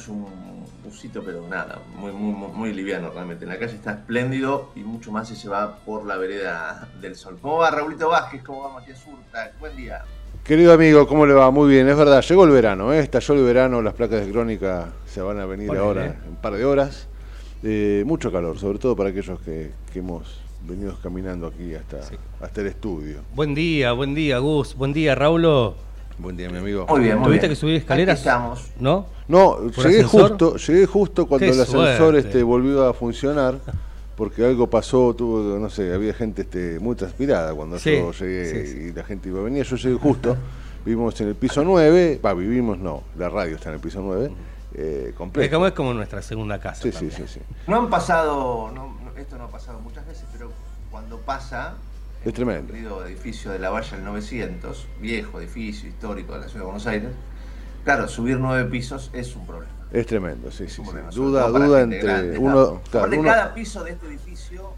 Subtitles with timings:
[0.00, 0.24] Puse un
[0.82, 3.44] busito, pero nada, muy, muy, muy, liviano realmente.
[3.44, 7.16] En la calle está espléndido y mucho más si se va por la vereda del
[7.16, 7.36] sol.
[7.42, 8.42] ¿Cómo va Raulito Vázquez?
[8.42, 9.52] ¿Cómo va Matías Urta?
[9.60, 10.02] Buen día.
[10.42, 11.50] Querido amigo, ¿cómo le va?
[11.50, 13.00] Muy bien, es verdad, llegó el verano, ¿eh?
[13.00, 16.54] estalló el verano, las placas de crónica se van a venir ahora en un par
[16.54, 17.06] de horas.
[17.62, 22.14] Eh, mucho calor, sobre todo para aquellos que, que hemos venido caminando aquí hasta, Sí.
[22.40, 23.18] hasta el estudio.
[23.34, 24.74] Buen día, buen día, Gus.
[24.76, 25.89] Buen día, Raulo.
[26.20, 26.86] Buen día, mi amigo.
[26.88, 27.56] Muy bien, muy ¿Tuviste bien.
[27.56, 28.20] que subir escaleras?
[28.20, 28.70] Aquí estamos.
[28.78, 29.06] ¿No?
[29.28, 30.28] No, ¿Por llegué ascensor?
[30.30, 32.18] justo, llegué justo cuando Qué el ascensor suerte.
[32.20, 33.58] este, volvió a funcionar,
[34.16, 38.66] porque algo pasó, tuvo, no sé, había gente este, muy transpirada cuando Sí, yo llegué
[38.66, 38.78] sí, sí.
[38.88, 39.64] y la gente iba a venir.
[39.64, 40.36] Yo llegué justo,
[40.84, 44.30] vivimos en el piso 9, va, vivimos no, la radio está en el piso 9,
[44.74, 45.54] eh, Es completo.
[45.54, 46.82] como, es como nuestra segunda casa.
[46.82, 47.28] Sí, sí, también.
[47.28, 47.40] sí, sí.
[47.66, 50.50] No han pasado, no- esto no ha pasado muchas veces, pero
[50.90, 51.74] cuando pasa,
[52.20, 52.72] Es el tremendo.
[52.72, 56.86] querido edificio de la Valla del 900, viejo edificio histórico de la ciudad de Buenos
[56.86, 57.10] Aires,
[57.84, 59.72] claro, subir nueve pisos es un problema.
[59.90, 60.82] Es tremendo, sí, sí,
[61.14, 62.82] Duda, duda entre grande, uno, ¿no?
[62.90, 64.72] claro, uno- cada piso de este edificio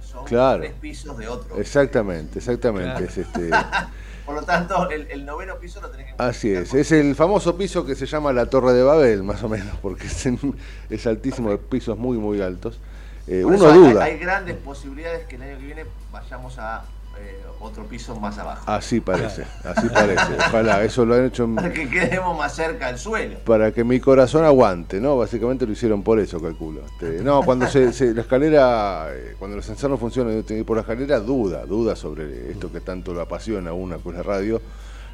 [0.00, 0.60] son Claro.
[0.62, 1.58] tres pisos de otro.
[1.58, 3.04] exactamente, exactamente, Claro.
[3.06, 3.50] es este,
[4.26, 7.56] Por lo tanto, el, el noveno piso lo tenés que así es, es el famoso
[7.56, 10.54] piso que se llama la Torre de Babel, más o menos, porque es, en-
[10.90, 12.78] es altísimo, de pisos muy, muy altos.
[13.26, 16.84] Eh, uno eso duda, Hay, grandes posibilidades que el año que viene vayamos a
[17.18, 18.70] eh, otro piso más abajo.
[18.70, 20.34] así parece, así parece.
[20.48, 23.38] Ojalá, eso lo han hecho Para que quedemos más cerca del suelo.
[23.40, 25.16] para que mi corazón aguante, ¿no?
[25.16, 26.82] Básicamente lo hicieron por eso, calculo.
[26.84, 30.42] Este, no, cuando se, se- la escalera, eh, cuando el ascensor no funciona y uno
[30.44, 33.72] tiene que ir por la escalera, duda, duda sobre esto que tanto lo apasiona a
[33.72, 34.60] una, pues la radio.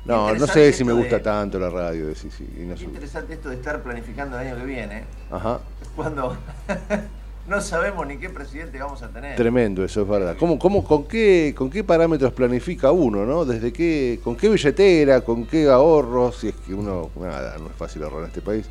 [0.05, 2.75] No, no sé si me gusta de- tanto la radio, de- sí, sí, y no
[2.75, 2.85] Qué sé.
[2.87, 5.61] interesante esto de estar planificando el año que viene, Ajá,
[5.95, 6.37] cuando
[7.49, 9.37] no sabemos ni qué presidente vamos a tener.
[9.37, 10.37] tremendo, eso es verdad.
[10.39, 13.45] ¿Cómo, cómo, con, qué, ¿Con qué parámetros planifica uno, no?
[13.45, 16.37] ¿Desde qué, con qué billetera, con qué ahorros?
[16.39, 18.67] Si es que uno, nada, no es fácil ahorrar en este país.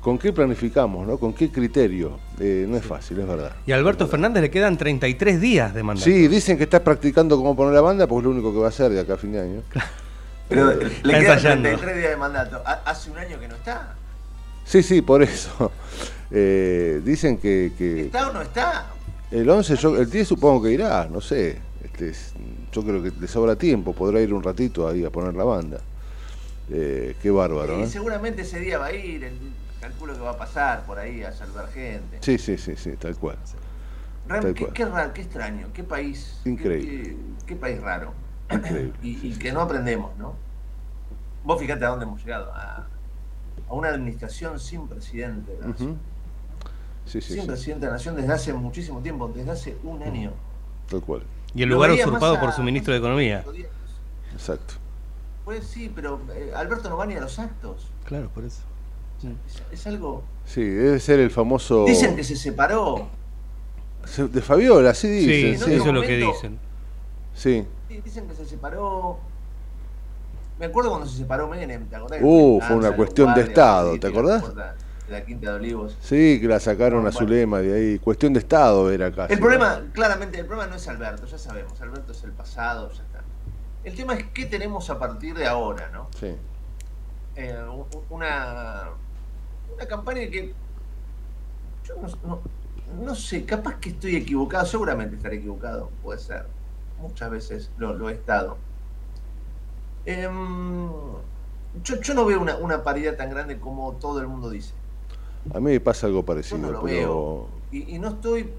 [0.00, 1.18] ¿Con qué planificamos, no?
[1.18, 2.20] ¿Con qué criterio?
[2.38, 3.52] Eh, no es fácil, es verdad.
[3.66, 6.04] Y a Alberto Fernández le quedan 33 días de mandato.
[6.04, 8.66] Sí, dicen que está practicando cómo poner la banda, porque es lo único que va
[8.66, 9.62] a hacer de acá a fin de año.
[10.48, 11.68] Pero le quedan ensayando.
[11.68, 12.62] 33 días de mandato.
[12.64, 13.94] Ha- Hace un año que no está.
[14.64, 15.72] Sí, sí, por eso.
[16.30, 18.86] Eh, dicen que, que ¿Está o no está?
[19.30, 21.58] el 11, yo, el 10 supongo que irá, no sé.
[21.82, 22.34] Este, es-
[22.72, 25.80] yo creo que le sobra tiempo, podrá ir un ratito ahí a poner la banda.
[26.70, 27.86] Eh, qué bárbaro, Y ¿eh?
[27.86, 29.38] seguramente ese día va a ir, el-
[29.80, 32.18] calculo que va a pasar por ahí a saludar gente.
[32.20, 33.36] Sí, sí, sí, sí, tal cual.
[34.28, 34.74] Realmente, Tal qué, cual.
[34.74, 36.40] qué raro, qué extraño, qué país.
[36.44, 36.88] qué- Increíble.
[36.90, 37.16] Qué,
[37.46, 38.12] qué país raro.
[38.50, 38.92] Increíble.
[39.02, 40.34] Y, y que no aprendemos, ¿no?
[41.44, 42.52] Vos fíjate a dónde hemos llegado.
[42.52, 42.86] A,
[43.68, 45.98] a una administración sin presidente de la nación.
[47.08, 50.32] Sí, sí, sí, presidente de la nación desde hace muchísimo tiempo, desde hace un año.
[50.90, 51.22] tal cual.
[51.54, 53.44] Y el lugar usurpado a- por su ministro de Economía.
[54.32, 54.74] Exacto.
[55.44, 57.86] Pues sí, pero eh, Alberto no va ni a los actos.
[58.04, 58.60] Claro, por eso.
[59.46, 60.22] Es, es algo.
[60.44, 61.84] Sí, debe ser el famoso.
[61.86, 63.08] Dicen que se separó.
[64.04, 65.46] Se- De Fabiola, sí Sí, dicen.
[65.48, 66.58] en eso Sí, es otro lo que dicen.
[67.34, 67.66] sí.
[67.88, 69.18] Sí, Dicen que se separó.
[70.58, 72.18] Me acuerdo cuando se separó Menem, ¿te acordás?
[72.22, 74.44] Uh, fue una cuestión de Estado, sí, ¿te acordás?
[75.10, 75.96] La Quinta de Olivos.
[76.00, 77.18] Sí, que la sacaron a Bueno.
[77.18, 77.98] Zulema de ahí.
[77.98, 79.32] Cuestión de Estado era casi.
[79.32, 81.80] El problema, claramente, el problema no es Alberto, ya sabemos.
[81.80, 83.20] Alberto es el pasado, ya está.
[83.84, 86.08] El tema es qué tenemos a partir de ahora, ¿no?
[86.18, 86.34] Sí.
[87.36, 87.56] Eh,
[88.10, 88.88] una,
[89.74, 90.52] una campaña que
[91.84, 92.40] yo no, no-
[93.04, 96.46] no sé, capaz que estoy equivocado, seguramente estaré equivocado, puede ser.
[97.00, 98.56] Muchas veces lo, lo he estado.
[100.06, 100.88] Em,
[101.82, 104.72] yo, yo no veo una, una paridad tan grande como todo el mundo dice.
[105.50, 106.82] A mí me pasa algo parecido, no lo pero.
[106.82, 107.64] veo.
[107.70, 108.54] Y, y no estoy.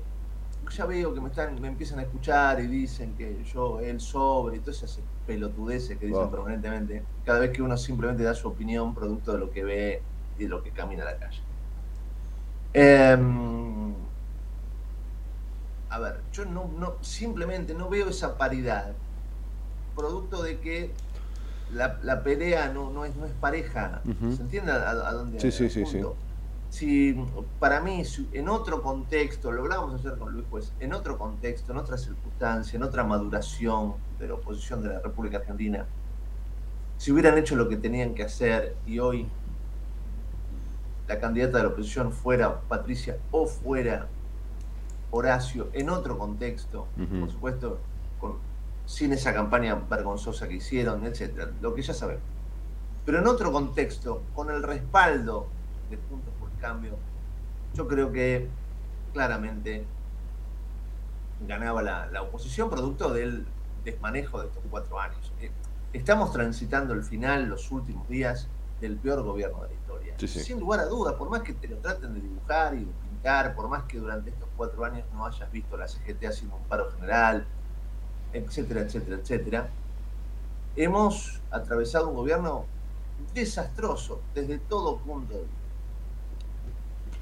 [0.76, 4.58] Ya veo que me están, me empiezan a escuchar y dicen que yo, él sobre,
[4.58, 6.32] y todas esas pelotudeces que dicen Wow.
[6.32, 7.10] permanentemente.
[7.24, 10.50] Cada vez que uno simplemente da su opinión producto de lo que ve y de
[10.50, 11.44] lo que camina a la calle.
[12.74, 14.10] Em,
[15.90, 19.02] a ver, yo no, no, simplemente no veo esa paridad.
[19.96, 21.04] Producto de que
[21.68, 24.10] la, la pelea no, no, es, no es pareja.
[24.28, 26.24] ¿Se entiende a, a dónde Sí, sí, sí, apunto?
[26.70, 27.16] Si
[27.60, 31.72] para mí, si en otro contexto, lo hablábamos ayer con Luis Juez, en otro contexto,
[31.72, 35.86] en otra circunstancia, en otra maduración de la oposición de la República Argentina,
[36.98, 39.28] si hubieran hecho lo que tenían que hacer y hoy
[41.08, 44.08] la candidata de la oposición fuera Patricia o fuera
[45.12, 46.86] Horacio, en otro contexto,
[47.20, 47.80] por supuesto,
[48.20, 48.36] con,
[48.86, 52.22] sin esa campaña vergonzosa que hicieron, etcétera, lo que ya sabemos.
[53.06, 55.48] Pero en otro contexto, con el respaldo
[55.90, 56.02] de el
[56.60, 56.98] Cambio,
[57.74, 58.48] yo creo que
[59.14, 59.86] claramente
[61.48, 63.46] ganaba la, la oposición producto del
[63.84, 65.32] desmanejo de estos cuatro años.
[65.42, 65.52] Eh,
[65.92, 68.48] Estamos transitando el final, los últimos días
[68.80, 70.14] del peor gobierno de la historia.
[70.20, 70.40] Sí, sí.
[70.42, 73.56] Sin lugar a dudas, por más que te lo traten de dibujar y de pintar,
[73.56, 76.92] por más que durante estos cuatro años no hayas visto la CGT haciendo un paro
[76.92, 77.46] general,
[78.34, 79.70] etcétera, etcétera, etcétera,
[80.76, 82.66] hemos atravesado un gobierno
[83.34, 85.59] desastroso desde todo punto de vista.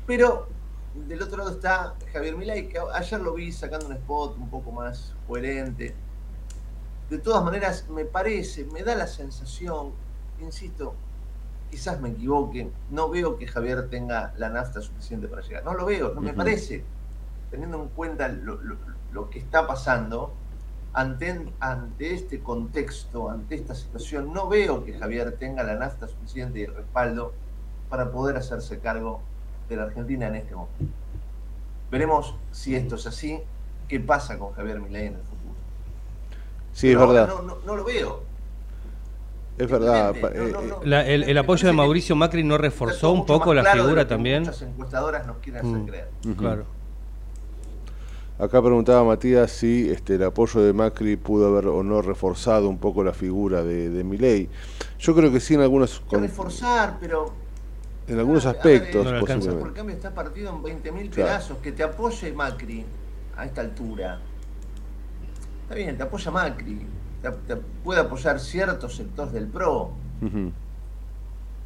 [0.07, 0.47] Pero
[0.95, 4.71] del otro lado está Javier Milei, que ayer lo vi sacando un spot un poco
[4.71, 5.93] más coherente.
[7.09, 9.91] De todas maneras, me parece, me da la sensación,
[10.41, 10.95] insisto,
[11.69, 15.63] quizás me equivoque, no veo que Javier tenga la nafta suficiente para llegar.
[15.63, 16.83] No lo veo, no me parece,
[17.51, 18.77] teniendo en cuenta lo, lo-
[19.13, 20.33] lo que está pasando,
[20.93, 26.59] ante, ante este contexto, ante esta situación, no veo que Javier tenga la nafta suficiente
[26.59, 27.33] y el respaldo
[27.89, 29.21] para poder hacerse cargo
[29.69, 30.75] de la Argentina en este momento.
[31.91, 33.39] Veremos si esto es así,
[33.87, 35.37] qué pasa con Javier Milei en el futuro.
[36.73, 37.27] Sí, es Pero verdad.
[37.27, 38.23] No, no- no lo veo.
[39.57, 40.13] Es verdad.
[40.21, 40.79] No, eh, no.
[40.83, 44.43] La- el, el apoyo de Mauricio Macri no reforzó un poco la claro figura también.
[44.43, 45.85] Muchas encuestadoras nos quieren hacer Mm.
[45.87, 46.07] creer.
[46.37, 46.65] Claro.
[48.39, 52.77] Acá preguntaba Matías si este, el apoyo de Macri pudo haber o no reforzado un
[52.77, 54.47] poco la figura de, de Milei.
[54.99, 55.61] Yo creo que sí en
[56.07, 57.33] con- reforzar, pero
[58.07, 61.09] en algunos aspectos, No por cambio está partido en 20.000 Claro.
[61.29, 61.57] pedazos.
[61.57, 62.85] Que te apoye Macri
[63.35, 64.19] a esta altura.
[65.63, 66.85] Está bien, te apoya Macri.
[67.21, 69.91] Te, te puede apoyar ciertos sectores del PRO.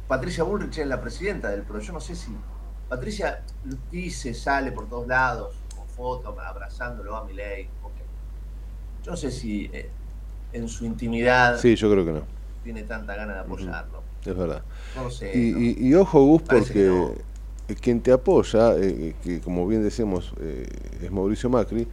[0.08, 1.78] Patricia Bullrich es la presidenta del PRO.
[1.80, 2.34] Yo no sé si.
[2.88, 3.42] Patricia
[3.90, 7.64] dice, sale por todos lados, con fotos, abrazándolo a Milei.
[7.82, 7.92] ok.
[9.04, 9.88] Yo no sé si eh,
[10.52, 12.22] en su intimidad Sí, yo creo que no,
[12.62, 14.02] tiene tanta gana de apoyarlo.
[14.26, 14.62] es verdad.
[14.96, 15.30] No lo sé.
[15.38, 15.58] Y, ¿no?
[15.60, 17.22] y- y ojo, Gus, Parece porque
[17.68, 20.66] eh, quien te apoya, eh, que como bien decíamos, eh,
[21.02, 21.86] es Mauricio Macri,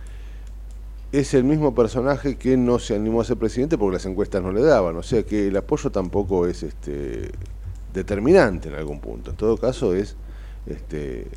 [1.11, 4.51] es el mismo personaje que no se animó a ser presidente porque las encuestas no
[4.51, 4.95] le daban.
[4.97, 7.31] O sea que el apoyo tampoco es este
[7.93, 9.31] determinante en algún punto.
[9.31, 10.15] En todo caso es
[10.67, 11.27] este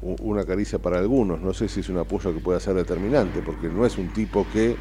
[0.00, 1.40] una caricia para algunos.
[1.40, 4.46] No sé si es un apoyo que pueda ser determinante, porque no es un tipo
[4.52, 4.76] que,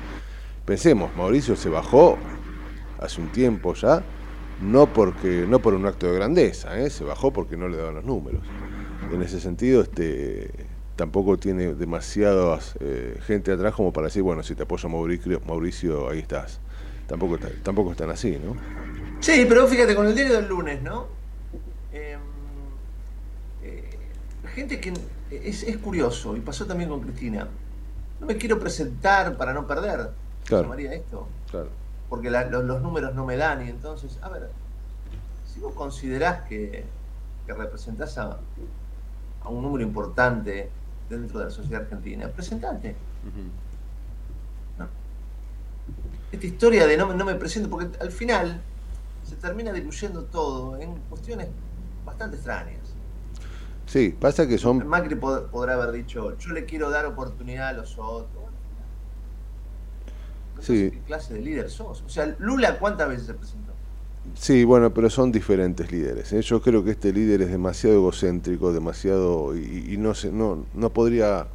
[0.66, 2.18] pensemos, Mauricio se bajó
[3.00, 4.04] hace un tiempo ya,
[4.62, 6.89] no porque no por un acto de grandeza, ¿eh?
[6.89, 8.41] se bajó porque no le daban los números.
[9.13, 10.50] En ese sentido, este
[10.96, 16.10] tampoco tiene demasiadas eh, gente atrás como para decir, bueno, si te apoya Mauricio, Mauricio
[16.10, 16.60] ahí estás.
[17.08, 18.56] Tampoco, tampoco están así, ¿no?
[19.20, 21.08] Sí, pero fíjate, con el diario del lunes, ¿no?
[21.91, 22.18] Eh,
[23.63, 23.89] eh,
[24.53, 24.94] gente que
[25.32, 27.48] es, es curioso, y pasó también con Cristina.
[28.20, 30.12] No me quiero presentar para no perder.
[30.44, 30.63] ¿Se Claro.
[30.63, 31.27] llamaría esto?
[31.50, 31.70] Claro.
[32.12, 34.50] Porque la- los, los números no me dan, y entonces, a ver,
[35.46, 36.84] si vos considerás que,
[37.48, 38.38] que representás a,
[39.44, 40.70] a un número importante
[41.10, 42.96] dentro de la sociedad argentina, presentate.
[46.34, 48.62] esta historia de no, me- no me presento, porque al final
[49.27, 51.48] se termina diluyendo todo en cuestiones
[52.06, 52.80] bastante extrañas.
[53.86, 57.74] Sí, pasa que son Macri pod- podrá haber dicho, yo le quiero dar oportunidad a
[57.74, 58.40] los otros.
[60.62, 60.91] Sí.
[60.91, 62.03] qué clase de líder sos.
[62.06, 63.72] O sea, Lula, ¿cuántas veces se presentó?
[64.36, 66.32] Sí, bueno, pero son diferentes líderes.
[66.34, 66.41] ¿eh?
[66.41, 70.89] Yo creo que este líder es demasiado egocéntrico, demasiado y, y no se, no, no
[70.91, 71.48] podría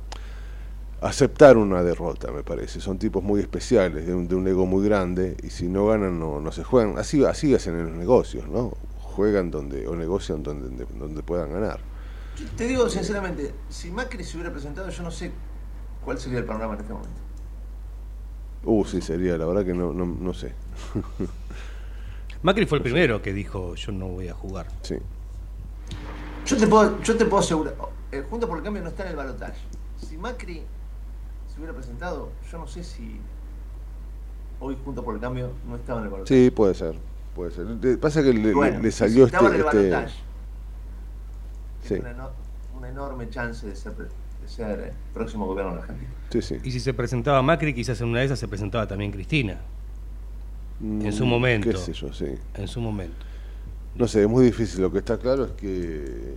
[1.01, 2.81] aceptar una derrota, me parece.
[2.81, 6.19] Son tipos muy especiales, de un, de un ego muy grande y si no ganan
[6.19, 6.99] no, no se juegan.
[6.99, 8.73] Así, así hacen en los negocios, ¿no?
[9.01, 11.81] Juegan donde o negocian donde, donde puedan ganar.
[12.39, 15.33] Yo te digo sinceramente, si Macri se hubiera presentado, yo no sé
[16.05, 17.21] cuál sería el panorama en este momento.
[18.65, 20.53] Uh, sí, sería, la verdad que no, no, no sé.
[22.43, 24.67] Macri fue el primero que dijo yo no voy a jugar.
[24.83, 24.97] Sí.
[26.47, 27.75] Yo te puedo, yo te puedo asegurar,
[28.13, 29.61] eh, Juntos por el Cambio no está en el balotaje.
[29.99, 30.63] Si Macri
[31.53, 33.19] se hubiera presentado, yo no sé si
[34.61, 36.45] hoy Juntos por el Cambio no estaba en el balotaje.
[36.45, 36.95] Sí, puede ser.
[37.35, 37.67] Puede ser.
[37.67, 39.61] Le- Pasa que le, Bueno, le- si salió estaba este.
[39.61, 40.15] en el este balotaje,
[41.83, 41.95] sí,
[42.77, 43.93] una enorme chance de ser,
[44.49, 46.11] ser eh, próximo gobierno de la Argentina.
[46.31, 46.57] sí, sí.
[46.65, 49.59] Y si se presentaba Macri, quizás en una de esas se presentaba también Cristina,
[50.81, 51.71] en su Mm, momento.
[51.71, 52.27] Qué sé yo, sí.
[52.55, 53.25] en su momento.
[53.95, 54.83] No sé, es muy difícil.
[54.83, 56.35] Lo que está claro es que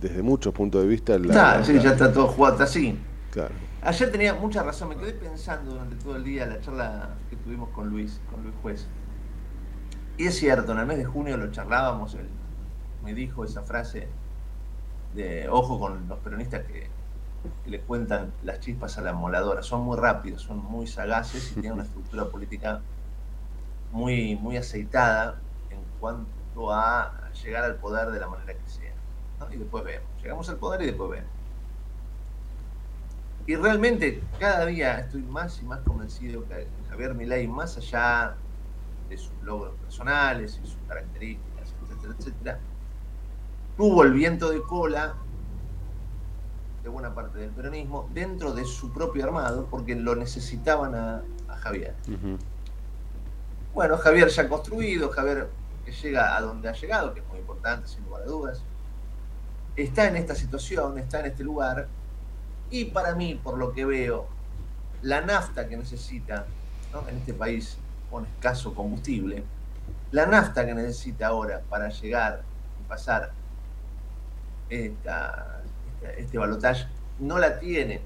[0.00, 2.98] desde muchos puntos de vista la, Claro, sí, la- ya está todo jugado, así.
[3.30, 3.54] claro.
[3.82, 7.68] Ayer tenía mucha razón, me quedé pensando durante todo el día la charla que tuvimos
[7.70, 8.86] con Luis, con Luis Juez.
[10.18, 12.26] Y es cierto, en el mes de junio lo charlábamos, él
[13.04, 14.08] me dijo esa frase
[15.14, 16.88] de ojo con los peronistas que
[17.66, 19.62] le cuentan las chispas a la moladora.
[19.62, 22.80] Son muy rápidos, son muy sagaces y tienen una estructura política
[23.92, 27.12] muy, muy aceitada en cuanto a
[27.42, 28.92] llegar al poder de la manera que sea.
[29.40, 29.52] ¿no?
[29.52, 30.08] Y después vemos.
[30.22, 31.30] Llegamos al poder y después vemos.
[33.46, 38.34] Y realmente cada día estoy más y más convencido que Javier Milei, más allá
[39.08, 42.58] de sus logros personales y sus características, etcétera, etcétera,
[43.76, 45.14] tuvo el viento de cola
[46.86, 51.56] de buena parte del peronismo dentro de su propio armado porque lo necesitaban a, a
[51.56, 51.96] Javier.
[53.74, 55.48] Bueno, Javier ya construido, Javier
[55.84, 58.62] que llega a donde ha llegado, que es muy importante, sin lugar a dudas,
[59.74, 61.88] está en esta situación, está en este lugar,
[62.70, 64.28] y para mí, por lo que veo,
[65.02, 66.46] la nafta que necesita
[66.92, 67.08] ¿no?
[67.08, 67.78] en este país
[68.12, 69.42] con escaso combustible,
[70.12, 72.42] la nafta que necesita ahora para llegar
[72.80, 73.32] y pasar
[74.70, 75.55] esta-
[76.12, 76.86] este balotaje,
[77.18, 78.00] no la tiene,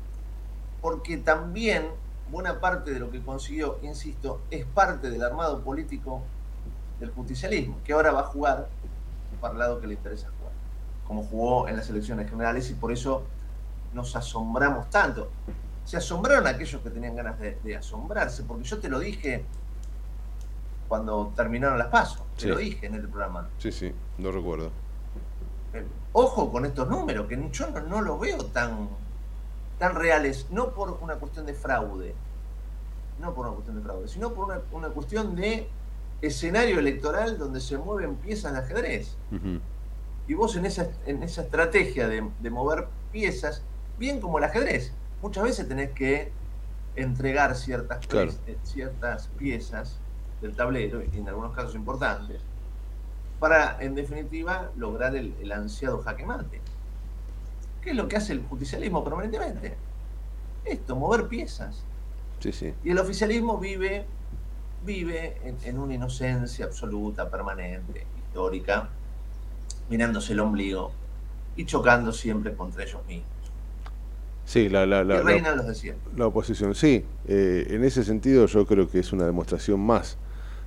[0.80, 1.88] porque también
[2.30, 6.23] buena parte de lo que consiguió, insisto, es parte del armado político
[7.00, 8.69] del justicialismo, que ahora va a jugar
[9.40, 10.52] para el lado que le interesa jugar,
[11.07, 13.25] como jugó en las elecciones generales y por eso
[13.92, 15.30] nos asombramos tanto.
[15.85, 19.45] Se asombraron aquellos que tenían ganas de, de asombrarse, porque yo te lo dije
[20.88, 22.49] cuando terminaron las pasos, te Sí.
[22.49, 23.49] lo dije en el programa.
[23.59, 24.71] Sí, sí, no recuerdo.
[26.12, 28.89] Ojo con estos números, que yo no, no los veo tan,
[29.79, 32.15] tan reales, no por una cuestión de fraude,
[33.21, 35.69] no por una cuestión de fraude, sino por una, una cuestión de
[36.21, 39.17] escenario electoral donde se mueven piezas de ajedrez.
[40.27, 43.62] Y vos en esa, en esa estrategia de, de mover piezas,
[43.99, 46.33] bien como el ajedrez, muchas veces tenés que
[46.97, 48.33] entregar ciertas, Claro.
[48.47, 49.99] eh, ciertas piezas
[50.41, 52.41] del tablero, y en algunos casos importantes,
[53.40, 56.61] para, en definitiva, lograr el, el ansiado jaque mate.
[57.82, 59.75] ¿Qué es lo que hace el justicialismo permanentemente?
[60.64, 61.82] Esto, mover piezas.
[62.38, 62.75] Sí, sí.
[62.85, 64.04] Y el oficialismo vive,
[64.85, 68.88] vive en, en una inocencia absoluta, permanente, histórica,
[69.88, 70.92] mirándose el ombligo
[71.56, 73.26] y chocando siempre contra ellos mismos.
[74.44, 76.12] Sí, la, la, la, y la- reinan los de siempre.
[76.16, 77.04] la oposición, sí.
[77.26, 80.18] Eh, en ese sentido yo creo que es una demostración más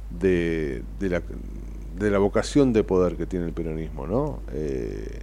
[0.09, 1.21] de, de, la,
[2.03, 4.39] de la vocación de poder que tiene el peronismo, ¿no?
[4.51, 5.21] Eh,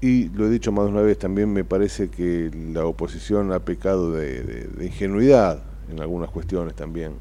[0.00, 3.60] y lo he dicho más de una vez, también me parece que la oposición ha
[3.60, 7.14] pecado de, ingenuidad en algunas cuestiones también.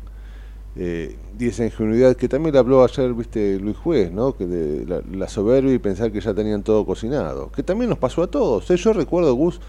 [0.75, 4.35] Eh, y esa ingenuidad que también habló ayer, viste, Luis Juez, ¿no?
[4.35, 7.51] Que de la, la soberbia y pensar que ya tenían todo cocinado.
[7.51, 8.69] Que también nos pasó a todos.
[8.69, 8.75] ¿eh?
[8.75, 9.61] Yo recuerdo, Gus,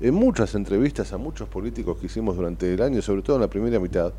[0.00, 3.48] en muchas entrevistas a muchos políticos que hicimos durante el año, sobre todo en la
[3.48, 4.12] primera mitad,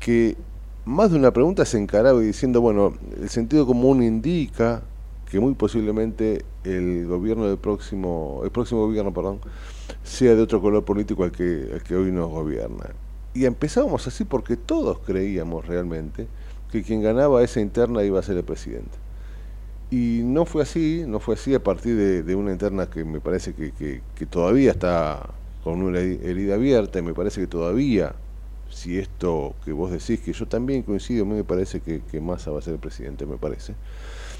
[0.00, 0.36] que
[0.84, 4.82] más de una pregunta se encaraba diciendo, bueno, el sentido común indica
[5.30, 9.40] que muy posiblemente el gobierno del próximo, el próximo gobierno, perdón,
[10.02, 12.90] sea de otro color político al que, al que hoy nos gobierna.
[13.34, 16.28] Y empezábamos así porque todos creíamos realmente
[16.70, 18.98] que quien ganaba esa interna iba a ser el presidente.
[19.90, 23.54] Y no fue así, no fue así a partir de, una interna que me parece
[23.54, 25.30] que, que- todavía está
[25.62, 28.14] con una heri- herida abierta y me parece que todavía
[28.72, 32.20] si esto que vos decís, que yo también coincido, a mí me parece que, que
[32.20, 33.74] Massa va a ser el presidente, me parece.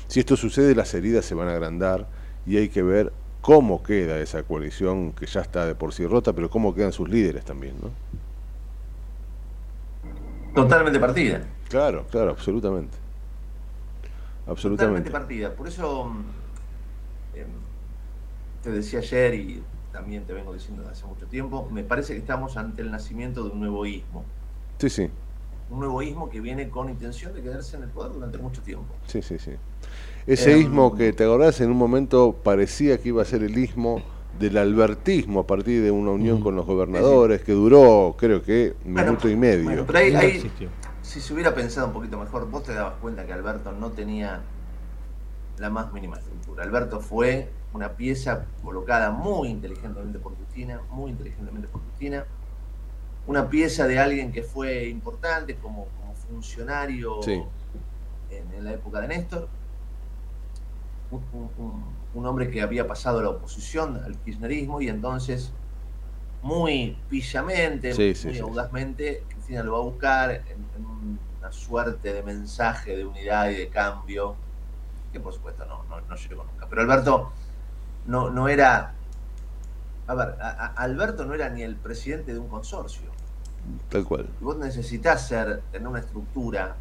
[0.08, 2.08] Si esto sucede, las heridas se van a agrandar
[2.46, 6.32] y hay que ver cómo queda esa coalición que ya está de por sí rota,
[6.32, 7.90] pero cómo quedan sus líderes también, ¿no?
[10.54, 11.42] Totalmente partida.
[11.68, 12.96] Claro, claro, absolutamente.
[14.46, 15.08] Absolutamente.
[15.08, 15.54] Totalmente partida.
[15.54, 17.46] Por eso mm, em,
[18.62, 22.20] te decía ayer y también te vengo diciendo desde hace mucho tiempo, me parece que
[22.20, 24.24] estamos ante el nacimiento de un nuevo ismo.
[24.78, 25.10] Sí, sí.
[25.70, 28.86] Un nuevo ismo que viene con intención de quedarse en el poder durante mucho tiempo.
[29.06, 29.52] Sí, sí, sí.
[30.26, 31.60] Ese Em, ismo que, ¿te acordás?
[31.60, 34.02] En un momento parecía que iba a ser el ismo
[34.38, 39.28] del albertismo a partir de una unión con los gobernadores, que duró, creo que, minuto
[39.28, 39.64] y medio.
[39.64, 40.50] Bueno, pero ahí,
[41.02, 44.40] si se hubiera pensado un poquito mejor, vos te dabas cuenta que Alberto no tenía
[45.58, 46.64] la más mínima estructura.
[46.64, 52.24] Alberto fue una pieza colocada muy inteligentemente por Cristina, muy inteligentemente por Cristina,
[53.26, 57.42] una pieza de alguien que fue importante como, como funcionario Sí.
[58.30, 59.48] en, en la época de Néstor,
[61.10, 65.50] un, un- un- un hombre que había pasado a la oposición al kirchnerismo y entonces
[66.42, 68.38] muy pillamente, Sí, muy sí.
[68.40, 70.42] audazmente, Cristina lo va a buscar en,
[70.76, 74.34] en una suerte de mensaje de unidad y de cambio,
[75.12, 76.66] que por supuesto no, no, no llegó nunca.
[76.68, 77.30] Pero Alberto
[78.06, 78.94] no, no era,
[80.06, 83.10] a ver, a- a- Alberto no era ni el presidente de un consorcio.
[83.88, 84.28] Tal cual.
[84.40, 86.74] Y vos necesitas ser, tener una estructura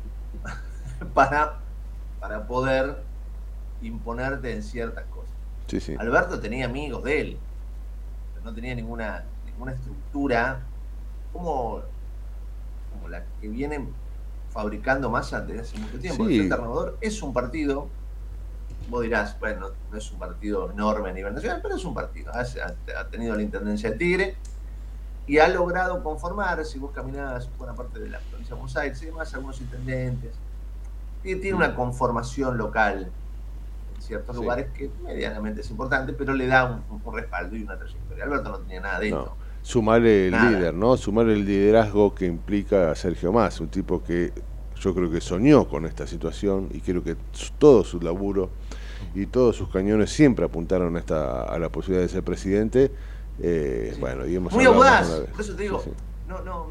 [1.14, 1.60] para,
[2.20, 3.04] para poder
[3.82, 5.30] imponerte en ciertas cosas.
[5.68, 5.96] Sí, sí.
[5.98, 7.40] Alberto tenía amigos de él,
[8.34, 10.60] pero no tenía ninguna, ninguna estructura
[11.32, 11.82] como,
[12.92, 13.90] como la que vienen
[14.50, 16.28] fabricando Massa desde hace mucho tiempo.
[16.28, 16.40] Sí.
[16.40, 17.88] El Frente es un partido,
[18.92, 22.32] vos dirás, bueno, no es un partido enorme a nivel nacional, pero es un partido.
[22.34, 24.36] Ha, tenido la intendencia de Tigre
[25.26, 29.02] y ha logrado conformar, si vos caminás buena parte de la provincia de Buenos Aires
[29.02, 30.34] y demás, algunos intendentes,
[31.24, 33.10] y tiene una conformación local
[33.96, 34.42] en ciertos Sí.
[34.42, 38.26] lugares que medianamente es importante, pero le da un, un respaldo y una trayectoria.
[38.26, 39.36] Alberto no tenía nada de esto.
[39.38, 39.52] No.
[39.64, 40.50] Sumarle el Nada.
[40.50, 40.98] líder, ¿no?
[40.98, 44.34] Sumarle el liderazgo que implica a Sergio Más, un tipo que
[44.76, 47.16] yo creo que soñó con esta situación y creo que
[47.60, 48.50] todo su laburo
[49.14, 52.92] y todos sus cañones siempre apuntaron a, esta, a la posibilidad de ser presidente.
[53.40, 54.00] Eh, Sí.
[54.00, 55.96] Bueno, y hemos Muy audaz, por eso te digo, Sí, sí.
[56.28, 56.68] no, no,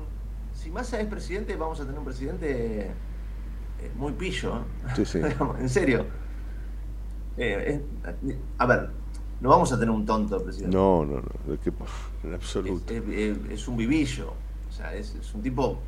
[0.55, 4.61] si Massa es presidente, vamos a tener un presidente eh, muy pillo.
[4.95, 5.21] Sí, sí.
[5.61, 6.07] en serio.
[7.37, 7.81] Eh,
[8.25, 8.91] es- a ver,
[9.41, 10.77] no vamos a tener un tonto de presidente.
[10.77, 11.71] No, no, no, de qué-
[12.25, 12.93] en es, absoluto.
[12.93, 14.33] es- es- es un vivillo.
[14.69, 15.79] O sea, es, es un tipo.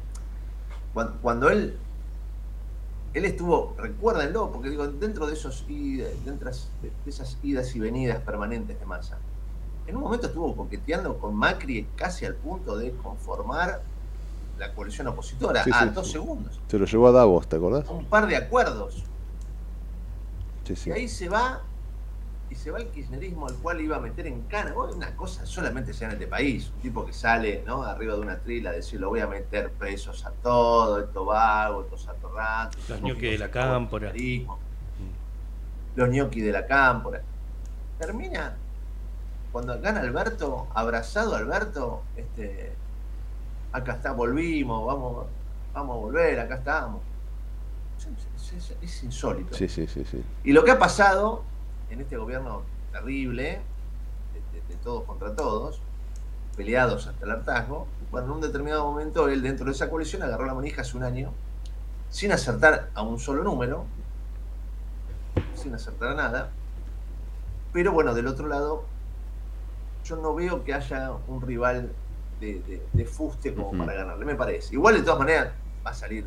[0.94, 1.76] Cuando, cuando él.
[3.14, 8.20] Él estuvo, recuérdenlo, porque digo, dentro de esos ida- dentro de esas idas y venidas
[8.22, 9.18] permanentes de masa,
[9.86, 13.82] en un momento estuvo coqueteando con Macri casi al punto de conformar
[14.58, 16.60] la coalición opositora Sí, a sí, dos segundos.
[16.68, 17.88] Se lo llevó a Davos, ¿te acordás?
[17.90, 19.04] Un par de acuerdos.
[20.64, 20.74] Sí.
[20.90, 21.60] Y ahí se va,
[22.52, 24.72] y se va el kirchnerismo al cual iba a meter en cana.
[24.74, 27.82] Vos, una cosa solamente sea en este país, un tipo que sale ¿no?
[27.82, 31.86] arriba de una trila a decir lo voy a meter presos a todos, estos vagos,
[31.86, 34.12] estos atorrantes, Los ñoquis de la cámpora.
[34.12, 34.58] kirchnerismo,
[35.96, 37.22] los ñoquis de la cámpora.
[37.98, 38.54] Termina,
[39.50, 42.72] cuando gana Alberto, abrazado Alberto, este,
[43.72, 45.24] acá está, volvimos, vamos,
[45.72, 47.00] vamos a volver, acá estamos.
[48.44, 49.54] Es, es- es insólito.
[49.56, 50.22] Sí, sí, sí, sí.
[50.44, 51.44] Y lo que ha pasado
[51.92, 53.60] en este gobierno terrible,
[54.32, 55.80] de, de- de todos contra todos,
[56.56, 60.44] peleados hasta el hartazgo, bueno, en un determinado momento él dentro de esa coalición agarró
[60.46, 61.32] la manija hace un año,
[62.10, 63.84] sin acertar a un solo número,
[65.54, 66.50] sin acertar a nada,
[67.72, 68.84] pero bueno, del otro lado,
[70.04, 71.90] yo no veo que haya un rival
[72.40, 74.74] de, de- de fuste como para ganarle, me parece.
[74.74, 75.52] Igual de todas maneras
[75.86, 76.26] va a salir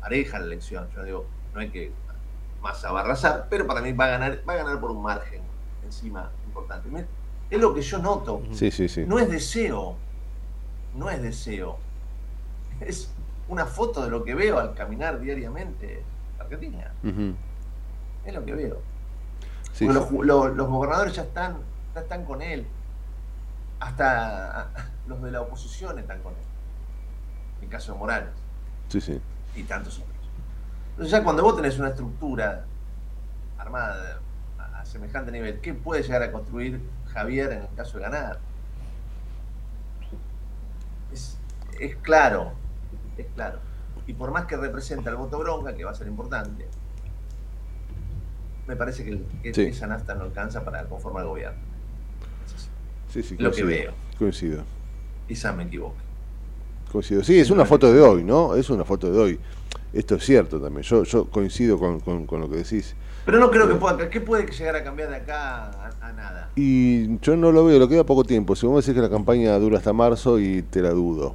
[0.00, 1.24] pareja la elección, yo digo,
[1.54, 1.92] no hay que
[2.62, 5.02] Massa va a arrasar, pero para mí va a ganar, va a ganar por un
[5.02, 5.42] margen
[5.84, 7.06] encima importante.
[7.50, 8.42] Es lo que yo noto.
[8.52, 9.04] Sí, sí, sí.
[9.06, 9.96] No es deseo,
[10.94, 11.78] no es deseo.
[12.80, 13.10] Es
[13.48, 16.00] una foto de lo que veo al caminar diariamente
[16.34, 16.92] en Argentina.
[18.24, 18.82] Es lo que veo.
[19.72, 20.16] Sí, Porque sí.
[20.22, 21.58] los, gobernadores ya están,
[21.94, 22.66] ya están con él.
[23.80, 24.70] Hasta
[25.06, 26.40] los de la oposición están con él.
[27.58, 28.30] En el caso de Morales
[28.88, 29.20] Sí, sí.
[29.54, 30.17] y tantos otros.
[30.98, 32.64] Entonces ya cuando vos tenés una estructura
[33.56, 34.18] armada
[34.58, 36.80] a, a semejante nivel, ¿qué puede llegar a construir
[37.12, 38.40] Javier en el caso de ganar?
[41.12, 41.38] Es,
[41.78, 42.50] es claro,
[43.16, 43.60] es claro.
[44.08, 46.66] Y por más que representa el voto bronca, que va a ser importante,
[48.66, 49.62] me parece que, el- que Sí.
[49.66, 51.58] esa nafta no alcanza para conformar el gobierno.
[53.08, 53.68] Sí, sí, Lo que coincido.
[53.68, 53.94] veo.
[54.18, 54.64] Coincido.
[55.28, 56.00] Quizás me equivoque.
[56.90, 57.22] Coincido.
[57.22, 58.56] Sí, es una foto de hoy, ¿no?
[58.56, 59.40] Es una foto de hoy.
[59.92, 60.82] Esto es cierto también.
[60.82, 62.94] Yo, yo coincido con, con- con lo que decís.
[63.24, 66.48] Pero no creo que pueda, ¿qué puede llegar a cambiar de acá a, a nada?
[66.56, 68.56] Y yo no lo veo, lo queda poco tiempo.
[68.56, 71.34] Si vos me decís que la campaña dura hasta marzo y te la dudo.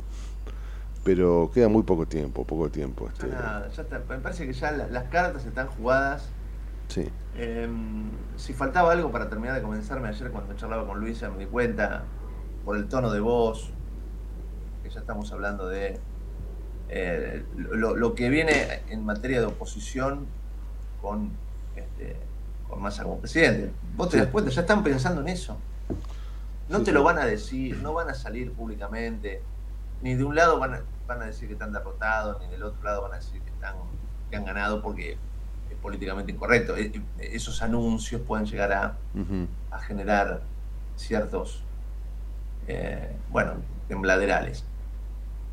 [1.04, 3.10] Pero queda muy poco tiempo, poco tiempo.
[3.12, 4.00] Este, nada, ya está.
[4.08, 6.30] Me parece que ya la- las cartas están jugadas.
[6.88, 7.10] sí.
[7.36, 7.68] Eh,
[8.36, 12.04] si faltaba algo para terminar de convencerme ayer cuando charlaba con Luisa, me di cuenta
[12.64, 13.72] por el tono de voz,
[14.84, 16.00] que ya estamos hablando de
[16.90, 20.26] eh, lo, lo que viene en materia de oposición
[21.02, 21.32] con,
[21.76, 22.16] este,
[22.70, 23.72] con Massa como presidente.
[23.96, 25.58] Vos te das cuenta, ya están pensando en eso.
[26.70, 29.42] No te lo van a decir, no van a salir públicamente,
[30.02, 32.82] ni de un lado van a, van a decir que están derrotados, ni del otro
[32.84, 33.76] lado van a decir que, están,
[34.30, 35.12] que han ganado porque
[35.70, 36.76] es políticamente incorrecto.
[36.78, 38.98] E- e- Esos anuncios pueden llegar a,
[39.72, 40.42] a generar
[40.96, 41.64] ciertos,
[42.68, 43.54] eh, bueno,
[43.88, 44.64] tembladerales.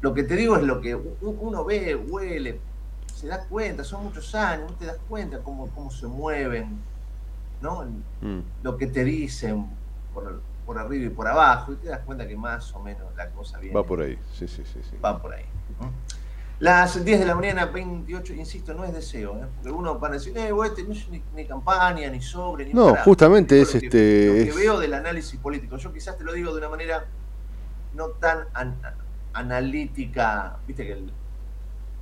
[0.00, 2.58] Lo que te digo es lo que uno ve, huele,
[3.14, 6.78] se da cuenta, son muchos años, vos te das cuenta cómo, cómo se mueven,
[7.60, 7.84] ¿no?
[8.22, 8.40] Mm.
[8.62, 9.66] lo que te dicen
[10.14, 13.28] por, por arriba y por abajo, y te das cuenta que más o menos la
[13.30, 13.74] cosa viene.
[13.76, 14.18] Va por ahí.
[14.32, 14.80] Sí, sí, sí.
[14.88, 14.96] sí.
[15.04, 15.44] Va por ahí.
[15.80, 15.90] ¿no?
[16.60, 19.46] Las 10 de la mañana, 28, insisto, no es deseo, ¿eh?
[19.56, 22.66] porque uno van a decir, eh, vos, este no es ni, ni campaña, ni sobre,
[22.66, 23.04] ni No, carajo".
[23.04, 26.24] justamente es lo que- este, Lo que es- veo del análisis político, yo quizás te
[26.24, 27.04] lo digo de una manera
[27.94, 28.76] no tan an-
[29.32, 31.12] analítica, viste que, el-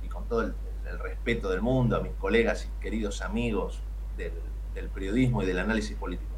[0.01, 0.55] y con todo el,
[0.89, 3.79] el respeto del mundo a mis colegas y queridos amigos
[4.17, 4.33] del,
[4.73, 6.35] del periodismo y del análisis político,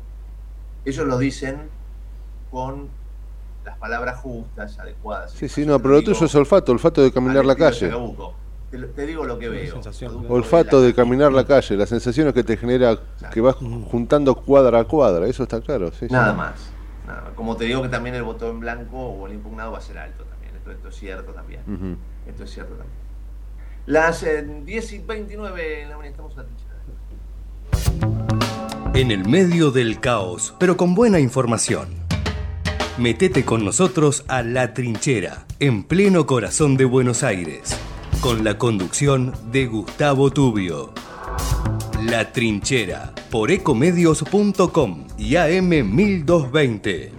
[0.86, 1.70] ellos lo dicen
[2.50, 2.90] con
[3.64, 5.32] las palabras justas, adecuadas.
[5.32, 7.92] Sí, sí, no, pero lo tuyo es olfato, olfato de caminar la calle.
[8.96, 9.82] Te, digo lo que veo.
[10.30, 12.98] Olfato la- de caminar la calle, las sensaciones que te genera
[13.32, 15.92] que vas juntando cuadra a cuadra, eso está claro.
[15.92, 16.14] Sí, sí.
[16.14, 16.74] Nada más.
[17.06, 17.34] nada más.
[17.34, 19.98] Como te digo que también el voto en blanco o el impugnado va a ser
[19.98, 20.26] alto.
[20.74, 21.98] Esto, es cierto también.
[22.28, 23.02] Esto es cierto también.
[23.86, 26.72] Las eh, 10 y 29 en la mañana estamos en la trinchera.
[28.94, 32.02] En el medio del caos, pero con buena información.
[32.98, 37.76] Metete con nosotros a La Trinchera, en pleno corazón de Buenos Aires,
[38.20, 40.94] con la conducción de Gustavo Tubio.
[42.04, 47.12] La Trinchera, por ecomedios.com y AM 1220.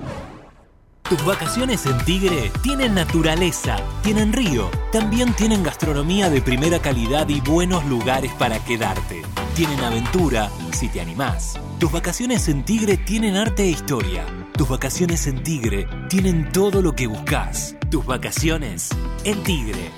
[1.13, 7.43] Tus vacaciones en Tigre tienen naturaleza, tienen río, también tienen gastronomía de primera calidad y
[7.43, 9.21] buenos lugares para quedarte.
[9.55, 11.61] Tienen aventura, si te animás.
[11.79, 14.25] Tus vacaciones en Tigre tienen arte e historia.
[14.57, 17.77] Tus vacaciones en Tigre tienen todo lo que buscas.
[17.91, 18.89] Tus vacaciones
[19.25, 19.91] en Tigre.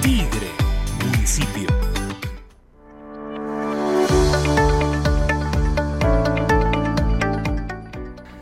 [0.00, 0.52] Tigre,
[1.04, 1.81] municipio.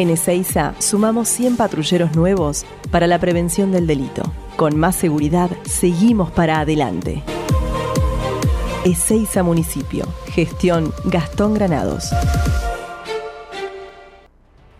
[0.00, 4.22] En Ezeiza sumamos 100 patrulleros nuevos para la prevención del delito.
[4.56, 7.22] Con más seguridad, seguimos para adelante.
[8.82, 10.06] Ezeiza Municipio.
[10.28, 12.08] Gestión Gastón Granados.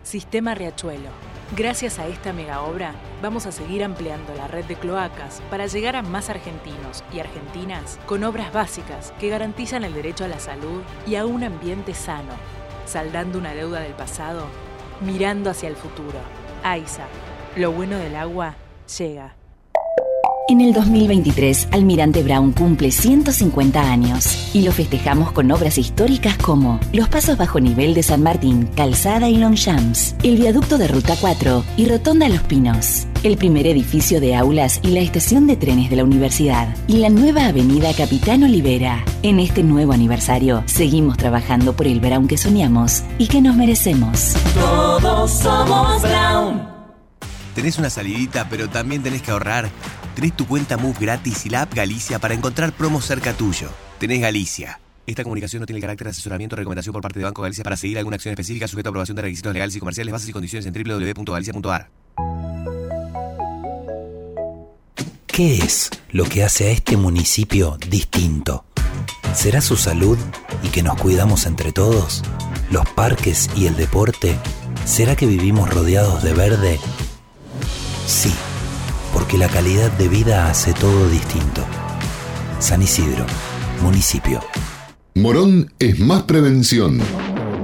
[0.01, 1.11] Sistema Riachuelo.
[1.55, 5.97] Gracias a esta mega obra, vamos a seguir ampliando la red de cloacas para llegar
[5.97, 10.81] a más argentinos y argentinas con obras básicas que garantizan el derecho a la salud
[11.05, 12.33] y a un ambiente sano.
[12.85, 14.47] saldando una deuda del pasado,
[15.01, 16.19] mirando hacia el futuro.
[16.63, 17.05] AISA,
[17.55, 18.55] lo bueno del agua
[18.97, 19.35] llega.
[20.47, 26.79] En el 2023, Almirante Brown cumple 150 años y lo festejamos con obras históricas como
[26.91, 31.63] los pasos bajo nivel de San Martín, Calzada y Longchamps, el viaducto de Ruta 4
[31.77, 35.95] y Rotonda Los Pinos, el primer edificio de aulas y la estación de trenes de
[35.95, 39.03] la universidad y la nueva avenida Capitán Olivera.
[39.21, 44.33] En este nuevo aniversario, seguimos trabajando por el Brown que soñamos y que nos merecemos.
[44.55, 46.67] Todos somos Brown.
[47.53, 49.69] Tenés una salidita, pero también tenés que ahorrar.
[50.15, 53.69] Tenés tu cuenta MUF gratis y la app Galicia para encontrar promos cerca tuyo.
[53.99, 54.79] Tenés Galicia.
[55.05, 57.63] Esta comunicación no tiene el carácter de asesoramiento o recomendación por parte de Banco Galicia
[57.63, 60.31] para seguir alguna acción específica sujeta a aprobación de requisitos legales y comerciales, bases y
[60.31, 62.00] condiciones en www.galicia.ar.
[65.31, 68.65] ¿Qué es lo que hace a este municipio distinto?
[69.33, 70.17] ¿Será su salud
[70.63, 72.23] y que nos cuidamos entre todos?
[72.69, 74.37] ¿Los parques y el deporte?
[74.85, 76.79] ¿Será que vivimos rodeados de verde?
[78.05, 78.31] Sí
[79.13, 81.65] porque la calidad de vida hace todo distinto.
[82.59, 83.25] San Isidro,
[83.81, 84.39] municipio.
[85.15, 86.99] Morón es más prevención.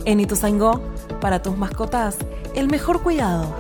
[0.05, 0.81] En Ituzaingó,
[1.21, 2.17] para tus mascotas,
[2.55, 3.55] el mejor cuidado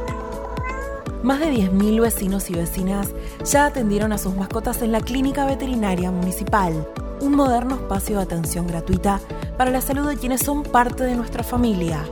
[1.23, 3.09] más de 10.000 vecinos y vecinas
[3.43, 6.87] ya atendieron a sus mascotas en la Clínica Veterinaria Municipal,
[7.21, 9.19] un moderno espacio de atención gratuita
[9.57, 12.05] para la salud de quienes son parte de nuestra familia.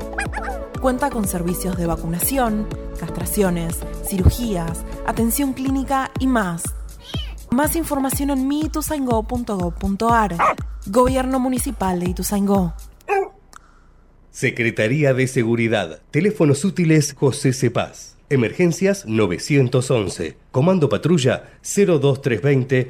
[0.82, 2.68] Cuenta con servicios de vacunación,
[3.00, 6.63] castraciones, cirugías, atención clínica y más.
[7.52, 10.36] Más información en miituzaingó.gov.ar.
[10.88, 12.74] Gobierno Municipal de Ituzaingó.
[14.32, 16.02] Secretaría de Seguridad.
[16.12, 18.15] Teléfonos útiles José Cepaz.
[18.30, 20.36] Emergencias 911.
[20.52, 22.89] Comando Patrulla 02320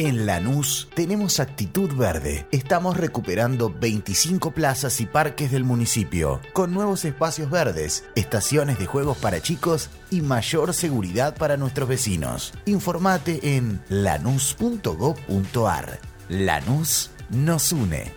[0.00, 2.46] En Lanús tenemos actitud verde.
[2.52, 9.18] Estamos recuperando 25 plazas y parques del municipio, con nuevos espacios verdes, estaciones de juegos
[9.18, 12.52] para chicos y mayor seguridad para nuestros vecinos.
[12.66, 15.98] Informate en lanús.gov.ar.
[16.28, 18.12] Lanús nos une.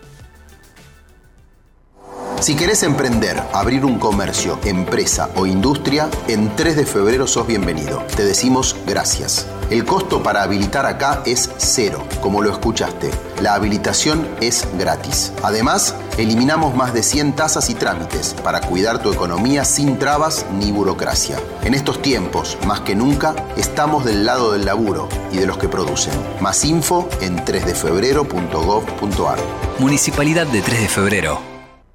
[2.41, 8.06] Si querés emprender, abrir un comercio, empresa o industria, en 3 de febrero sos bienvenido.
[8.15, 9.48] Te decimos gracias.
[9.71, 13.10] El costo para habilitar acá es cero, como lo escuchaste.
[13.41, 15.31] La habilitación es gratis.
[15.43, 20.73] Además, eliminamos más de 100 tasas y trámites para cuidar tu economía sin trabas ni
[20.73, 21.39] burocracia.
[21.63, 25.69] En estos tiempos, más que nunca, estamos del lado del laburo y de los que
[25.69, 26.15] producen.
[26.41, 29.39] Más info en 3defebrero.gov.ar.
[29.79, 31.50] Municipalidad de 3 de Febrero.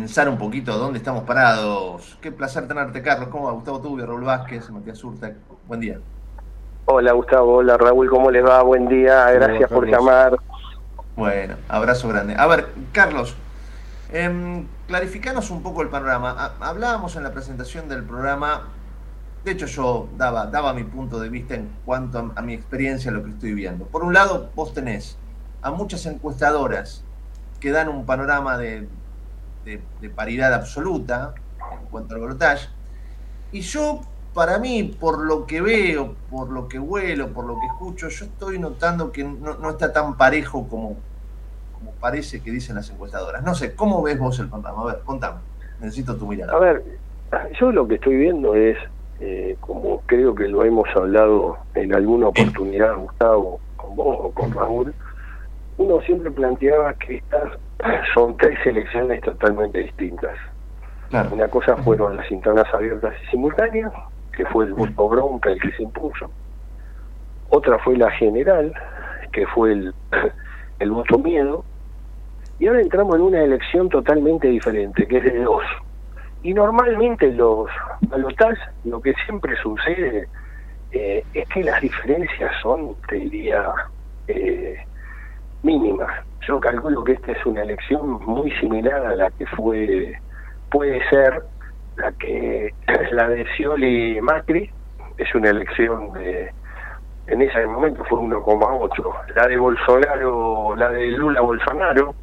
[0.00, 2.16] Pensar un poquito dónde estamos parados.
[2.22, 3.28] Qué placer tenerte, Carlos.
[3.28, 3.52] ¿Cómo va?
[3.52, 5.30] Gustavo Tubio, Raúl Vázquez, Matías Urta.
[5.68, 5.98] Buen día.
[6.86, 7.56] Hola, Gustavo.
[7.56, 8.08] Hola, Raúl.
[8.08, 8.62] ¿Cómo les va?
[8.62, 9.30] Buen día.
[9.32, 10.36] Gracias por llamar.
[11.16, 12.34] Bueno, abrazo grande.
[12.34, 13.36] A ver, Carlos,
[14.10, 16.54] eh, clarificanos un poco el panorama.
[16.60, 18.68] hablábamos en la presentación del programa,
[19.44, 23.22] de hecho yo daba, daba mi punto de vista en cuanto a, mi experiencia, lo
[23.22, 23.84] que estoy viendo.
[23.84, 25.18] Por un lado, vos tenés
[25.60, 27.04] a muchas encuestadoras
[27.60, 28.88] que dan un panorama de,
[29.64, 31.34] de, paridad absoluta
[31.80, 32.68] en cuanto al balotaje,
[33.52, 34.00] y yo,
[34.34, 38.24] para mí, por lo que veo, por lo que huelo, por lo que escucho, yo
[38.24, 40.96] estoy notando que no, no está tan parejo como,
[41.74, 43.42] como parece que dicen las encuestadoras.
[43.42, 44.82] No sé, ¿cómo ves vos el panorama?
[44.82, 45.40] A ver, contame,
[45.80, 46.52] necesito tu mirada.
[46.52, 46.84] A ver,
[47.58, 48.76] yo lo que estoy viendo es,
[49.20, 54.52] eh, como creo que lo hemos hablado en alguna oportunidad, Gustavo, con vos o con
[54.52, 54.94] Raúl,
[55.78, 57.52] uno siempre planteaba que estas
[58.14, 60.36] son tres elecciones totalmente distintas.
[61.32, 63.92] Una cosa fueron las internas abiertas y simultáneas,
[64.36, 66.30] que fue el voto bronca el que se impuso.
[67.48, 68.72] Otra fue la general,
[69.32, 69.94] que fue el,
[70.78, 71.64] el voto miedo,
[72.60, 75.64] y ahora entramos en una elección totalmente diferente, que es de dos.
[76.42, 77.68] Y normalmente los
[78.02, 80.28] balotajes, lo que siempre sucede
[80.92, 83.72] eh, es que las diferencias son, te diría,
[84.28, 84.76] eh,
[85.62, 86.10] mínimas.
[86.46, 90.14] Yo calculo que esta es una elección muy similar a la que fue,
[90.70, 91.42] puede ser,
[91.96, 92.72] la que
[93.12, 94.70] la de Scioli Macri,
[95.18, 96.50] es una elección de
[97.26, 99.34] en ese momento fue 1,8.
[99.36, 102.14] La de Bolsonaro, la de Lula Bolsonaro,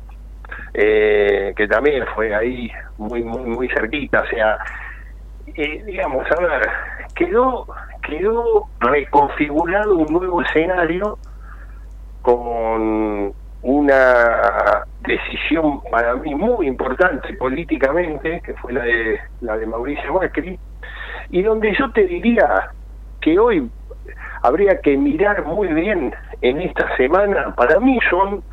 [0.74, 4.58] eh, que también fue ahí muy, muy, muy cerquita, o sea,
[5.56, 6.70] eh, digamos, a ver,
[7.16, 7.68] quedó,
[8.02, 11.18] quedó reconfigurado un nuevo escenario
[12.28, 20.14] con una decisión para mí muy importante políticamente, que fue la de la de Mauricio
[20.14, 20.60] Macri,
[21.30, 22.72] y donde yo te diría
[23.22, 23.72] que hoy
[24.42, 28.44] habría que mirar muy bien en esta semana, para mí son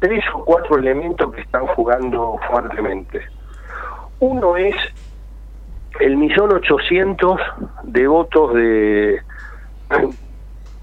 [0.00, 3.22] tres o cuatro elementos que están jugando fuertemente.
[4.20, 4.76] Uno es
[6.00, 7.40] el millón ochocientos
[7.82, 9.22] de votos de,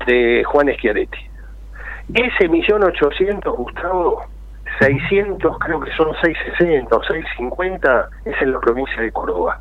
[0.07, 1.28] de Juan Schiaretti.
[2.13, 4.25] Ese millón ochocientos, Gustavo,
[4.79, 9.59] 600, creo que son 660 o 650, es en la provincia de Córdoba.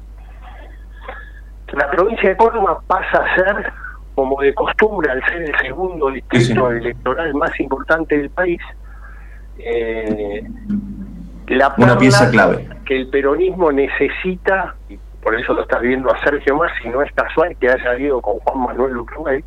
[1.73, 3.73] La provincia de Córdoba pasa a ser
[4.15, 8.61] como de costumbre, al ser el segundo distrito electoral más importante del país,
[9.59, 10.43] eh,
[11.49, 16.19] la una pieza clave que el peronismo necesita, y por eso lo estás viendo a
[16.25, 19.45] Sergio Massa, no es casual que haya ido con Juan Manuel Uruguay,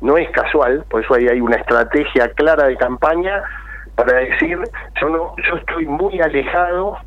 [0.00, 3.42] no es casual, por eso ahí hay una estrategia clara de campaña
[3.94, 4.58] para decir,
[5.00, 6.98] yo no, yo estoy muy alejado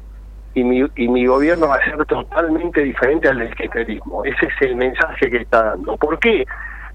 [0.54, 4.26] y mi, y mi gobierno va a ser totalmente diferente al del kirchnerismo.
[4.26, 5.96] Ese es el mensaje que está dando.
[5.96, 6.46] ¿Por qué?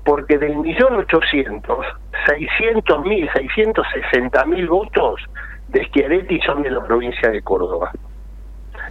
[0.06, 1.84] porque del millón ochocientos,
[2.26, 5.20] seiscientos mil, seiscientos sesenta mil votos
[5.66, 7.90] de Schiaretti son de la provincia de Córdoba.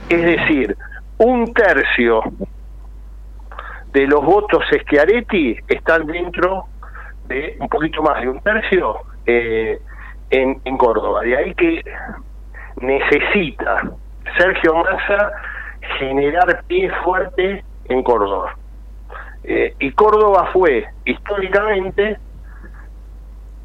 [0.10, 0.76] Es decir,
[1.18, 2.22] un tercio
[3.94, 6.66] de los votos Schiaretti están dentro
[7.28, 9.80] de un poquito más de un tercio eh,
[10.30, 11.22] en, en Córdoba.
[11.22, 11.84] De ahí que
[12.82, 13.84] necesita
[14.38, 15.32] Sergio Massa
[16.00, 18.56] generar pie fuerte en Córdoba.
[19.44, 22.18] Eh, y Córdoba fue históricamente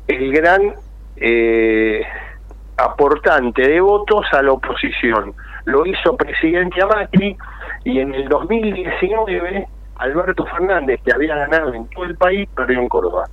[0.08, 0.74] el gran
[1.16, 2.02] eh,
[2.76, 5.34] aportante de votos a la oposición.
[5.64, 7.36] Lo hizo presidente Macri
[7.84, 12.88] y en el 2019 Alberto Fernández, que había ganado en todo el país, perdió en
[12.88, 13.24] Córdoba.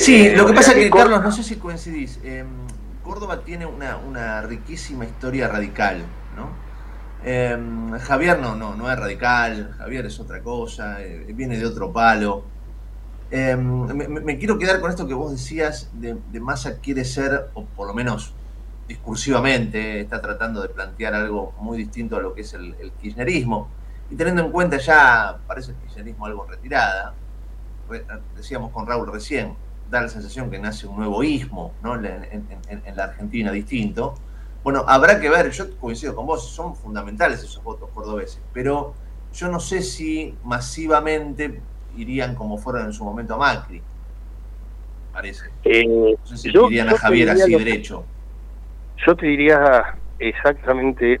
[0.00, 2.18] Sí, eh, lo que pasa es que, Carlos, no sé si coincidís,
[3.02, 5.98] Córdoba tiene una, una riquísima historia radical,
[6.36, 6.48] ¿no?
[7.22, 11.92] Em, Javier no, no, no es radical, Javier es otra cosa, eh, viene de otro
[11.92, 12.44] palo.
[13.30, 13.86] Em,
[14.24, 17.86] me, quiero quedar con esto que vos decías de, de Massa quiere ser, o por
[17.86, 18.32] lo menos
[18.88, 23.68] discursivamente, está tratando de plantear algo muy distinto a lo que es el, kirchnerismo.
[24.10, 27.14] Y teniendo en cuenta ya, parece el kirchnerismo algo retirada,
[28.34, 29.54] decíamos con Raúl recién,
[29.90, 31.96] da la sensación que nace un nuevo ismo ¿no?
[31.96, 34.14] en la Argentina distinto.
[34.62, 38.94] Bueno, habrá que ver, yo coincido con vos, son fundamentales esos votos cordobeses, pero
[39.32, 41.60] yo no sé si masivamente
[41.96, 43.80] irían como fueron en su momento a Macri,
[45.12, 45.46] parece.
[45.64, 48.04] Eh, no sé si irían a Javier así derecho.
[49.06, 51.20] Yo te diría exactamente,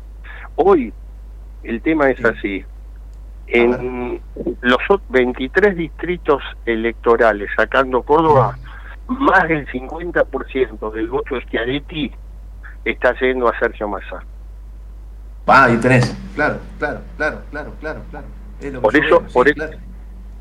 [0.56, 0.92] hoy
[1.62, 2.64] el tema es así.
[3.52, 4.20] En
[4.60, 4.78] los
[5.08, 8.56] 23 distritos electorales, sacando Córdoba,
[9.08, 12.12] más del 50% del voto de Schiaretti
[12.84, 14.22] está yendo a Sergio Massa.
[15.46, 16.16] Ah, ahí tenés.
[16.36, 18.26] Claro, claro, claro, claro, claro, claro.
[18.60, 19.78] Es lo que Por eso, veo, sí, por, e- claro.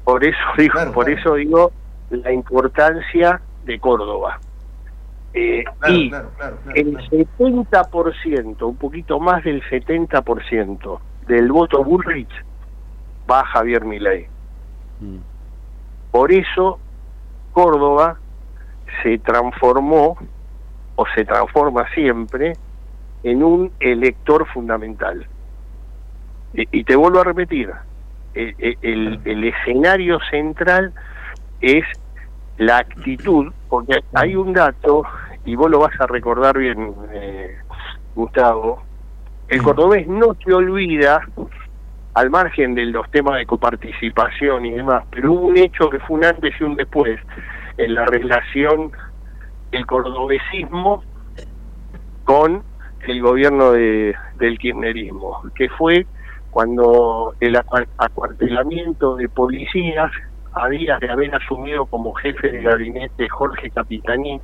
[0.04, 1.20] por eso digo, Claro, por claro.
[1.20, 1.72] eso digo
[2.12, 4.40] la importancia de Córdoba.
[5.34, 11.84] Eh, Claro, y claro, claro, claro, el 70%, un poquito más del 70% del voto
[11.84, 12.30] Bullrich
[13.30, 14.28] va Javier Milei.
[16.12, 16.80] Por eso
[17.52, 18.18] Córdoba
[19.04, 20.18] se transformó
[20.96, 22.54] o se transforma siempre
[23.24, 25.28] en un elector fundamental.
[26.54, 27.72] Y, y te vuelvo a repetir,
[28.34, 30.94] el, el- el escenario central
[31.62, 31.84] es
[32.58, 35.04] la actitud, porque hay un dato,
[35.46, 37.56] y vos lo vas a recordar bien, eh,
[38.16, 38.82] Gustavo,
[39.48, 41.22] el cordobés no te olvida,
[42.14, 46.18] al margen de los temas de coparticipación y demás, pero hubo un hecho que fue
[46.18, 47.20] un antes y un después
[47.78, 48.92] en la relación
[49.72, 51.04] del cordobesismo
[52.24, 52.64] con
[53.08, 56.06] el gobierno de, del kirchnerismo, que fue
[56.52, 60.12] cuando el acua- acuartelamiento de policías
[60.54, 64.44] había de haber asumido como jefe de gabinete Jorge Capitanich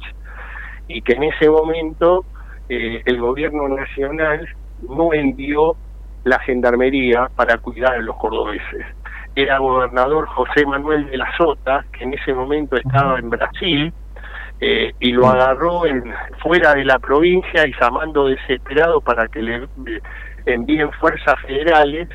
[0.88, 2.26] y que en ese momento
[2.70, 4.48] eh, el gobierno nacional
[4.88, 5.76] no envió
[6.26, 8.86] la gendarmería para cuidar a los cordobeses.
[9.36, 13.94] Era gobernador José Manuel de la Sota, que en ese momento estaba en Brasil,
[14.60, 16.04] eh, y lo agarró en,
[16.42, 19.68] fuera de la provincia y llamando desesperado para que le
[20.46, 22.08] envíen fuerzas federales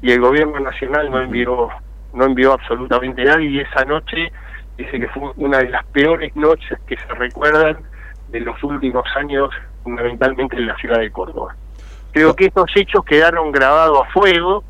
[0.00, 1.68] y el gobierno nacional no envió
[2.14, 4.32] no envió absolutamente nadie y esa noche
[4.78, 7.76] dice que fue una de las peores noches que se recuerdan
[8.28, 9.50] de los últimos años
[9.82, 11.54] fundamentalmente en la ciudad de Córdoba.
[12.14, 14.62] Creo que estos hechos quedaron grabados a fuego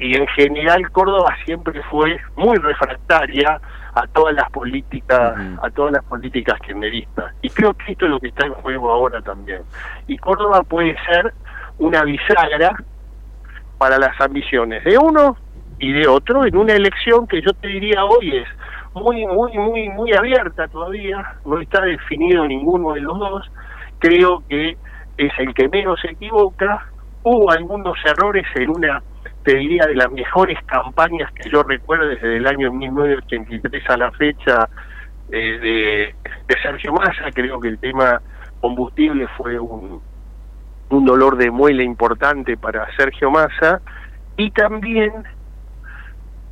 [0.00, 3.60] y en general Córdoba siempre fue muy refractaria
[3.94, 7.36] a todas las políticas a todas las políticas kirchneristas.
[7.40, 9.62] Y creo que esto es lo que está en juego ahora también.
[10.08, 11.32] Y Córdoba puede ser
[11.78, 12.74] una bisagra
[13.78, 15.36] para las ambiciones de uno
[15.78, 18.48] y de otro en una elección que yo te diría hoy es
[18.92, 23.52] muy muy muy muy abierta todavía no está definido ninguno de los dos.
[24.00, 24.76] Creo que
[25.26, 26.86] es el que menos se equivoca.
[27.22, 29.02] Hubo algunos errores en una
[29.44, 34.12] te diría de las mejores campañas que yo recuerdo desde el año 1983 a la
[34.12, 34.68] fecha
[35.30, 36.14] eh,
[36.46, 37.30] de, Sergio Massa.
[37.34, 38.20] Creo que el tema
[38.60, 40.00] combustible fue un,
[40.90, 43.80] un dolor de muela importante para Sergio Massa.
[44.36, 45.12] Y también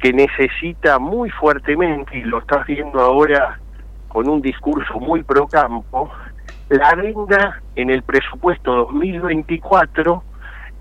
[0.00, 3.60] que necesita muy fuertemente, y lo estás viendo ahora
[4.08, 6.10] con un discurso muy pro campo,
[6.70, 10.22] la venda en el presupuesto 2024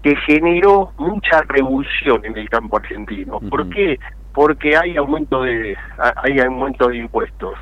[0.02, 3.40] que generó mucha revolución en el campo argentino.
[3.50, 4.00] ¿Por qué?
[4.34, 5.76] Porque hay aumento de
[6.24, 7.56] hay aumento de impuestos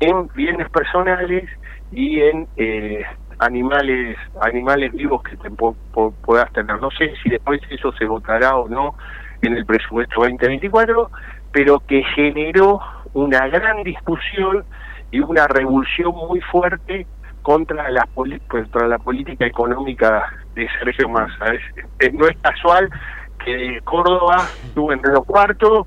[0.00, 1.44] en bienes personales
[1.90, 3.04] y en eh,
[3.38, 6.80] animales animales vivos que te po- po- puedas tener.
[6.80, 8.94] No sé si después eso se votará o no
[9.42, 11.10] en el presupuesto 2024,
[11.52, 12.80] pero que generó
[13.12, 14.64] una gran discusión
[15.10, 17.06] y una revolución muy fuerte
[17.42, 20.24] contra la, poli- contra la política económica
[20.54, 21.44] de Sergio Massa.
[21.98, 22.88] Es- no es casual
[23.44, 25.86] que Córdoba estuvo en Río Cuarto,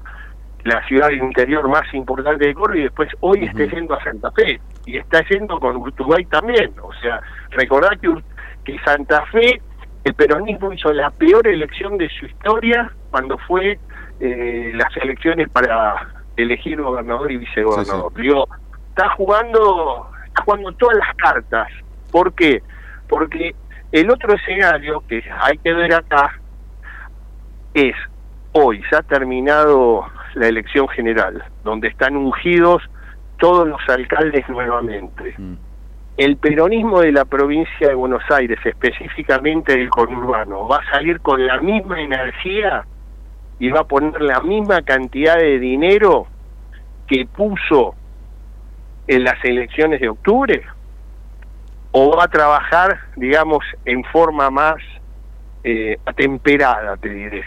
[0.64, 4.60] la ciudad interior más importante de Córdoba, y después hoy esté yendo a Santa Fe,
[4.86, 6.74] y está yendo con Urtubay también.
[6.82, 8.14] O sea, recordad que,
[8.64, 9.62] que Santa Fe,
[10.04, 13.80] el peronismo hizo la peor elección de su historia cuando fue
[14.20, 15.96] eh, las elecciones para
[16.36, 18.14] elegir gobernador y vicegobernador.
[18.16, 18.48] Digo,
[18.90, 20.10] está jugando,
[20.44, 21.68] jugando todas las cartas.
[22.12, 22.62] ¿Por qué?
[23.08, 23.56] Porque
[23.92, 26.40] el otro escenario que hay que ver acá
[27.74, 27.96] es
[28.54, 30.06] hoy se ha terminado
[30.36, 32.82] la elección general, donde están ungidos
[33.38, 35.36] todos los alcaldes nuevamente.
[36.18, 41.46] El peronismo de la provincia de Buenos Aires, específicamente del conurbano, va a salir con
[41.46, 42.86] la misma energía
[43.60, 46.28] y va a poner la misma cantidad de dinero
[47.08, 47.96] que puso
[49.08, 50.62] en las elecciones de octubre
[51.92, 54.76] o va a trabajar, digamos, en forma más
[55.64, 57.44] eh, atemperada, te diré.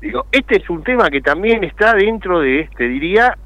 [0.00, 3.36] Digo, este es un tema que también está dentro de este, diría,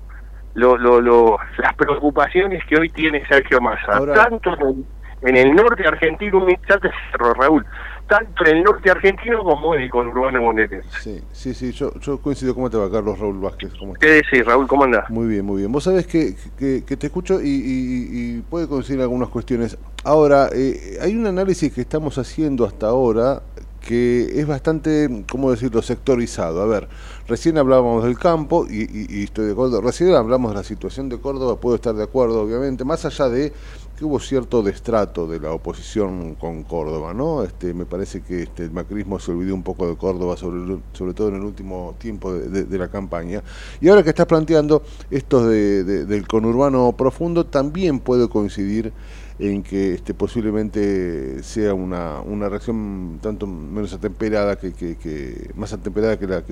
[0.54, 4.84] lo, lo, lo, las preocupaciones que hoy tiene Sergio Massa, tanto en el,
[5.22, 7.64] en el norte argentino, ya te cierro, Raúl,
[8.10, 10.88] tanto en el norte argentino como en el conurbano bonaerense.
[11.00, 12.54] Sí, sí, sí, yo, yo coincido.
[12.54, 13.72] ¿Cómo te va, Carlos Raúl Vázquez?
[13.78, 14.06] ¿Cómo estás?
[14.06, 14.66] ¿Qué decís, Raúl?
[14.66, 15.08] ¿Cómo andás?
[15.08, 15.70] Muy bien, muy bien.
[15.72, 18.08] Vos sabés que, que, que te escucho y, y-
[18.38, 19.78] y puede coincidir algunas cuestiones.
[20.04, 23.42] Ahora, eh, hay un análisis que estamos haciendo hasta ahora
[23.80, 26.60] que es bastante, ¿cómo decirlo?, sectorizado.
[26.60, 26.86] A ver,
[27.28, 29.80] recién hablábamos del campo y, y- y estoy de acuerdo.
[29.80, 33.52] Recién hablamos de la situación de Córdoba, puedo estar de acuerdo, obviamente, más allá de
[34.00, 37.44] que hubo cierto destrato de la oposición con Córdoba, ¿no?
[37.44, 41.28] Este, me parece que este, el macrismo se olvidó un poco de Córdoba, sobre, todo
[41.28, 43.42] en el último tiempo de, la campaña.
[43.78, 48.90] Y ahora que estás planteando esto de, del conurbano profundo, también puede coincidir
[49.38, 56.26] en que este, posiblemente sea una, reacción tanto menos atemperada que, que, más atemperada que
[56.26, 56.42] la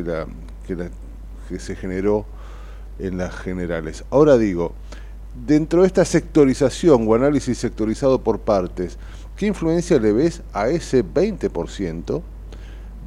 [1.49, 2.27] que se generó
[2.99, 4.05] en las generales.
[4.11, 4.75] Ahora digo,
[5.47, 8.99] dentro de esta sectorización o análisis sectorizado por partes,
[9.37, 12.23] ¿qué influencia le ves a ese 20%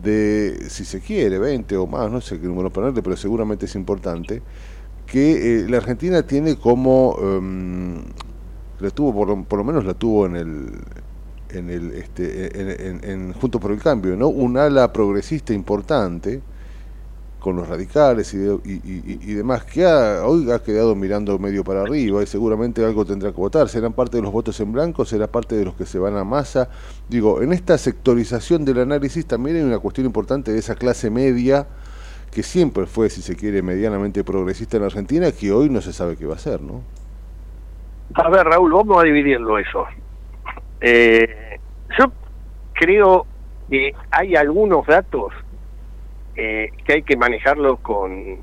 [0.01, 3.75] de, si se quiere, 20 o más, no sé qué número ponerle, pero seguramente es
[3.75, 4.41] importante,
[5.05, 8.01] que eh, la Argentina tiene como, um,
[8.79, 10.71] la tuvo por por lo, menos la tuvo en el,
[11.49, 14.29] en el, este, en, en, Junto por el Cambio, ¿no?
[14.29, 16.41] Un ala progresista importante,
[17.41, 22.27] con los radicales y, y, demás, que hoy ha quedado mirando medio para arriba y
[22.27, 23.67] seguramente algo tendrá que votar.
[23.67, 25.03] ¿Serán parte de los votos en blanco?
[25.05, 26.69] ¿Será parte de los que se van a masa?
[27.09, 31.67] Digo, en esta sectorización del análisis también hay una cuestión importante de esa clase media
[32.31, 36.15] que siempre fue, si se quiere, medianamente progresista en Argentina, que hoy no se sabe
[36.15, 36.83] qué va a hacer, ¿no?
[38.13, 39.85] A ver, Raúl, vamos a dividirlo eso.
[40.79, 41.59] Eh,
[41.97, 42.05] yo
[42.73, 43.25] creo
[43.67, 45.33] que hay algunos datos
[46.43, 48.37] eh, que hay que manejarlo con,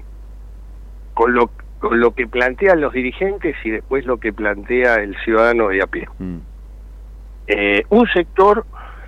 [1.14, 5.66] con, lo, con lo que plantean los dirigentes y después lo que plantea el ciudadano
[5.68, 6.06] de a pie.
[6.20, 6.38] Mm.
[7.48, 8.64] Eh, un sector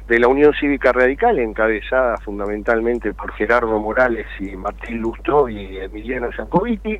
[0.08, 6.32] de la Unión Cívica Radical, encabezada fundamentalmente por Gerardo Morales y Martín Lustó y Emiliano
[6.32, 6.98] Giacobiti,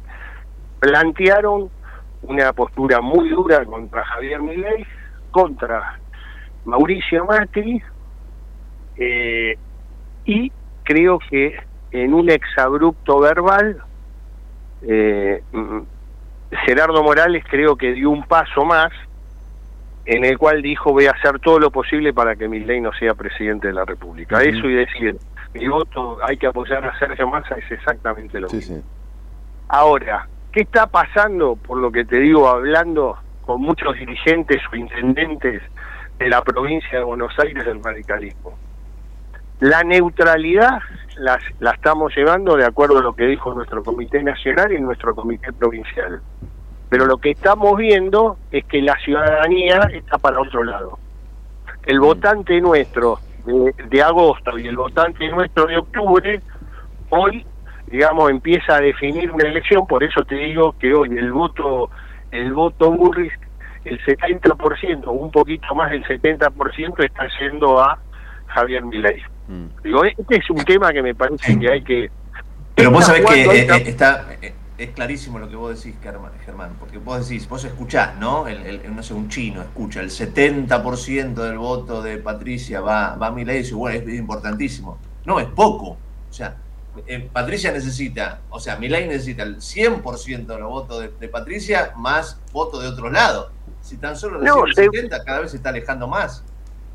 [0.78, 1.70] plantearon
[2.22, 4.86] una postura muy dura contra Javier Milei,
[5.32, 5.98] contra
[6.66, 7.82] Mauricio Macri,
[8.96, 9.58] eh,
[10.24, 10.52] y
[10.84, 13.82] creo que en un exabrupto verbal,
[14.82, 15.80] eh, mm,
[16.66, 18.92] Gerardo Morales creo que dio un paso más
[20.06, 23.14] en el cual dijo voy a hacer todo lo posible para que ley no sea
[23.14, 24.42] presidente de la República.
[24.42, 25.16] Eso y decir,
[25.54, 28.82] mi voto hay que apoyar a Sergio Massa es exactamente lo mismo.
[29.68, 35.62] Ahora, ¿qué está pasando, por lo que te digo, hablando con muchos dirigentes o intendentes
[36.18, 38.58] de la provincia de Buenos Aires del radicalismo?
[39.60, 40.80] La neutralidad
[41.16, 45.14] la, la estamos llevando de acuerdo a lo que dijo nuestro comité nacional y nuestro
[45.14, 46.20] comité provincial.
[46.88, 50.98] Pero lo que estamos viendo es que la ciudadanía está para otro lado.
[51.86, 52.02] El mm.
[52.02, 56.40] votante nuestro de, de agosto y el votante nuestro de octubre,
[57.10, 57.46] hoy,
[57.86, 61.90] digamos, empieza a definir una elección, por eso te digo que hoy el voto,
[62.30, 63.32] el voto Burris,
[63.84, 67.98] el 70%, un poquito más del 70% está yendo a
[68.46, 69.22] Javier Milei.
[69.50, 69.82] Mm.
[69.82, 72.10] Digo, este es un tema que me parece que hay que...
[72.76, 76.76] Pero vos sabés que eh, eh, está, eh, es clarísimo lo que vos decís, Germán,
[76.78, 78.46] porque vos decís, vos escuchás, ¿no?
[78.46, 83.30] El, no sé, un chino escucha, el 70% del voto de Patricia va, va a
[83.32, 84.98] mi ley y dice, bueno, es importantísimo.
[85.24, 85.98] No, es poco.
[86.30, 86.56] O sea,
[87.32, 92.82] Patricia necesita, o sea, Milei necesita el 100% de los votos de, Patricia más votos
[92.82, 93.50] de otro lado.
[93.80, 96.44] Si tan solo recibe el 70, cada vez se está alejando más.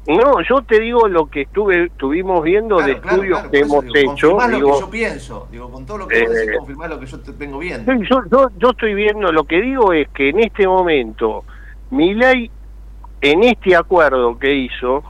[0.07, 4.37] No, yo te digo lo que estuve estuvimos viendo de estudios que hemos hecho.
[4.49, 6.99] Digo, lo que yo pienso, digo, con todo lo que vos decís, eh, confirmar lo
[6.99, 7.93] que yo te vengo viendo.
[8.03, 11.43] Yo, yo, yo, estoy viendo, lo que digo es que en este momento,
[11.89, 12.51] mi ley,
[13.21, 15.03] en este acuerdo que hizo,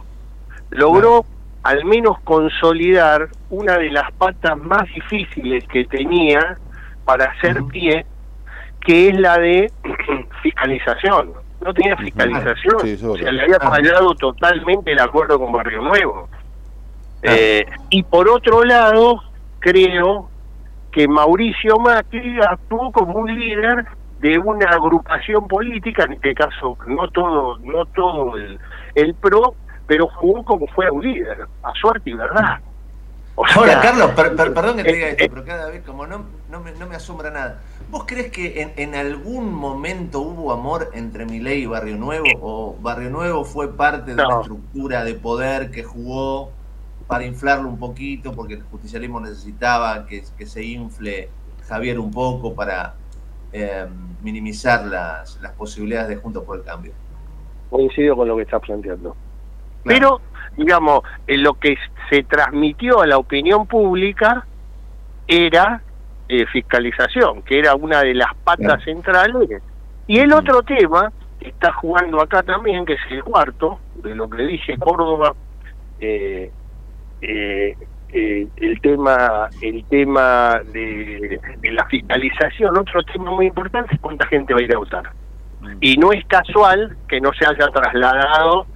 [0.69, 1.25] logró
[1.63, 6.57] al menos consolidar una de las patas más difíciles que tenía
[7.03, 8.05] para hacer pie,
[8.79, 9.71] que es la de
[10.41, 16.29] fiscalización no tenía fiscalización, o sea, le había fallado totalmente el acuerdo con Barrio Nuevo.
[17.23, 19.23] Eh, y por otro lado,
[19.57, 20.29] creo
[20.91, 23.83] que Mauricio Macri actuó como un líder
[24.19, 28.59] de una agrupación política, en este caso no todo, no todo el,
[28.93, 29.55] el PRO,
[29.87, 32.59] pero jugó como fue un líder, a suerte y verdad.
[33.55, 36.71] Ahora, Carlos, perdón que te diga esto, eh, pero cada vez como no, no, me,
[36.73, 37.61] no me asombra nada.
[37.89, 42.25] ¿Vos crees que en, en, algún momento hubo amor entre Milei y Barrio Nuevo?
[42.41, 46.51] ¿O Barrio Nuevo fue parte de una estructura de poder que jugó
[47.07, 51.29] para inflarlo un poquito porque el justicialismo necesitaba que, que se infle
[51.67, 52.95] Javier un poco para
[53.51, 53.85] eh,
[54.21, 56.93] minimizar las, las posibilidades de Juntos por el Cambio?
[57.69, 59.15] Coincido con lo que estás planteando.
[59.83, 60.19] Pero,
[60.57, 61.77] digamos, en lo que
[62.09, 64.45] se transmitió a la opinión pública
[65.27, 65.83] era
[66.27, 69.61] eh, fiscalización, que era una de las patas centrales.
[70.07, 74.29] Y el otro tema que está jugando acá también, que es el cuarto, de lo
[74.29, 75.33] que dice Córdoba,
[75.99, 76.51] eh,
[77.21, 77.75] eh,
[78.57, 84.59] el tema el tema de, la fiscalización, otro tema muy importante es cuánta gente va
[84.59, 85.11] a ir a votar.
[85.81, 88.67] Y no es casual que no se haya trasladado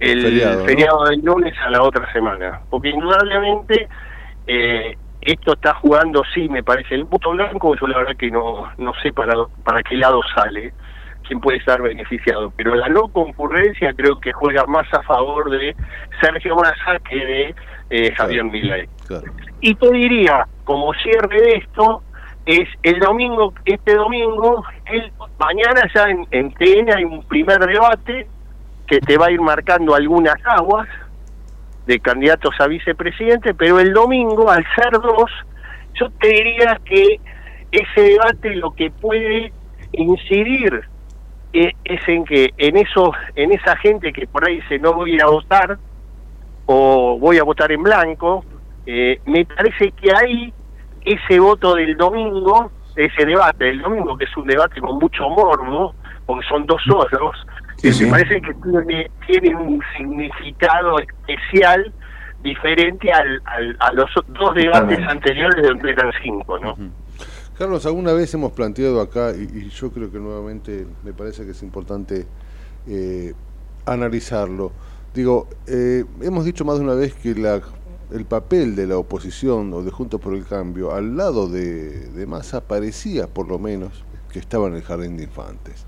[0.00, 2.60] el Feriado, feriado, del lunes a la otra semana.
[2.68, 3.88] Porque indudablemente
[4.46, 8.70] eh, esto está jugando, sí, me parece, el voto blanco, yo la verdad que no,
[8.78, 10.72] no sé para, para qué lado sale,
[11.26, 15.74] quién puede estar beneficiado, pero la no concurrencia creo que juega más a favor de
[16.20, 17.54] Sergio Massa que de
[17.90, 18.88] eh, Javier Milei.
[19.60, 22.02] Y te diría, como cierre de esto,
[22.44, 28.26] es el domingo, este domingo, el, mañana ya en, en TN hay un primer debate
[28.86, 30.86] que te va a ir marcando algunas aguas
[31.86, 35.30] de candidatos a vicepresidente, pero el domingo, al ser dos,
[35.94, 37.20] yo te diría que
[37.70, 39.52] ese debate lo que puede
[39.92, 40.84] incidir
[41.52, 45.20] eh, es en que en eso, en esa gente que por ahí dice no voy
[45.20, 45.78] a votar
[46.66, 48.44] o voy a votar en blanco,
[48.86, 50.52] eh, me parece que ahí
[51.04, 55.94] ese voto del domingo, ese debate del domingo, que es un debate con mucho morbo,
[56.26, 57.46] porque son dos solos,
[57.92, 58.04] Sí, sí.
[58.04, 61.92] me parece que tiene, tiene un significado especial
[62.42, 66.76] diferente al, al- a los dos debates anteriores donde eran cinco, ¿no?
[67.58, 71.52] Carlos, alguna vez hemos planteado acá, y, y yo creo que nuevamente me parece que
[71.52, 72.26] es importante
[72.88, 73.32] eh,
[73.86, 74.72] analizarlo.
[75.14, 77.60] Digo, eh, hemos dicho más de una vez que la,
[78.12, 82.26] el papel de la oposición o de Juntos por el Cambio al lado de, de
[82.26, 85.86] Massa parecía, por lo menos, que estaba en el jardín de infantes.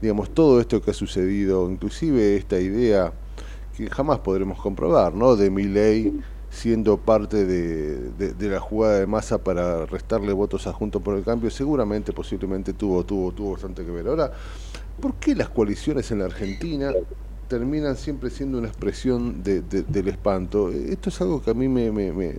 [0.00, 3.12] Digamos, todo esto que ha sucedido, inclusive esta idea
[3.76, 5.36] que jamás podremos comprobar, ¿no?
[5.36, 6.14] De Milei
[6.50, 11.24] siendo parte de, de- la jugada de masa para restarle votos a Juntos por el
[11.24, 14.08] Cambio, seguramente, posiblemente tuvo, tuvo, tuvo bastante que ver.
[14.08, 14.32] Ahora,
[15.00, 16.92] ¿por qué las coaliciones en la Argentina
[17.48, 20.70] terminan siempre siendo una expresión de- de- del espanto?
[20.70, 21.90] Esto es algo que a mí me...
[21.92, 22.34] me- me-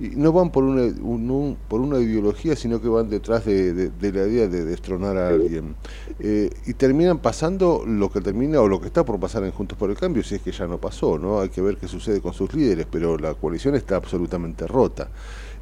[0.00, 3.74] y no van por una, un- un- por una ideología, sino que van detrás de,
[3.74, 5.76] de- de la idea de destronar a alguien.
[6.18, 9.78] Eh, y terminan pasando lo que termina o lo que está por pasar en Juntos
[9.78, 11.40] por el Cambio, si es que ya no pasó, ¿no?
[11.40, 15.10] Hay que ver qué sucede con sus líderes, pero la coalición está absolutamente rota.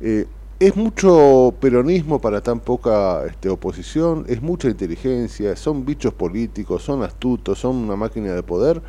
[0.00, 0.26] Eh,
[0.60, 7.02] es mucho peronismo para tan poca este, oposición, es mucha inteligencia, son bichos políticos, son
[7.04, 8.82] astutos, son una máquina de poder,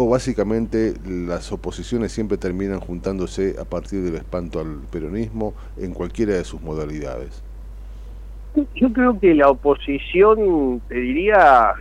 [0.00, 6.34] o básicamente las oposiciones siempre terminan juntándose a partir del espanto al peronismo en cualquiera
[6.34, 7.42] de sus modalidades.
[8.76, 11.72] Yo creo que la oposición, te diría,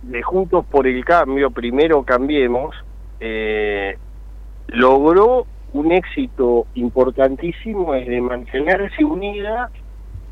[0.00, 2.74] de Juntos por el Cambio, primero cambiemos,
[3.20, 3.98] eh,
[4.68, 9.70] logró un éxito importantísimo es de mantenerse unida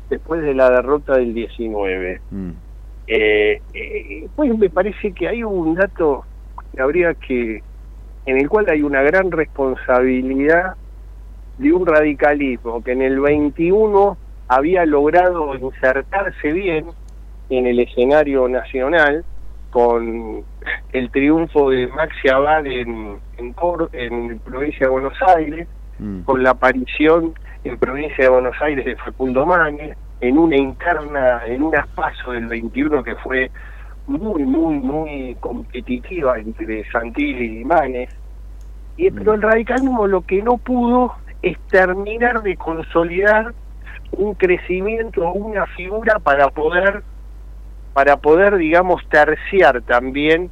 [0.09, 2.21] después de la derrota del 19.
[3.05, 6.25] Eh, eh, pues me parece que hay un dato
[6.75, 7.63] que habría que,
[8.25, 10.75] en el cual hay una gran responsabilidad
[11.57, 14.17] de un radicalismo que en el 21
[14.47, 16.87] había logrado insertarse bien
[17.49, 19.23] en el escenario nacional
[19.71, 20.43] con
[20.93, 25.67] el triunfo de Maxi Abad en, en, provincia de Buenos Aires,
[26.25, 31.63] con la aparición en provincia de Buenos Aires de Facundo Manes, en una interna, en
[31.63, 33.51] un paso del 21 que fue
[34.07, 38.09] muy, muy, muy competitiva entre Santilli y Manes.
[38.97, 43.53] Y, pero el radicalismo lo que no pudo es terminar de consolidar
[44.11, 47.03] un crecimiento, una figura para poder,
[47.93, 50.49] para poder, digamos, terciar también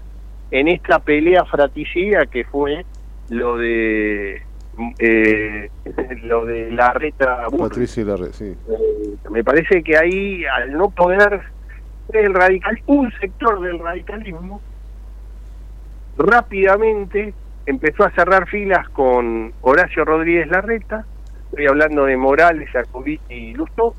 [0.51, 2.86] en esta pelea fratricida que fue
[3.30, 4.41] lo de
[4.89, 5.70] eh,
[6.24, 8.56] lo de la reta Patricia Larre, sí.
[8.70, 11.41] eh, me parece que ahí al no poder
[12.12, 14.62] el radical un sector del radicalismo
[16.18, 17.34] rápidamente
[17.66, 21.06] empezó a cerrar filas con Horacio Rodríguez Larreta
[21.45, 23.95] estoy hablando de Morales, Jacobiti y Lustó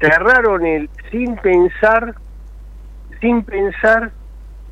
[0.00, 2.14] cerraron el sin pensar
[3.20, 4.12] sin pensar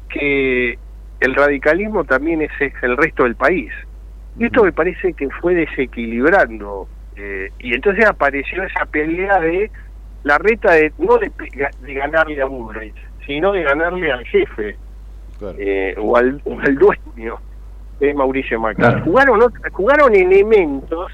[0.09, 0.79] que
[1.21, 3.73] el radicalismo también es, es el resto del país.
[4.39, 9.71] Y esto me parece que fue desequilibrando eh, y entonces apareció esa pelea de
[10.27, 11.31] la reta de no de,
[11.87, 12.95] de ganarle a Bullrich
[13.27, 14.77] sino de ganarle al jefe
[15.59, 17.37] eh, o, al, o al dueño
[18.01, 19.05] es Mauricio Macri Claro.
[19.05, 19.41] jugaron
[19.73, 21.13] jugaron elementos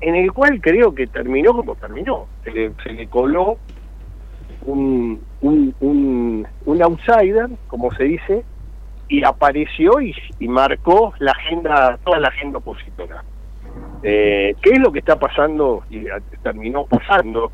[0.00, 3.56] en el cual creo que terminó como terminó se le, se le coló
[4.66, 8.44] un, un, un, un outsider como se dice
[9.08, 13.24] y apareció y, y marcó la agenda, toda la agenda opositora.
[14.04, 16.04] Eh, ¿Qué es lo que está pasando y
[16.44, 17.50] terminó pasando?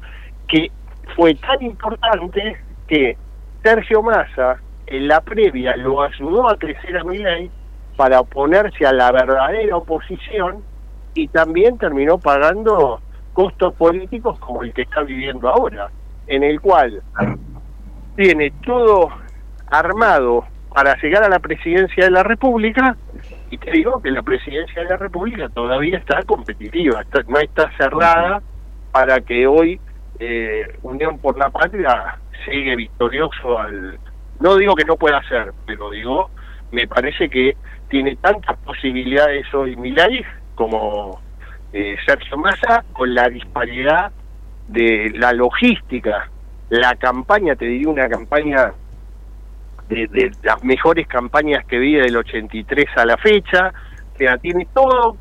[0.46, 0.70] Que
[1.14, 2.56] fue tan importante
[2.88, 3.16] que
[3.62, 7.50] Sergio Massa en la previa lo ayudó a crecer a Milei
[7.96, 10.62] para oponerse a la verdadera oposición
[11.14, 13.00] y también terminó pagando
[13.32, 15.90] costos políticos como el que está viviendo ahora,
[16.26, 17.02] en el cual
[18.16, 19.10] tiene todo
[19.68, 22.96] armado para llegar a la presidencia de la República.
[23.50, 28.42] Y te digo que la presidencia de la República todavía está competitiva, no está cerrada
[28.92, 29.80] para que hoy
[30.18, 33.98] eh, Unión por la Patria sigue victorioso al...
[34.40, 36.30] No digo que no pueda ser, pero digo,
[36.72, 37.56] me parece que
[37.88, 41.20] tiene tantas posibilidades hoy Milay como
[41.72, 44.12] eh, Sergio Massa con la disparidad
[44.68, 46.28] de la logística,
[46.68, 48.72] la campaña, te diría una campaña
[49.88, 53.72] de, las mejores campañas que vi del 83 a la fecha,
[54.14, 55.16] o sea, tiene todo,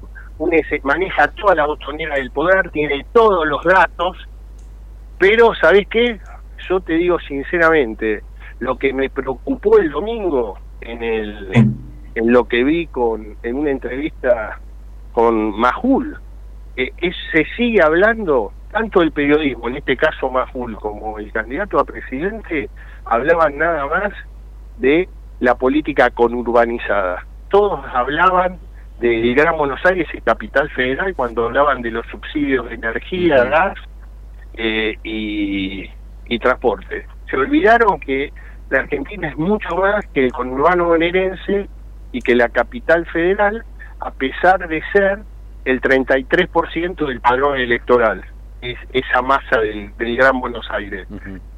[0.84, 4.18] maneja toda la autonomía del poder, tiene todos los datos,
[5.18, 6.20] pero ¿sabes qué?
[6.68, 8.24] Yo te digo sinceramente,
[8.60, 11.50] lo que me preocupó el domingo en el
[12.16, 14.60] en lo que vi con en una entrevista
[15.12, 16.18] con Majul,
[16.76, 21.80] eh, es, se sigue hablando tanto el periodismo, en este caso Majul, como el candidato
[21.80, 22.70] a presidente,
[23.06, 24.12] hablaban nada más
[24.78, 25.08] de
[25.40, 27.26] la política conurbanizada.
[27.50, 28.60] Todos hablaban
[29.00, 33.76] de Gran Buenos Aires y Capital Federal cuando hablaban de los subsidios de energía, gas
[34.58, 35.90] eh, y,
[36.28, 37.06] y transporte.
[37.30, 38.32] Se olvidaron que
[38.70, 41.68] la Argentina es mucho más que el conurbano bonaerense
[42.12, 43.64] y que la capital federal,
[44.00, 45.20] a pesar de ser
[45.66, 48.24] el 33% del padrón electoral,
[48.62, 51.08] es esa masa del, Gran Buenos Aires.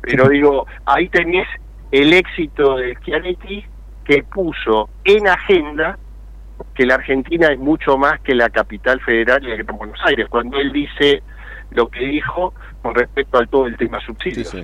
[0.02, 1.48] Pero digo, ahí tenés
[1.92, 3.66] el éxito de Schiaretti
[4.04, 5.98] que puso en agenda
[6.74, 10.28] que la Argentina es mucho más que la capital federal y el Gran Buenos Aires,
[10.30, 11.22] cuando él dice
[11.72, 12.54] lo que dijo
[12.88, 14.56] con respecto al todo el tema subsidios.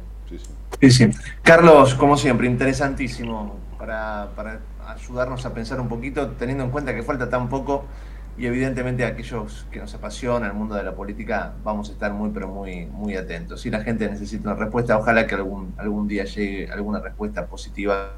[0.80, 1.09] Sí, sí.
[1.41, 7.03] Carlos, como siempre, interesantísimo para, para ayudarnos a pensar un poquito, teniendo en cuenta que
[7.03, 7.84] falta tan poco
[8.38, 12.30] y evidentemente aquellos que nos apasiona el mundo de la política vamos a estar muy
[12.30, 13.59] pero muy muy atentos.
[13.59, 18.13] Si la gente necesita una respuesta, ojalá que algún algún día llegue alguna respuesta positiva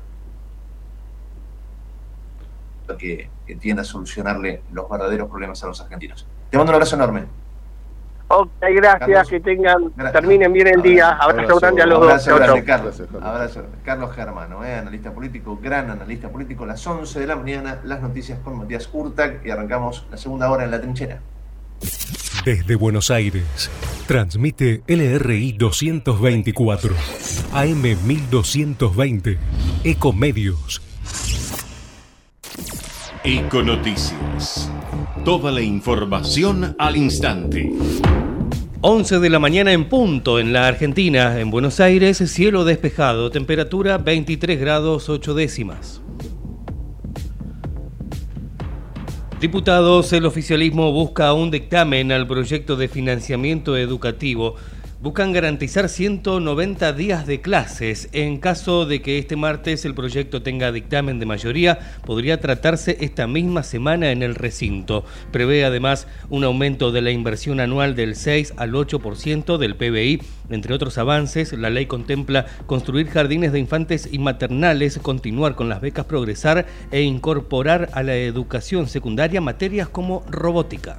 [3.00, 6.28] que, que tienda a solucionarle los verdaderos problemas a los argentinos.
[6.52, 7.45] Te mando un abrazo enorme.
[8.28, 11.12] Ok, gracias, que tengan, terminen bien el día.
[11.12, 12.26] Abrazo, grande a los dos.
[12.66, 13.02] Carlos.
[13.22, 18.02] Abrazo, Carlos Germano, eh, analista político, gran analista político, las 11 de la mañana, las
[18.02, 21.20] noticias con Matías Urtac y arrancamos la segunda hora en la trinchera.
[22.44, 23.70] Desde Buenos Aires,
[24.08, 26.96] transmite LRI 224,
[27.54, 29.38] AM 1220,
[29.84, 30.85] Ecomedios.
[33.28, 34.72] Econoticias.
[35.24, 37.74] Toda la información al instante.
[38.82, 43.98] 11 de la mañana en punto en la Argentina, en Buenos Aires, cielo despejado, temperatura
[43.98, 46.04] 23 grados 8 décimas.
[49.42, 54.56] Diputados, el oficialismo busca un dictamen al proyecto de financiamiento educativo
[55.06, 58.10] buscan garantizar 190 días de clases.
[58.12, 63.28] En caso de que este martes el proyecto tenga dictamen de mayoría, podría tratarse esta
[63.28, 65.06] misma semana en el recinto.
[65.32, 70.24] Prevé además un aumento de la inversión anual del 6 al 8% del PBI.
[70.50, 75.82] Entre otros avances, la ley contempla construir jardines de infantes y maternales, continuar con las
[75.82, 80.98] becas Progresar e incorporar a la educación secundaria materias como robótica.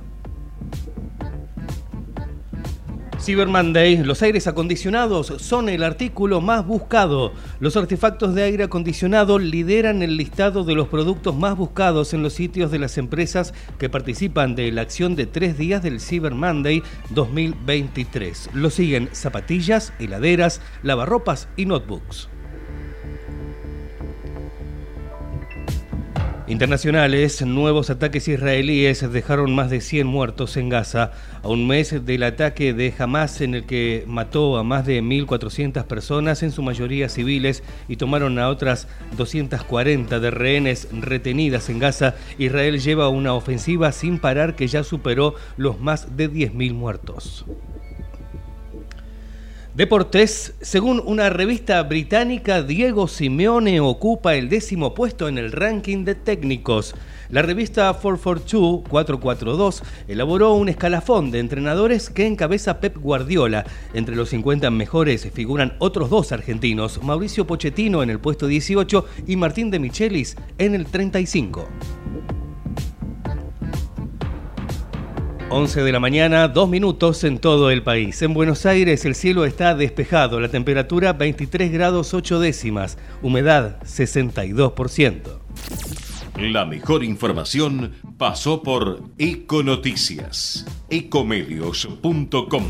[3.26, 7.32] Cyber Monday, los aires acondicionados son el artículo más buscado.
[7.58, 12.34] Los artefactos de aire acondicionado lideran el listado de los productos más buscados en los
[12.34, 16.84] sitios de las empresas que participan de la acción de tres días del Cyber Monday
[17.10, 18.50] 2023.
[18.54, 22.28] Lo siguen zapatillas, heladeras, lavarropas y notebooks.
[26.48, 31.10] Internacionales, nuevos ataques israelíes dejaron más de 100 muertos en Gaza,
[31.42, 35.84] a un mes del ataque de Hamas en el que mató a más de 1.400
[35.86, 38.86] personas, en su mayoría civiles, y tomaron a otras
[39.16, 42.14] 240 de rehenes retenidas en Gaza.
[42.38, 47.44] Israel lleva una ofensiva sin parar que ya superó los más de 10.000 muertos.
[49.76, 56.14] Deportes, según una revista británica, Diego Simeone ocupa el décimo puesto en el ranking de
[56.14, 56.94] técnicos.
[57.28, 63.66] La revista 442, 442 elaboró un escalafón de entrenadores que encabeza Pep Guardiola.
[63.92, 69.36] Entre los 50 mejores figuran otros dos argentinos, Mauricio Pochettino en el puesto 18 y
[69.36, 71.68] Martín de Michelis en el 35.
[75.48, 78.20] 11 de la mañana, dos minutos en todo el país.
[78.22, 85.38] En Buenos Aires el cielo está despejado, la temperatura 23 grados 8 décimas, humedad 62%.
[86.36, 92.64] La mejor información pasó por Econoticias, ecomedios.com.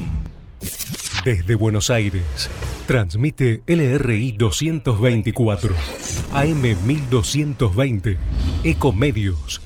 [1.25, 2.51] Desde Buenos Aires,
[2.87, 5.75] transmite LRI 224,
[6.33, 8.17] AM1220.
[8.63, 9.66] Ecomedios.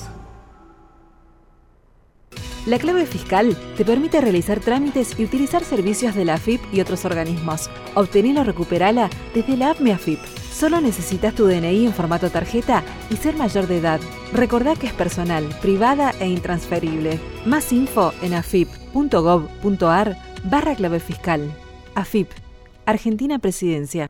[2.67, 7.05] La clave fiscal te permite realizar trámites y utilizar servicios de la AFIP y otros
[7.05, 7.71] organismos.
[7.95, 10.19] Obtenela o recuperala desde la app Mi AFIP.
[10.53, 13.99] Solo necesitas tu DNI en formato tarjeta y ser mayor de edad.
[14.31, 17.19] Recordá que es personal, privada e intransferible.
[17.47, 21.51] Más info en afip.gov.ar barra clave fiscal.
[21.95, 22.29] AFIP,
[22.85, 24.07] Argentina Presidencia.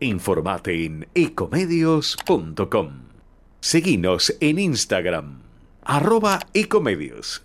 [0.00, 2.88] Informate en ecomedios.com.
[3.60, 5.38] Seguinos en Instagram,
[5.84, 7.44] arroba ecomedios.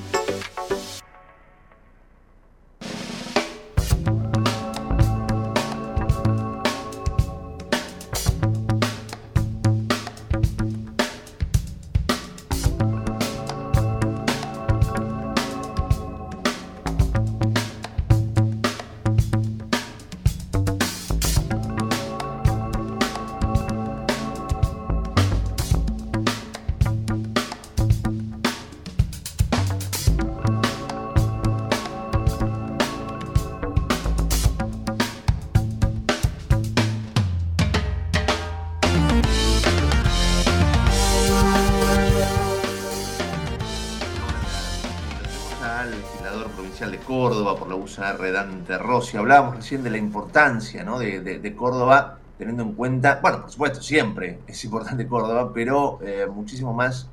[48.61, 49.17] Redante Rossi.
[49.17, 50.99] Hablábamos recién de la importancia ¿no?
[50.99, 55.99] de, de- de Córdoba, teniendo en cuenta, bueno, por supuesto, siempre es importante Córdoba, pero
[56.03, 57.07] eh, muchísimo más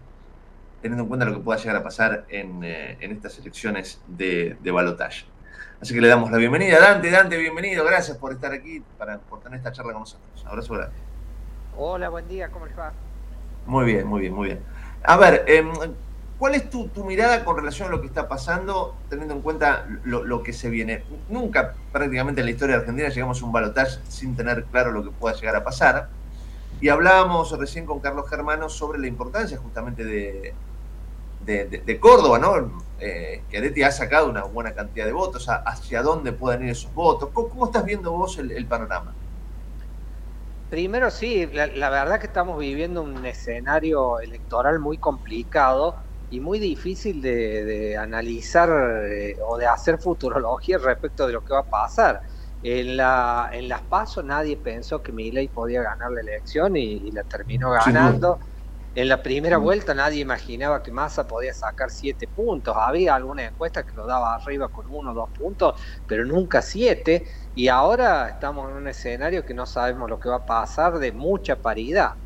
[0.82, 4.56] teniendo en cuenta lo que pueda llegar a pasar en, eh, en estas elecciones de,
[4.60, 5.24] de balotaje.
[5.80, 6.78] Así que le damos la bienvenida.
[6.80, 7.84] Dante, Dante, bienvenido.
[7.84, 10.44] Gracias por estar aquí, para, por tener esta charla con nosotros.
[10.46, 10.96] Abrazo grande.
[11.76, 12.92] Hola, buen día, ¿cómo les va?
[13.66, 14.60] Muy bien, muy bien, muy bien.
[15.04, 15.70] A ver, em,
[16.38, 19.86] ¿cuál es tu, tu mirada con relación a lo que está pasando, teniendo en cuenta
[20.04, 21.06] lo, lo que se viene?
[21.28, 25.04] Nunca prácticamente en la historia de Argentina llegamos a un balotaje sin tener claro lo
[25.04, 26.12] que pueda llegar a pasar.
[26.80, 30.58] Y hablábamos recién con Carlos Germano sobre la importancia justamente de,
[31.40, 32.78] de, de- Córdoba, ¿no?
[32.98, 36.92] Eh, que Areti ha sacado una buena cantidad de votos, hacia dónde pueden ir esos
[36.94, 37.30] votos.
[37.32, 39.16] ¿Cómo, estás viendo vos el, el panorama?
[40.68, 45.96] Primero sí, la, la verdad que estamos viviendo un escenario electoral muy complicado
[46.28, 48.68] y muy difícil de, de analizar
[49.10, 52.20] eh, o de hacer futurología respecto de lo que va a pasar.
[52.60, 57.12] En, la, en las pasos nadie pensó que Milei podía ganar la elección y, y
[57.12, 58.40] la terminó ganando.
[58.94, 62.74] En la primera vuelta nadie imaginaba que Massa podía sacar siete puntos.
[62.76, 67.24] Había alguna encuesta que lo daba arriba con uno o dos puntos, pero nunca siete.
[67.54, 71.12] Y ahora estamos en un escenario que no sabemos lo que va a pasar de
[71.12, 72.16] mucha paridad.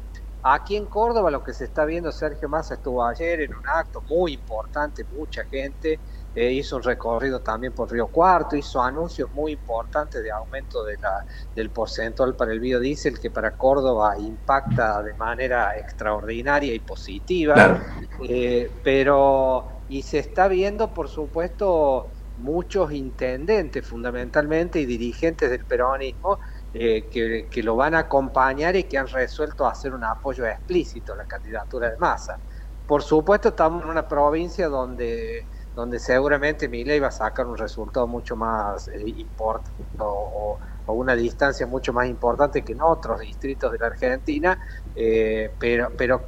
[0.44, 4.02] Aquí en Córdoba lo que se está viendo, Sergio Massa estuvo ayer en un acto
[4.08, 6.00] muy importante, mucha gente,
[6.34, 10.96] eh, hizo un recorrido también por Río Cuarto, hizo anuncios muy importantes de aumento de
[10.96, 11.24] la,
[11.54, 17.80] del porcentual para el biodiesel que para Córdoba impacta de manera extraordinaria y positiva,
[18.28, 26.40] eh, pero y se está viendo por supuesto muchos intendentes fundamentalmente y dirigentes del peronismo
[26.74, 31.16] eh, que, lo van a acompañar y que han resuelto hacer un apoyo explícito a
[31.16, 32.38] la candidatura de Massa.
[32.86, 38.06] Por supuesto, estamos en una provincia donde, donde seguramente Milei va a sacar un resultado
[38.06, 43.78] mucho más eh, importante o, una distancia mucho más importante que en otros distritos de
[43.78, 44.58] la Argentina,
[44.94, 46.22] eh, pero, pero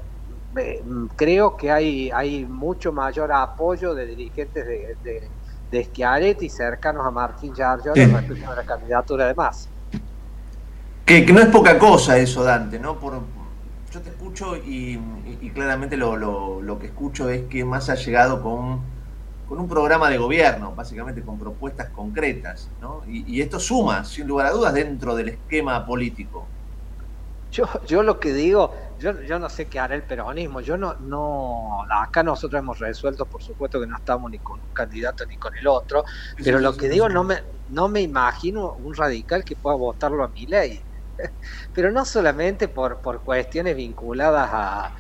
[1.17, 5.31] creo que hay, hay mucho mayor apoyo de dirigentes de, de,
[5.71, 9.74] de Schiaretti cercanos a Martín Giorgio respecto a la candidatura de Massa.
[11.05, 12.99] Que, no es poca cosa eso, Dante, ¿no?
[12.99, 13.21] Por,
[13.93, 14.99] yo te escucho y,
[15.55, 18.81] claramente lo, lo, que escucho es que más ha llegado con,
[19.47, 23.03] con un programa de gobierno, básicamente con propuestas concretas, ¿no?
[23.07, 26.47] Y, esto suma, sin lugar a dudas, dentro del esquema político.
[27.53, 30.95] Yo, yo lo que digo, yo, yo no sé qué hará el peronismo, yo no,
[30.95, 35.37] no, acá nosotros hemos resuelto, por supuesto que no estamos ni con un candidato ni
[35.37, 36.05] con el otro,
[36.43, 37.37] pero lo que digo, no me,
[37.69, 40.83] no me imagino un radical que pueda votarlo a mi ley
[41.73, 44.95] pero no solamente por, por cuestiones vinculadas a,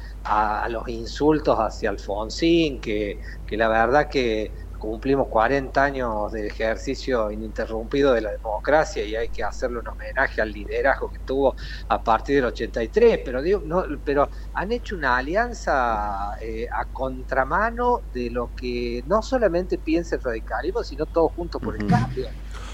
[0.70, 4.54] los insultos hacia Alfonsín, que, que la verdad que
[4.84, 10.42] cumplimos 40 años de ejercicio ininterrumpido de la democracia y hay que hacerle un homenaje
[10.42, 11.54] al liderazgo que tuvo
[11.88, 18.02] a partir del 83, pero digo, no, pero han hecho una alianza eh, a contramano
[18.12, 22.26] de lo que no solamente piensa el radicalismo, sino todos juntos por el cambio.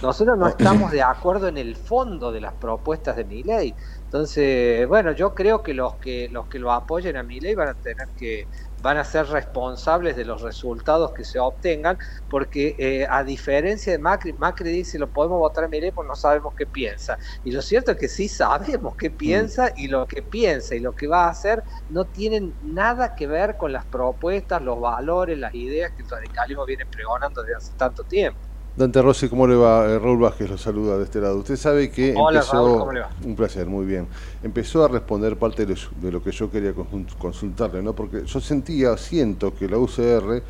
[0.02, 3.74] Nosotros no estamos de acuerdo en el fondo de las propuestas de mi ley.
[4.04, 7.68] Entonces, bueno, yo creo que los que los que lo apoyen a mi ley van
[7.68, 8.48] a tener que
[8.80, 11.98] van a ser responsables de los resultados que se obtengan,
[12.30, 16.16] porque eh, a diferencia de Macri, Macri dice lo podemos votar a ley porque no
[16.16, 17.18] sabemos qué piensa.
[17.44, 19.72] Y lo cierto es que sí sabemos qué piensa mm.
[19.76, 23.58] y lo que piensa y lo que va a hacer no tienen nada que ver
[23.58, 28.04] con las propuestas, los valores, las ideas que el radicalismo viene pregonando desde hace tanto
[28.04, 28.49] tiempo.
[28.76, 29.86] Dante Rossi, ¿cómo le va?
[29.86, 31.38] Eh, Raúl Vázquez lo saluda de este lado.
[31.38, 32.88] Usted sabe que empezó...
[33.24, 34.06] Un placer, muy bien.
[34.42, 36.72] Empezó a responder parte de lo, que yo quería
[37.18, 37.92] consultarle, ¿no?
[37.94, 40.42] Porque yo sentía, siento que la UCR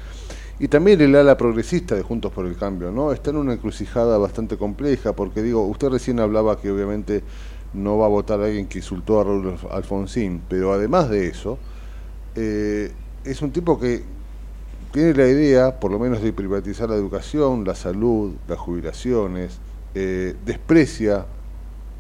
[0.60, 3.12] y también el ala progresista de Juntos por el Cambio, ¿no?
[3.12, 7.22] Está en una encrucijada bastante compleja, porque digo, usted recién hablaba que obviamente
[7.72, 11.58] no va a votar a alguien que insultó a Raúl Alfonsín, pero además de eso,
[12.34, 12.92] eh,
[13.24, 14.04] es un tipo que
[14.92, 19.58] tiene la idea, por lo menos, de privatizar la educación, la salud, las jubilaciones,
[19.94, 21.26] eh, desprecia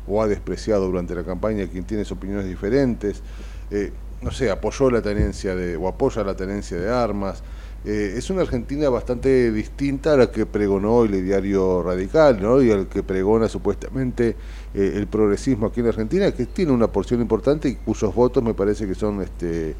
[0.08, 3.22] o ha despreciado durante la campaña a quien tiene opiniones diferentes,
[3.70, 7.42] eh, no sé, apoyó la tenencia de, o apoya la tenencia de armas.
[7.84, 12.60] Eh, es una Argentina bastante distinta a la que pregonó el diario radical, ¿no?
[12.60, 14.36] Y al que pregona supuestamente
[14.74, 18.86] el progresismo aquí en Argentina, que tiene una porción importante y cuyos votos me parece
[18.86, 19.74] que son este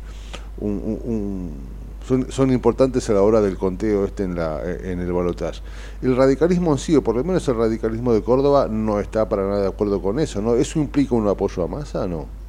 [0.58, 1.52] un
[2.06, 5.60] son, importantes a la hora del conteo este en, la, en el balotaje.
[6.02, 9.46] El radicalismo en sí, o por lo menos el radicalismo de Córdoba, no está para
[9.46, 10.54] nada de acuerdo con eso, ¿no?
[10.54, 12.39] ¿Eso implica un apoyo a masa, no?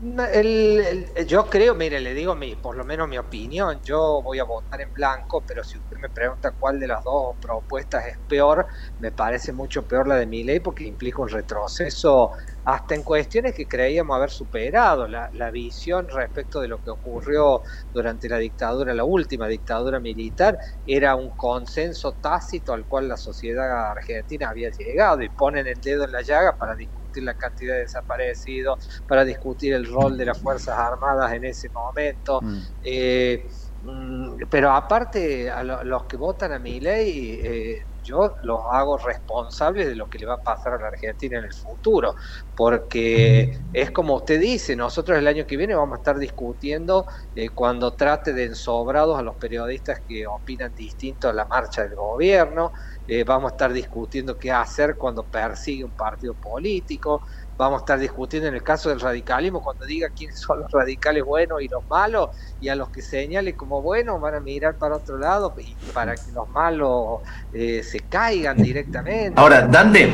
[0.00, 4.44] El, yo creo, mire, le digo mi, por lo menos mi opinión, yo voy a
[4.44, 8.64] votar en blanco, pero si usted me pregunta cuál de las dos propuestas es peor,
[8.98, 12.30] me parece mucho peor la de mi ley porque implica un retroceso
[12.62, 17.62] hasta en cuestiones que creíamos haber superado, la, la visión respecto de lo que ocurrió
[17.92, 23.90] durante la dictadura, la última dictadura militar, era un consenso tácito al cual la sociedad
[23.90, 27.80] argentina había llegado y ponen el dedo en la llaga para discutir la cantidad de
[27.80, 32.40] desaparecidos, para discutir el rol de las Fuerzas Armadas en ese momento.
[32.42, 32.58] Mm.
[32.82, 33.46] Eh,
[33.80, 37.78] mm, pero aparte, a los que votan a mi ley, eh,
[38.08, 41.44] yo los hago responsables de lo que le va a pasar a la Argentina en
[41.44, 42.14] el futuro,
[42.54, 47.04] porque es como usted dice, nosotros el año que viene vamos a estar discutiendo
[47.34, 51.94] eh, cuando trate de ensobrados a los periodistas que opinan distinto a la marcha del
[51.96, 52.72] gobierno,
[53.08, 57.22] eh, vamos a estar discutiendo qué hacer cuando persigue un partido político,
[57.56, 61.24] vamos a estar discutiendo en el caso del radicalismo cuando diga quiénes son los radicales
[61.24, 62.28] buenos y los malos,
[62.60, 66.14] y a los que señale como buenos van a mirar para otro lado y para
[66.16, 67.20] que los malos
[67.54, 69.40] eh, se caigan directamente.
[69.40, 70.12] Ahora, Dante,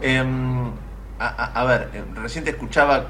[0.00, 0.72] em,
[1.18, 3.04] a, ver, em, recién te escuchaba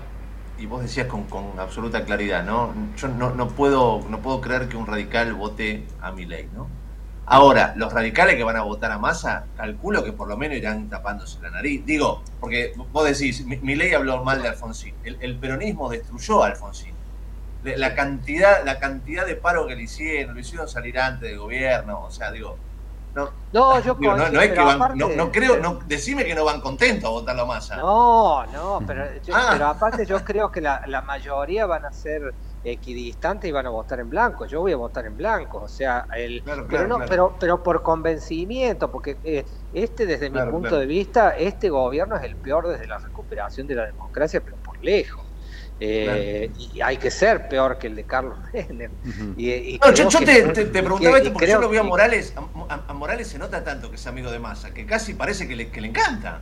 [0.59, 2.75] y vos decías con, con absoluta claridad, ¿no?
[2.97, 6.67] Yo no, no, puedo, no puedo creer que un radical vote a mi ley, ¿no?
[7.27, 10.91] Ahora, los radicales que van a votar a masa, calculo que por lo menos irán
[10.91, 11.85] tapándose la nariz.
[11.87, 14.95] Digo, porque vos decís, mi, ley habló mal de Alfonsín.
[15.05, 16.95] El, peronismo destruyó a Alfonsín.
[17.63, 22.03] La cantidad, la cantidad de paro que le hicieron, lo hicieron salir antes del gobierno.
[22.05, 22.59] O sea, digo,
[23.15, 27.05] no, no, yo no, es que van, no, creo, no, decime que no van contentos
[27.05, 27.77] a votar la masa.
[27.77, 29.49] No, no, pero, ah.
[29.53, 32.35] pero aparte yo creo que la, la mayoría van a ser
[32.65, 34.47] equidistante y van a votar en blanco.
[34.47, 38.91] Yo voy a votar en blanco, o sea, el, pero no, pero pero por convencimiento,
[38.91, 42.99] porque eh, este desde mi punto de vista, este gobierno es el peor desde la
[42.99, 45.25] recuperación de la democracia, pero por lejos.
[45.81, 48.93] Eh, y hay que ser peor que el de Carlos Menem.
[49.37, 52.33] yo, te, preguntaba esto porque yo lo veo a Morales,
[52.69, 55.71] a, Morales se nota tanto que es amigo de Massa, que casi parece que le,
[55.71, 56.41] que le encanta.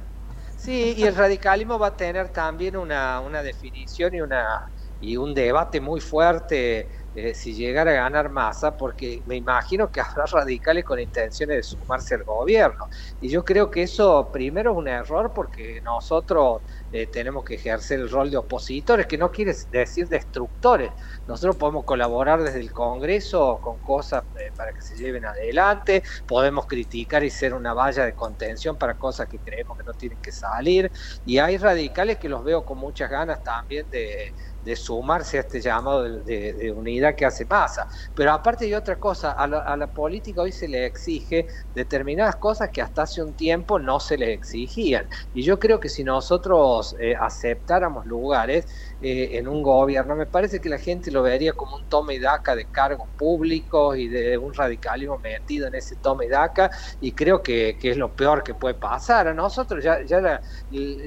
[0.58, 4.68] Sí, y el radicalismo va a tener también una, una definición y una
[5.02, 10.00] y un debate muy fuerte eh, si llegara a ganar masa, porque me imagino que
[10.00, 12.86] habrá radicales con intenciones de sumarse al gobierno.
[13.18, 16.60] Y yo creo que eso primero es un error porque nosotros
[16.92, 20.92] eh, tenemos que ejercer el rol de opositores, que no quiere decir destructores.
[21.26, 26.66] Nosotros podemos colaborar desde el Congreso con cosas eh, para que se lleven adelante, podemos
[26.66, 30.30] criticar y ser una valla de contención para cosas que creemos que no tienen que
[30.32, 30.90] salir.
[31.24, 34.32] Y hay radicales que los veo con muchas ganas también de
[34.62, 37.86] de sumarse a este llamado de, unidad que hace pasa.
[38.14, 42.80] Pero aparte de otra cosa, a la, política hoy se le exige determinadas cosas que
[42.80, 45.08] hasta hace un tiempo no se le exigían.
[45.32, 48.66] Y yo creo que si nosotros eh, aceptáramos lugares,
[49.04, 50.14] eh, en un gobierno.
[50.14, 53.96] Me parece que la gente lo vería como un tome y daca de cargos públicos
[53.98, 58.14] y de un radicalismo metido en ese tome y daca y creo que, es lo
[58.14, 59.26] peor que puede pasar.
[59.26, 60.40] A nosotros ya, ya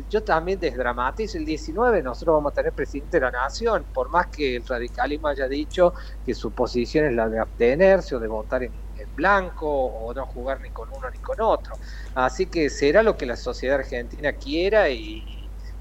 [0.10, 4.28] yo también desdramatizo el 19, nosotros vamos a tener presidente de la nación, por más
[4.28, 8.64] que el radicalismo haya dicho que su posición es la de abstenerse o de votar
[8.64, 8.74] en
[9.16, 11.76] blanco o no jugar ni con uno ni con otro.
[12.14, 15.35] Así que será lo que la sociedad argentina quiera y,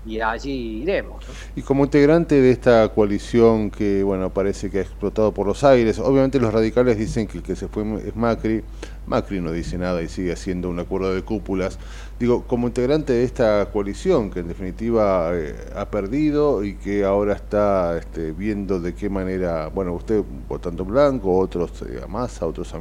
[0.07, 1.24] y allí iremos.
[1.57, 5.98] Y como integrante de esta coalición que bueno parece que ha explotado por los aires,
[5.98, 8.62] obviamente los radicales dicen que el que se fue es Macri,
[9.07, 11.78] Macri no dice nada y sigue haciendo un acuerdo de cúpulas.
[12.18, 17.34] Digo, como integrante de esta coalición que en definitiva eh, ha perdido y que ahora
[17.34, 22.78] está este, viendo de qué manera, bueno, usted votando blanco, otros eh, a otros a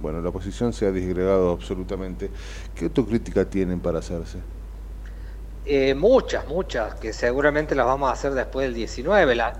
[0.00, 2.30] bueno, la oposición se ha disgregado absolutamente.
[2.74, 4.38] ¿Qué autocrítica tienen para hacerse?
[5.64, 9.36] Eh, muchas, muchas, que seguramente las vamos a hacer después del 19.
[9.36, 9.52] La,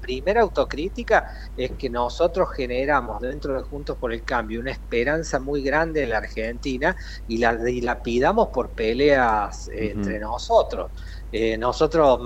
[0.00, 1.24] primera autocrítica
[1.54, 6.10] es que nosotros generamos dentro de Juntos por el Cambio una esperanza muy grande en
[6.10, 6.96] la Argentina
[7.28, 10.90] y la, la pidamos por peleas eh, entre nosotros.
[11.30, 12.18] Eh, nosotros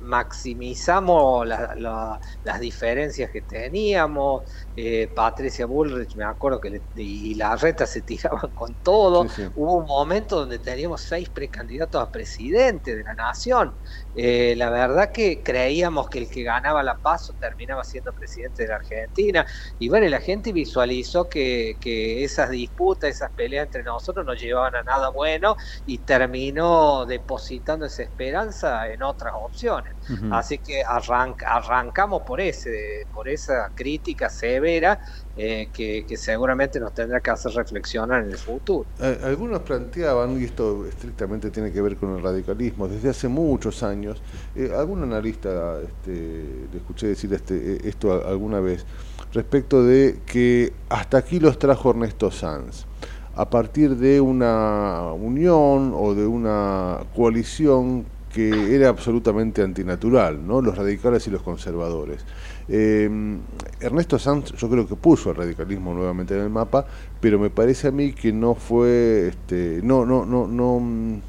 [0.00, 4.42] maximizamos las diferencias que teníamos,
[4.74, 9.26] eh, Patricia Bullrich, me acuerdo que y la reta se tiraban con todo.
[9.54, 13.76] Hubo un momento donde teníamos seis precandidatos a presidente de la nación.
[14.14, 18.68] Eh, la verdad que creíamos que el que ganaba la paso terminaba siendo presidente de
[18.68, 19.46] la Argentina.
[19.78, 24.74] Y bueno, la gente visualizó que, que esas disputas, esas peleas entre nosotros no llevaban
[24.76, 29.94] a nada bueno y terminó depositando esa esperanza en otras opciones.
[30.30, 35.00] Así que arrancamos por ese, por esa crítica severa
[35.36, 38.86] eh, que, seguramente nos tendrá que hacer reflexionar en el futuro.
[39.24, 44.20] algunos planteaban, y esto estrictamente tiene que ver con el radicalismo, desde hace muchos años,
[44.54, 48.84] eh, algún analista este, le escuché decir este, eh, esto alguna vez,
[49.32, 52.86] respecto de que hasta aquí los trajo Ernesto Sanz
[53.34, 60.62] a partir de una unión o de una coalición que era absolutamente antinatural, ¿no?
[60.62, 62.24] los radicales y los conservadores.
[62.68, 63.40] Em,
[63.80, 66.86] Ernesto Sanz yo creo que puso el radicalismo nuevamente en el mapa,
[67.20, 71.20] pero me parece a mí que no fue, este, no, no, no, no,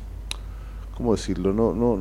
[0.96, 1.54] ¿cómo decirlo?
[1.54, 2.00] No, no,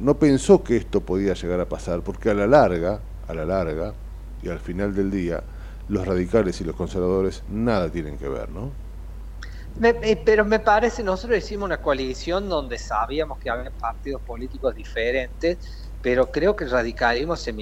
[0.00, 3.94] no pensó que esto podía llegar a pasar, porque a la larga, a la larga
[4.42, 5.42] y al final del día,
[5.88, 8.85] los radicales y los conservadores nada tienen que ver, ¿no?
[9.82, 15.92] Eh, pero me parece, nosotros hicimos una coalición donde sabíamos que había partidos políticos diferentes,
[16.00, 17.52] pero creo que el radicalismo se,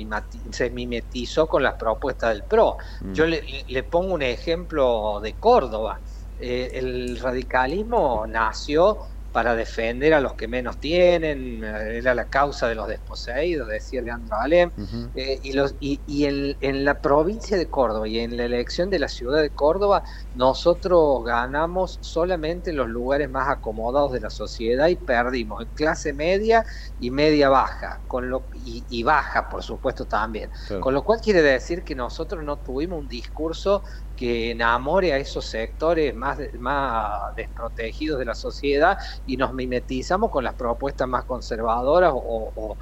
[0.71, 2.77] mimetizó con las propuestas del PRO.
[3.01, 3.13] Mm.
[3.13, 6.01] Yo le, pongo un ejemplo de Córdoba.
[6.37, 8.99] Eh, el radicalismo nació
[9.35, 14.37] para defender a los que menos tienen, era la causa de los desposeídos, decía Leandro
[14.37, 14.71] Alem,
[15.17, 19.09] eh, y, los, y, en la provincia de Córdoba y en la elección de la
[19.09, 20.05] ciudad de Córdoba,
[20.35, 26.65] nosotros ganamos solamente los lugares más acomodados de la sociedad y perdimos en clase media
[26.97, 30.49] y media baja, con lo, y, baja, por supuesto, también.
[30.79, 33.83] Con lo cual quiere decir que nosotros no tuvimos un discurso
[34.15, 40.45] que enamore a esos sectores más, más desprotegidos de la sociedad y nos mimetizamos con
[40.45, 42.77] las propuestas más conservadoras o,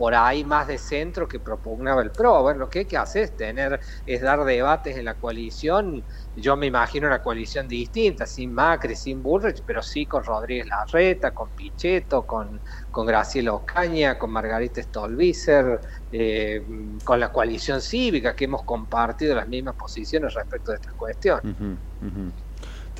[0.00, 2.40] por ahí más de centro que propugnaba el PRO.
[2.40, 6.02] Bueno, lo que hay que hacer es tener, es dar debates en la coalición.
[6.34, 11.32] Yo me imagino una coalición distinta, sin Macri, sin Bullrich, pero sí con Rodríguez Larreta,
[11.32, 16.64] con Pichetto, con, con Graciela Ocaña, con Margarita Stolbizer, eh,
[17.04, 21.40] con la coalición cívica, que hemos compartido las mismas posiciones respecto de esta cuestión.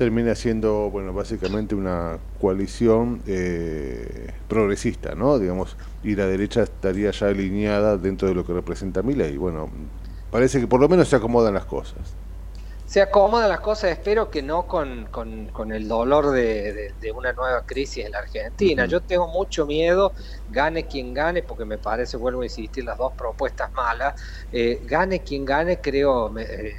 [0.01, 5.37] Termina siendo, bueno, básicamente una coalición eh, progresista, ¿no?
[5.37, 9.69] Digamos, y la derecha estaría ya alineada dentro de lo que representa Mila y bueno,
[10.31, 12.15] parece que por lo menos se acomodan las cosas
[12.91, 15.07] se acomodan las cosas, espero que no con,
[15.71, 18.85] el dolor de, una nueva crisis en la Argentina.
[18.85, 20.11] Yo tengo mucho miedo,
[20.49, 24.21] gane quien gane, porque me parece, vuelvo a insistir, las dos propuestas malas,
[24.51, 26.75] eh, gane quien gane, creo, eh,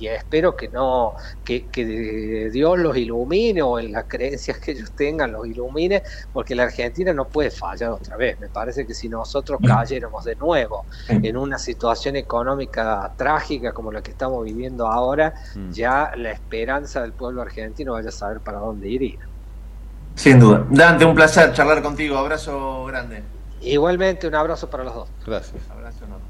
[0.00, 1.14] y espero que no,
[1.44, 6.02] que, Dios los ilumine o en las creencias que ellos tengan los ilumine,
[6.32, 8.40] porque la Argentina no puede fallar otra vez.
[8.40, 14.02] Me parece que si nosotros cayéramos de nuevo en una situación económica trágica como la
[14.02, 15.70] que estamos viviendo ahora, mm.
[15.70, 19.18] ya la esperanza del pueblo argentino vaya a saber para dónde ir.
[20.14, 20.66] Sin duda.
[20.70, 22.16] Dante, un placer charlar contigo.
[22.16, 23.22] Abrazo grande.
[23.60, 25.08] Igualmente, un abrazo para los dos.
[25.26, 25.62] Gracias.
[25.70, 26.29] Abrazo enorme.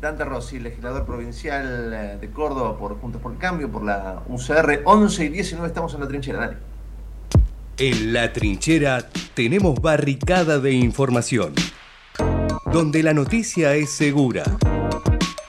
[0.00, 4.82] Dante Rossi, legislador provincial eh, de Córdoba por Juntos por el Cambio, por la UCR
[4.84, 6.56] 11 y 19, estamos en la trinchera, Dani.
[7.78, 11.54] En la trinchera tenemos barricada de información,
[12.72, 14.44] donde la noticia es segura.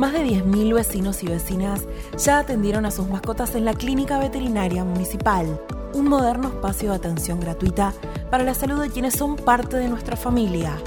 [0.00, 1.82] Más de 10.000 vecinos y vecinas
[2.16, 5.60] ya atendieron a sus mascotas en la Clínica Veterinaria Municipal,
[5.92, 7.92] un moderno espacio de atención gratuita
[8.30, 10.78] para la salud de quienes son parte de nuestra familia.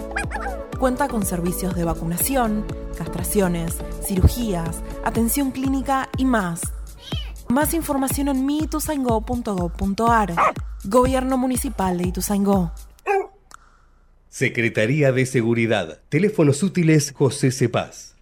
[0.79, 2.65] Cuenta con servicios de vacunación,
[2.97, 6.61] castraciones, cirugías, atención clínica y más.
[7.49, 10.33] Más información en miituzaingó.gov.ar.
[10.85, 12.71] Gobierno Municipal de Ituzaingó.
[14.27, 15.99] Secretaría de Seguridad.
[16.09, 18.12] Teléfonos útiles José Cepaz.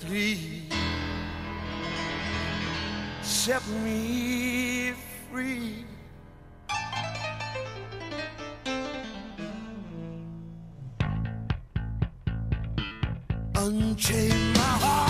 [0.00, 0.62] Please
[3.22, 4.92] set me
[5.30, 5.84] free.
[13.56, 15.09] Unchain my heart,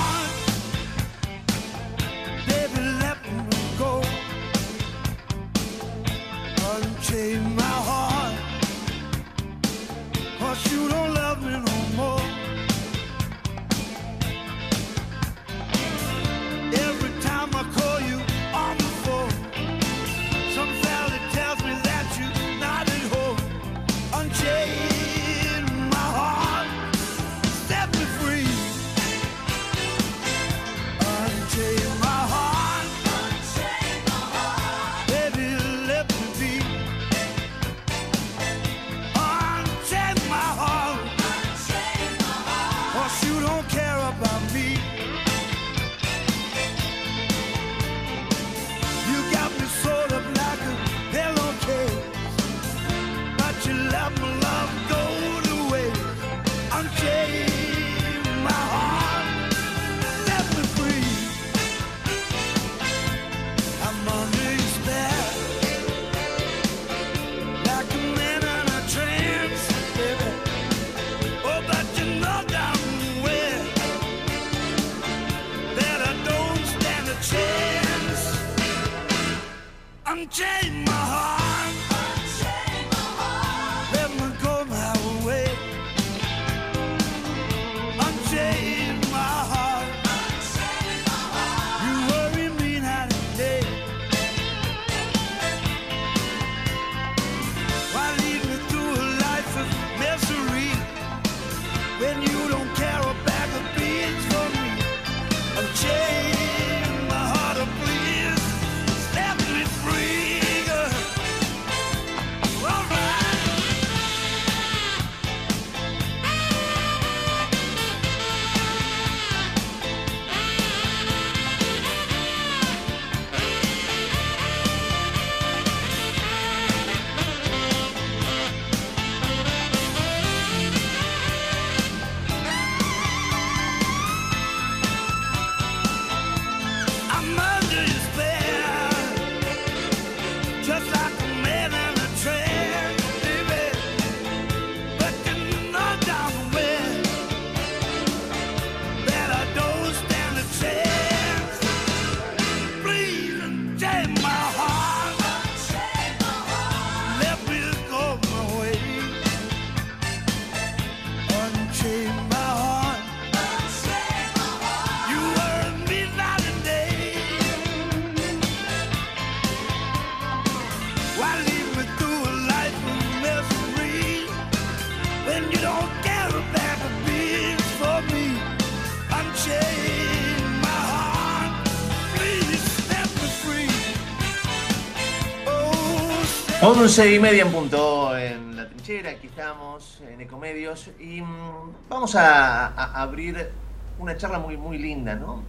[186.81, 192.15] 11 y media en punto en la trinchera, aquí estamos en Ecomedios y mm, vamos
[192.17, 193.51] a, a abrir
[193.99, 195.43] una charla muy, muy linda, ¿no?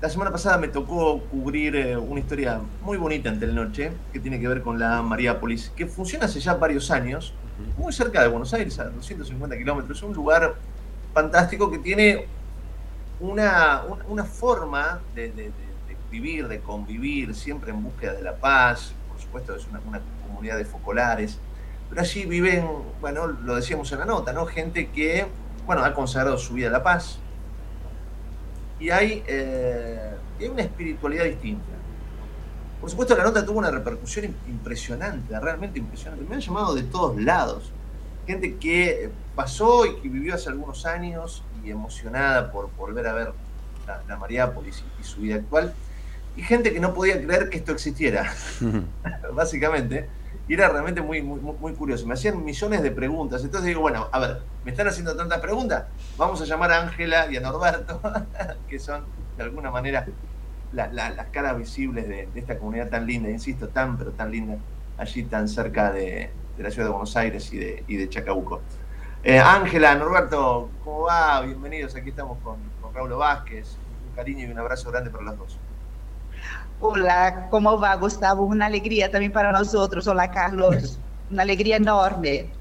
[0.00, 4.40] La semana pasada me tocó cubrir eh, una historia muy bonita en Telenoche que tiene
[4.40, 7.32] que ver con la Mariápolis, que funciona hace ya varios años,
[7.78, 9.96] muy cerca de Buenos Aires, a 250 kilómetros.
[9.98, 10.56] Es un lugar
[11.12, 12.26] fantástico que tiene
[13.20, 15.44] una, una- forma de, de- de-
[15.88, 18.92] de vivir, de convivir, siempre en búsqueda de la paz.
[19.08, 20.00] Por supuesto, es una, una
[20.34, 21.38] comunidad de focolares.
[21.88, 22.66] Pero allí viven,
[23.00, 24.46] bueno, lo decíamos en la nota, ¿no?
[24.46, 25.26] Gente que,
[25.66, 27.18] bueno, ha consagrado su vida a la paz.
[28.80, 31.62] Y hay, eh, hay una espiritualidad distinta.
[32.80, 36.24] Por supuesto, la nota tuvo una repercusión im- impresionante, realmente impresionante.
[36.28, 37.70] Me han llamado de todos lados.
[38.26, 43.32] Gente que pasó y que vivió hace algunos años y emocionada por volver a ver
[43.86, 45.72] la, la Mariápolis y, y su vida actual.
[46.36, 48.32] Y gente que no podía creer que esto existiera,
[49.34, 50.08] básicamente.
[50.46, 52.06] Y era realmente muy, muy, muy- curioso.
[52.06, 53.42] Me hacían millones de preguntas.
[53.42, 55.84] Entonces digo, bueno, a ver, me están haciendo tantas preguntas.
[56.18, 58.00] Vamos a llamar a Ángela y a Norberto,
[58.68, 59.04] que son
[59.38, 60.06] de alguna manera
[60.72, 64.30] la- la- las caras visibles de, de esta comunidad tan linda, insisto, tan pero tan
[64.30, 64.56] linda,
[64.98, 68.60] allí tan cerca de, de la ciudad de Buenos Aires y de, y de Chacabuco.
[69.22, 71.40] Eh, Ángela, Norberto, ¿cómo va?
[71.40, 73.78] Bienvenidos, aquí estamos con, con Raúl Vázquez.
[74.10, 75.58] Un cariño y un abrazo grande para los dos.
[76.84, 78.44] Olá, como vai, Gustavo?
[78.44, 80.06] Uma alegria também para nós outros.
[80.06, 80.98] Olá, Carlos.
[81.30, 82.52] Uma alegria enorme.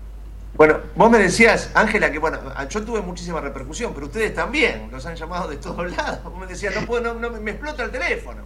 [0.55, 2.37] Bueno, vos me decías, Ángela, que bueno,
[2.69, 6.23] yo tuve muchísima repercusión, pero ustedes también, los han llamado de todos lados.
[6.23, 8.43] Vos me decías, no puedo, no, no, me explota el teléfono.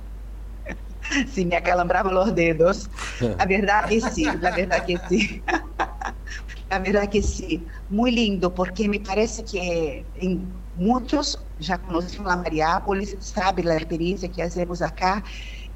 [1.32, 2.90] Sim, me acalambravam os dedos.
[3.38, 5.44] A verdade que sim, a verdade que sim.
[6.70, 7.66] A verdade que sim.
[7.88, 10.46] Muito lindo, porque me parece que em
[10.76, 15.24] muitos já conheciam a Mariápolis, sabe a experiência que fazemos acá,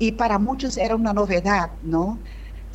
[0.04, 2.08] e para muitos era uma novidade, não?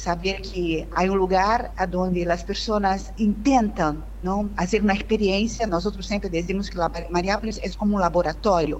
[0.06, 1.58] Saber que há um lugar
[2.04, 3.92] onde as pessoas intentam
[4.22, 5.66] não fazer uma experiência.
[5.66, 8.78] Nós outros sempre dizemos que a Mariápolis é como um laboratório.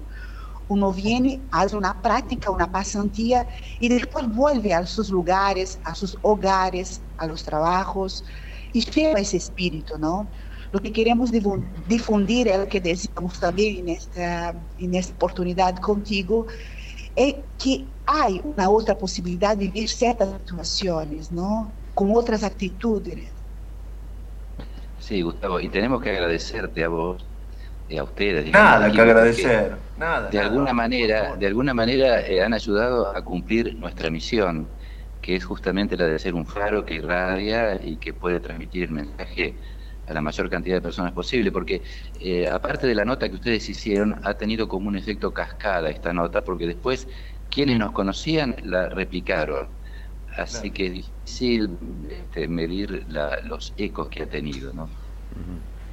[0.69, 3.47] Uno viene, hace una práctica, una pasantía
[3.79, 6.87] y después vuelve a sus lugares, a sus hogares,
[7.17, 8.23] a los trabajos
[8.73, 10.29] y lleva ese espíritu, ¿no?
[10.71, 15.73] Lo que queremos difu- difundir es lo que decíamos también en esta, en esta oportunidad
[15.77, 16.45] contigo,
[17.17, 21.69] es que hay una otra posibilidad de vivir ciertas situaciones, ¿no?
[21.93, 23.29] Con otras actitudes.
[24.99, 27.25] Sí, Gustavo, y tenemos que agradecerte a vos,
[27.89, 28.51] y a ustedes.
[28.51, 30.29] Nada aquí, que agradecer, nada.
[30.29, 30.49] De nada.
[30.49, 34.67] alguna manera, de alguna manera eh, han ayudado a cumplir nuestra misión,
[35.21, 38.91] que es justamente la de ser un faro que irradia y que puede transmitir el
[38.91, 39.55] mensaje
[40.07, 41.83] a la mayor cantidad de personas posible, porque
[42.19, 46.13] eh, aparte de la nota que ustedes hicieron, ha tenido como un efecto cascada esta
[46.13, 47.07] nota, porque después
[47.49, 49.77] quienes nos conocían la replicaron.
[50.27, 51.79] Así que es difícil
[52.09, 54.95] este, medir la- los ecos que ha tenido, ¿no?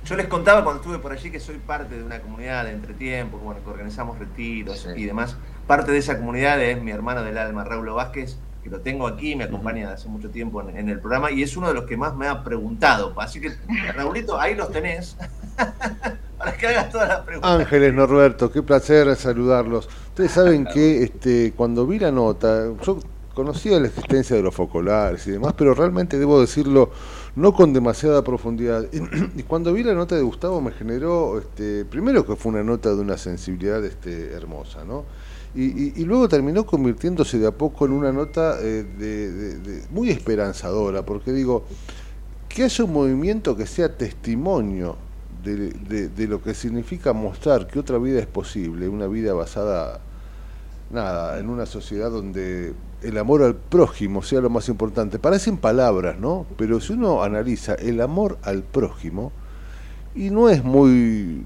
[0.03, 3.39] Yo les contaba cuando estuve por allí que soy parte de una comunidad de entretiempo,
[3.39, 5.41] que, bueno, que organizamos retiros y demás.
[5.67, 9.37] Parte de esa comunidad es mi hermano del alma, Raúl Vázquez, que lo tengo aquí,
[9.37, 11.99] me acompaña hace mucho tiempo en, en, el programa y es uno de los que
[11.99, 13.13] más me ha preguntado.
[13.21, 13.53] Así que,
[13.95, 15.17] Raulito, ahí los tenés.
[16.39, 17.61] para que hagas todas las preguntas.
[17.61, 19.87] Ángeles Norberto, qué placer saludarlos.
[20.09, 22.99] Ustedes saben que este, cuando vi la nota, yo
[23.35, 26.91] conocía la existencia de los focolares y demás, pero realmente debo decirlo
[27.37, 28.87] no con demasiada profundidad.
[29.37, 32.95] Y cuando vi la nota de Gustavo me generó, este, primero que fue una nota
[32.95, 35.05] de una sensibilidad este, hermosa, ¿no?
[35.55, 39.83] Y, y, luego terminó convirtiéndose de a poco en una nota eh, de, de, de,
[39.91, 41.65] muy esperanzadora, porque digo,
[42.49, 44.97] que haya un movimiento que sea testimonio
[45.45, 50.01] de, lo que significa mostrar que otra vida es posible, una vida basada,
[50.91, 52.73] nada, en una sociedad donde
[53.03, 55.19] el amor al prójimo sea lo más importante.
[55.19, 56.47] Parecen palabras, ¿no?
[56.57, 59.33] Pero si uno analiza el amor al prójimo,
[60.15, 61.45] y no es muy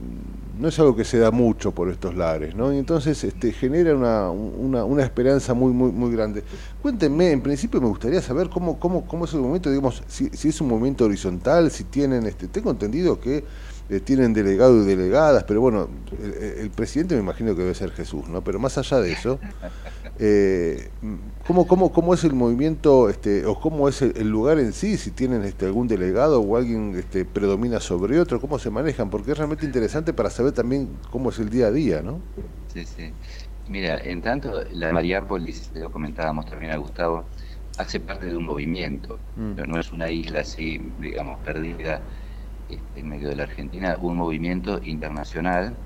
[0.58, 2.72] no es algo que se da mucho por estos lares, ¿no?
[2.72, 6.42] Y entonces este, genera una, una, una, esperanza muy, muy, muy grande.
[6.82, 10.48] Cuéntenme, en principio me gustaría saber cómo, cómo, cómo es el movimiento, digamos, si, si
[10.48, 13.44] es un movimiento horizontal, si tienen, este, tengo entendido que
[13.88, 15.88] eh, tienen delegados y delegadas, pero bueno,
[16.22, 18.42] el, el, presidente me imagino que debe ser Jesús, ¿no?
[18.42, 19.38] Pero más allá de eso,
[20.20, 20.90] eh,
[21.46, 24.96] ¿cómo, cómo, ¿cómo es el movimiento este, o cómo es el, el, lugar en sí?
[24.96, 29.10] Si tienen este, algún delegado o alguien este, predomina sobre otro, ¿cómo se manejan?
[29.10, 32.20] Porque es realmente interesante para saber también cómo es el día a día, ¿no?
[32.72, 33.12] Sí, sí.
[33.68, 37.24] Mira, en tanto, la Mariápolis, lo comentábamos también a Gustavo,
[37.78, 39.52] hace parte de un movimiento, mm.
[39.54, 42.00] pero no es una isla así, digamos, perdida
[42.68, 45.76] este, en medio de la Argentina, un movimiento internacional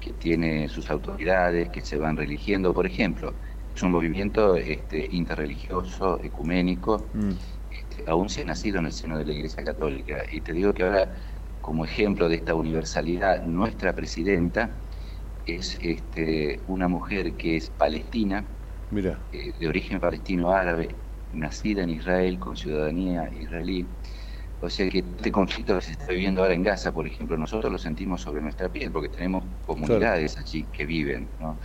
[0.00, 3.34] que tiene sus autoridades, que se van religiendo, por ejemplo,
[3.74, 7.30] es un movimiento este, interreligioso, ecuménico, mm.
[7.70, 10.24] este, aún se ha nacido en el seno de la Iglesia Católica.
[10.30, 11.14] Y te digo que ahora,
[11.60, 14.70] como ejemplo de esta universalidad, nuestra presidenta
[15.46, 18.44] es este, una mujer que es palestina,
[18.90, 19.18] Mira.
[19.32, 20.94] Eh, de origen palestino-árabe,
[21.32, 23.86] nacida en Israel, con ciudadanía israelí.
[24.60, 27.72] O sea que este conflicto que se está viviendo ahora en Gaza, por ejemplo, nosotros
[27.72, 30.46] lo sentimos sobre nuestra piel porque tenemos comunidades claro.
[30.46, 31.26] allí que viven.
[31.40, 31.56] ¿no?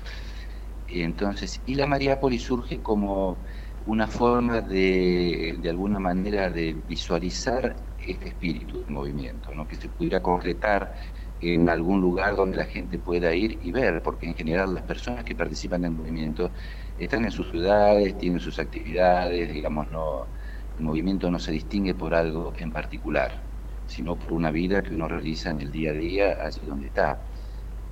[0.88, 3.38] Y entonces, y la Mariápolis surge como
[3.86, 9.68] una forma de, de alguna manera, de visualizar este espíritu de movimiento, ¿no?
[9.68, 10.96] que se pudiera concretar
[11.42, 15.24] en algún lugar donde la gente pueda ir y ver, porque en general las personas
[15.24, 16.52] que participan en el movimiento
[16.98, 20.30] están en sus ciudades, tienen sus actividades, digamos, no,
[20.78, 23.46] el movimiento no se distingue por algo en particular,
[23.86, 27.30] sino por una vida que uno realiza en el día a día allí donde está.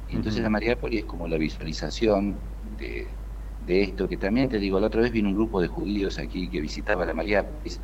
[0.08, 0.44] Y entonces uh -huh.
[0.46, 3.08] la Mariápolis es como la visualización de,
[3.60, 6.50] de, esto, que también te digo, la otra vez vino un grupo de judíos aquí
[6.50, 7.82] que visitaba la Mariápolis,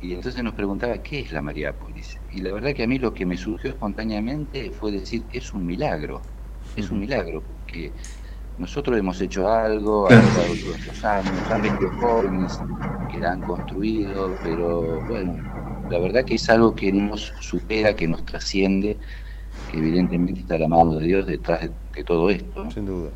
[0.00, 2.20] y entonces nos preguntaba, ¿qué es la Mariápolis?
[2.30, 5.64] Y la verdad que a mí lo que me surgió espontáneamente fue decir, es un
[5.64, 6.22] milagro,
[6.76, 7.94] es un milagro, porque
[8.56, 12.58] nosotros hemos hecho algo a lo largo de estos años, han venido jóvenes
[13.08, 15.36] que la han construido, pero bueno,
[15.88, 18.98] la verdad que es algo que nos supera, que nos trasciende,
[19.70, 22.64] que evidentemente está la mano de Dios detrás de, de todo esto.
[22.64, 22.70] ¿no?
[22.70, 23.10] Sin duda.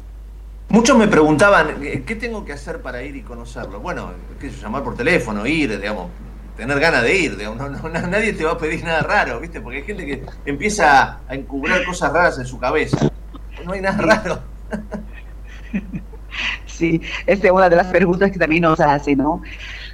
[0.70, 3.80] Muchos me preguntaban, ¿qué tengo que hacer para ir y conocerlo?
[3.80, 6.10] Bueno, qué sé, llamar por teléfono, ir, digamos,
[6.58, 9.62] tener ganas de ir, digamos, no, no, nadie te va a pedir nada raro, ¿viste?
[9.62, 13.10] Porque hay gente que empieza a encubrir cosas raras en su cabeza.
[13.64, 14.42] No hay nada raro.
[16.66, 19.42] Sí, esta es una de las preguntas que también nos hace, ¿no?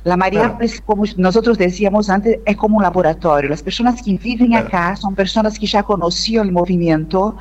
[0.03, 3.49] La María, pues, como nosotros decíamos antes, es como un laboratorio.
[3.49, 7.39] Las personas que viven acá son personas que ya conocían el movimiento,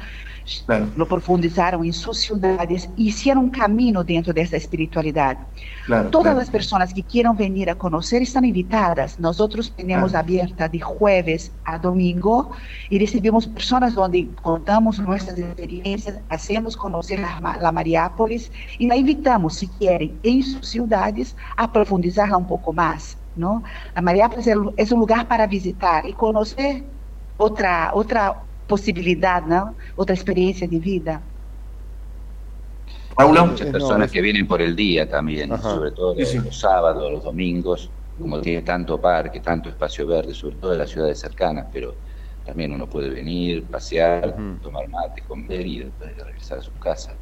[0.65, 0.87] Claro.
[0.95, 5.37] lo profundizaron en sus ciudades, hicieron un camino dentro de esa espiritualidad.
[5.85, 6.39] Claro, Todas claro.
[6.39, 9.19] las personas que quieran venir a conocer están invitadas.
[9.19, 12.51] Nosotros tenemos abierta de jueves a domingo
[12.89, 19.55] y recibimos personas donde contamos nuestras experiencias, hacemos conocer la, la Mariápolis y la invitamos,
[19.55, 23.17] si quieren, en sus ciudades a profundizarla un poco más.
[23.35, 23.63] ¿no?
[23.95, 24.47] La Mariápolis
[24.77, 26.83] es un lugar para visitar y conocer
[27.37, 28.43] otra, otra
[28.73, 29.75] posibilidad, ¿no?
[29.95, 31.21] Otra experiencia de vida.
[33.15, 35.75] Hay muchas personas que vienen por el día también, Ajá.
[35.75, 36.43] sobre todo los, sí, sí.
[36.43, 40.89] los, sábados, los domingos, como tiene tanto parque, tanto espacio verde, sobre todo en las
[40.89, 41.93] ciudades cercanas, pero
[42.47, 44.61] también uno puede venir, pasear, uh -huh.
[44.61, 47.13] tomar mate, comer y después regresar a su casa.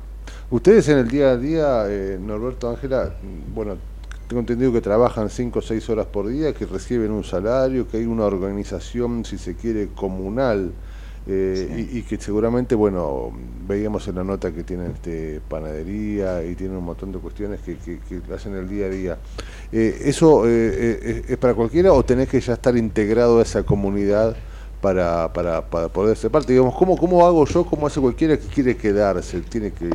[0.49, 3.13] Ustedes en el día a día, eh, Norberto Ángela,
[3.53, 3.75] bueno,
[4.29, 7.97] tengo entendido que trabajan 5 o 6 horas por día, que reciben un salario, que
[7.97, 10.71] hay una organización, si se quiere, comunal,
[11.25, 11.89] eh, sí.
[11.91, 13.31] y, y, que seguramente, bueno,
[13.67, 17.77] veíamos en la nota que tienen este, panadería y tienen un montón de cuestiones que,
[17.79, 19.19] que, que hacen el día a día.
[19.71, 23.63] Eh, ¿Eso eh, eh, es para cualquiera o tenés que ya estar integrado a esa
[23.63, 24.41] comunidad
[24.81, 26.53] para, para, para poder ser parte?
[26.53, 27.65] Digamos, ¿cómo, ¿cómo hago yo?
[27.65, 29.41] ¿Cómo hace cualquiera que quiere quedarse?
[29.41, 29.87] ¿Tiene que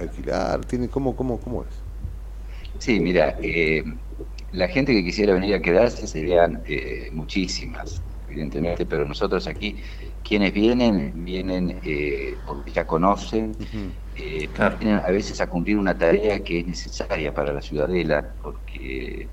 [0.00, 0.64] alquilar?
[0.64, 1.84] ¿Tiene, cómo, cómo, ¿Cómo es?
[2.78, 3.84] Sí, mira, eh,
[4.52, 9.76] La gente que quisiera venir a quedarse serían eh, muchísimas, evidentemente, pero nosotros aquí,
[10.22, 13.58] quienes vienen, vienen eh, porque ya conocen,
[14.14, 19.32] eh, vienen a veces a cumplir una tarea que es necesaria para la ciudadela, porque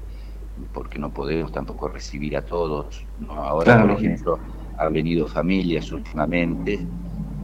[0.74, 3.08] porque no podemos tampoco recibir a todos.
[3.18, 3.34] ¿no?
[3.44, 3.88] Ahora, Claro.
[3.88, 4.42] por ejemplo,
[4.78, 6.92] han venido familias últimamente.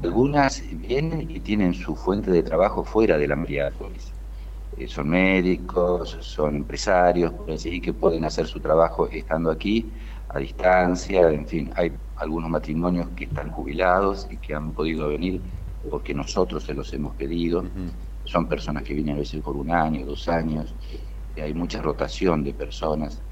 [0.02, 4.16] Algunas vienen y tienen su fuente de trabajo fuera de la Mariápolis.
[4.72, 9.94] Eh, son médicos, son empresarios, así, que pueden hacer su trabajo estando aquí,
[10.36, 15.42] a distancia, en fin, hay algunos matrimonios que están jubilados y que han podido venir
[15.90, 17.64] porque nosotros se los hemos pedido.
[18.26, 20.76] Son personas que vienen a veces por un año, dos años,
[21.34, 23.24] y hay mucha rotación de personas.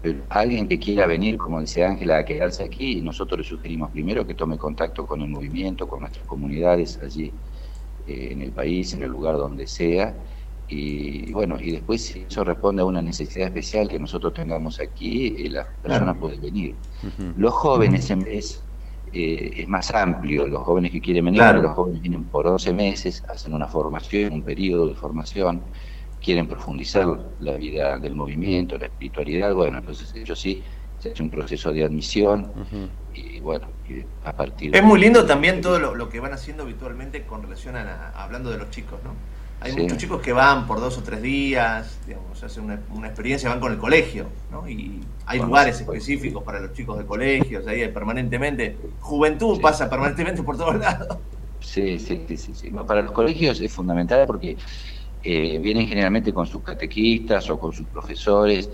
[0.00, 4.24] Pero alguien que quiera venir, como dice Ángela, a quedarse aquí, nosotros le sugerimos primero
[4.24, 7.32] que tome contacto con el movimiento, con nuestras comunidades allí
[8.06, 10.16] eh, en el país, en el lugar donde sea,
[10.74, 15.34] y bueno, y después si eso responde a una necesidad especial que nosotros tengamos aquí,
[15.46, 16.76] eh, la persona puede venir.
[17.34, 18.64] Los jóvenes en vez
[19.12, 21.62] eh, es más amplio, los jóvenes que quieren venir, Claro.
[21.62, 25.70] los jóvenes vienen por 11 meses, hacen una formación, un periodo de formación,
[26.20, 27.06] quieren profundizar
[27.38, 30.64] la vida del movimiento, la espiritualidad, bueno, entonces ellos sí,
[30.96, 32.52] se hace un proceso de admisión
[33.12, 36.32] y bueno, y a partir de Es muy lindo también todo lo, lo que van
[36.32, 39.10] haciendo habitualmente con relación a, la- hablando de los chicos, ¿no?
[39.64, 39.82] Hay Sí.
[39.82, 43.60] muchos chicos que van por dos o tres días, digamos, hacen una, una experiencia, van
[43.60, 44.68] con el colegio, ¿no?
[44.68, 45.80] Y hay Bueno, lugares sí.
[45.80, 51.22] específicos para los chicos de colegios, ahí hay permanentemente, juventud pasa permanentemente por todos lados.
[51.60, 54.56] Sí, sí, sí, sí, Para los colegios es fundamental porque
[55.22, 58.70] eh, vienen generalmente con sus catequistas o con sus profesores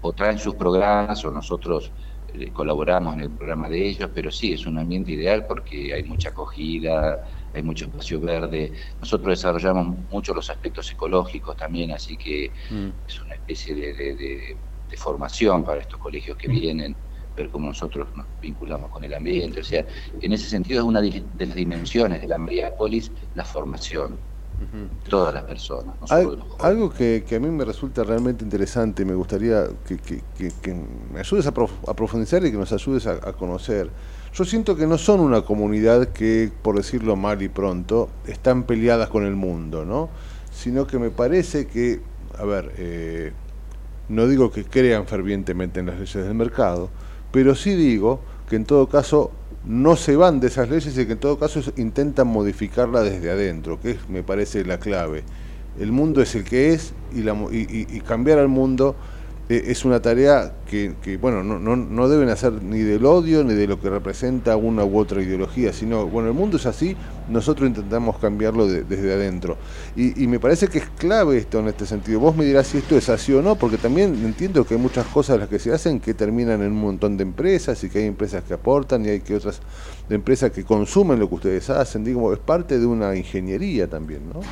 [0.00, 1.92] o traen sus programas o nosotros
[2.28, 6.04] eh, colaboramos en el programa de ellos, pero sí, es un ambiente ideal porque hay
[6.04, 7.20] mucha acogida,
[7.52, 8.72] hay mucho espacio verde.
[9.00, 12.52] Nosotros desarrollamos mucho los aspectos ecológicos también, así que
[13.06, 14.58] es una especie de, de- de-
[14.88, 16.96] de formación para estos colegios que vienen,
[17.36, 19.60] ver cómo nosotros nos vinculamos con el ambiente.
[19.60, 19.86] O sea,
[20.20, 24.18] en ese sentido es una de las dimensiones de la Mariápolis la formación
[24.58, 27.64] de todas las personas, no solo de Al- los algo que, que a mí me
[27.64, 31.94] resulta realmente interesante y me gustaría que, que- que- que me ayudes a, prof- a
[31.94, 33.90] profundizar y que nos ayudes a, a conocer.
[34.32, 39.08] Yo siento que no son una comunidad que, por decirlo mal y pronto, están peleadas
[39.08, 40.08] con el mundo, ¿no?
[40.52, 42.00] Sino que me parece que,
[42.38, 43.32] a ver, eh,
[44.08, 46.90] no digo que crean fervientemente en las leyes del mercado,
[47.32, 49.32] pero sí digo que en todo caso
[49.64, 53.80] no se van de esas leyes y que en todo caso intentan modificarla desde adentro,
[53.80, 55.24] que es, me parece la clave.
[55.78, 58.96] El mundo es el que es y, la y- cambiar al mundo
[59.50, 63.66] es una tarea que, bueno, no, no, no deben hacer ni del odio ni de
[63.66, 66.96] lo que representa una u otra ideología, sino, bueno, el mundo es así,
[67.28, 69.58] nosotros intentamos cambiarlo de- desde adentro.
[69.96, 72.20] Y, me parece que es clave esto en este sentido.
[72.20, 75.06] Vos me dirás si esto es así o no, porque también entiendo que hay muchas
[75.06, 78.06] cosas las que se hacen que terminan en un montón de empresas y que hay
[78.06, 79.60] empresas que aportan y hay que otras
[80.08, 82.04] empresas que consumen lo que ustedes hacen.
[82.04, 84.46] Digo, es parte de una ingeniería también, ¿no?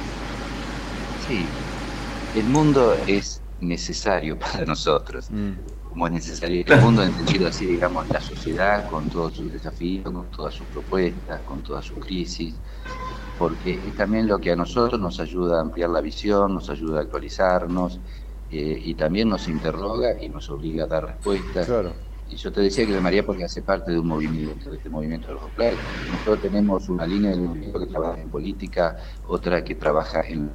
[1.16, 1.57] Sí,
[2.33, 5.32] el mundo es necesario para nosotros,
[5.82, 10.30] como es necesario el mundo entendido así, digamos, la sociedad con todos sus desafíos, con
[10.30, 12.60] todas sus propuestas, con todas sus crisis,
[13.36, 17.01] porque es también lo que a nosotros nos ayuda a ampliar la visión, nos ayuda
[17.01, 18.01] a actualizarnos
[18.48, 21.68] eh, y también nos interroga y nos obliga a dar respuestas.
[22.26, 24.90] Y yo te decía que la María porque hace parte de un movimiento, de este
[24.90, 25.76] movimiento de los Claro,
[26.10, 30.52] Nosotros tenemos una línea de movimiento que trabaja en política, otra que trabaja en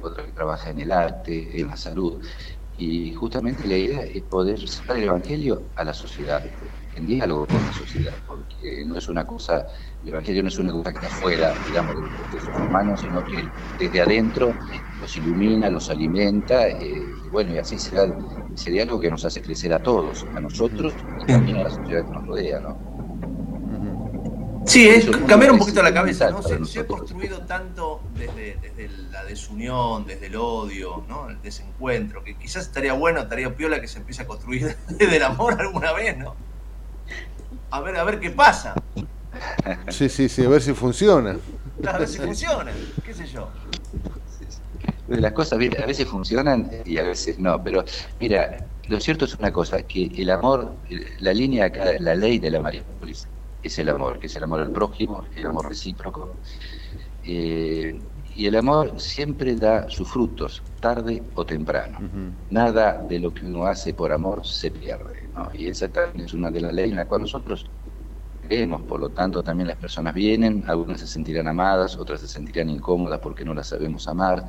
[0.00, 2.24] otra que trabaja en el arte, en la salud.
[2.72, 6.42] Y justamente la idea es poder llevar el Evangelio a la sociedad,
[6.94, 9.66] en diálogo con la sociedad, porque no es una cosa,
[10.00, 11.96] el Evangelio no es una cosa que está afuera, digamos,
[12.28, 14.58] de los humanos, sino que desde adentro
[14.98, 16.78] los ilumina, los alimenta, eh,
[17.24, 18.14] y bueno, y así será
[18.54, 22.04] ese diálogo que nos hace crecer a todos, a nosotros y también a la sociedad
[22.04, 22.91] que nos rodea, ¿no?
[24.64, 26.42] Sí, es cambiar un poquito la cabeza, ¿no?
[26.42, 31.28] Se, se ha construido tanto desde, desde la desunión, desde el odio, ¿no?
[31.28, 35.22] El desencuentro, que quizás estaría bueno, estaría piola que se empiece a construir desde el
[35.22, 36.36] amor alguna vez, ¿no?
[37.70, 38.74] A ver, a ver qué pasa,
[39.88, 41.36] Sí, sí, sí, a ver si funciona.
[41.86, 42.70] a ver si funciona,
[43.04, 43.48] qué sé yo.
[45.08, 47.84] Las cosas a veces funcionan y a veces no, pero
[48.20, 50.72] mira, lo cierto es una cosa, que el amor,
[51.20, 53.26] la línea acá, la ley de la Mariápolis
[53.62, 56.36] es el amor, que es el amor al prójimo, el amor recíproco.
[57.24, 57.98] Eh,
[58.34, 61.98] y el amor siempre da sus frutos, tarde o temprano.
[62.50, 65.28] Nada de lo que uno hace por amor se pierde.
[65.34, 65.50] ¿no?
[65.52, 67.70] Y esa también es una de las leyes en la cual nosotros
[68.40, 72.70] creemos, por lo tanto también las personas vienen, algunas se sentirán amadas, otras se sentirán
[72.70, 74.44] incómodas porque no las sabemos amar,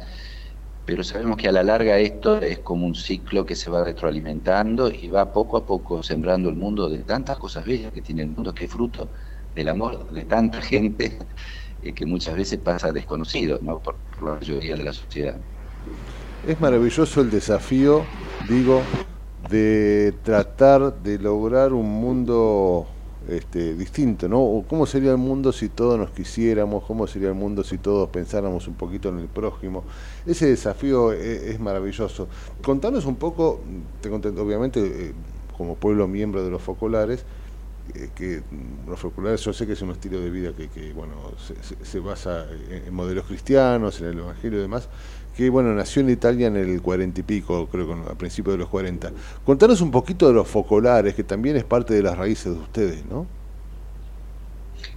[0.85, 4.91] pero sabemos que a la larga esto es como un ciclo que se va retroalimentando
[4.91, 8.30] y va poco a poco sembrando el mundo de tantas cosas bellas que tiene el
[8.30, 9.07] mundo, que es fruto
[9.55, 11.18] del amor de tanta gente
[11.81, 13.80] eh, que muchas veces pasa desconocido ¿no?
[13.80, 15.35] por, por la mayoría de la sociedad.
[16.47, 18.03] Es maravilloso el desafío,
[18.49, 18.81] digo,
[19.49, 22.88] de tratar de lograr un mundo
[23.27, 24.63] este, distinto, ¿no?
[24.67, 26.83] ¿Cómo sería el mundo si todos nos quisiéramos?
[26.83, 29.83] ¿Cómo sería el mundo si todos pensáramos un poquito en el prójimo?
[30.25, 32.27] Ese desafío es, es maravilloso.
[32.61, 33.61] Contanos un poco,
[34.39, 35.13] obviamente, eh,
[35.57, 37.25] como pueblo miembro de los focolares,
[37.95, 38.41] eh, que
[38.87, 42.87] los focolares yo sé que es un estilo de vida que, bueno se basa en,
[42.87, 44.87] en modelos cristianos, en el Evangelio y demás,
[45.35, 48.60] que bueno, nació en Italia en el cuarenta y pico, creo que a principios de
[48.60, 49.11] los 40.
[49.45, 53.05] Contanos un poquito de los focolares, que también es parte de las raíces de ustedes,
[53.05, 53.26] ¿no?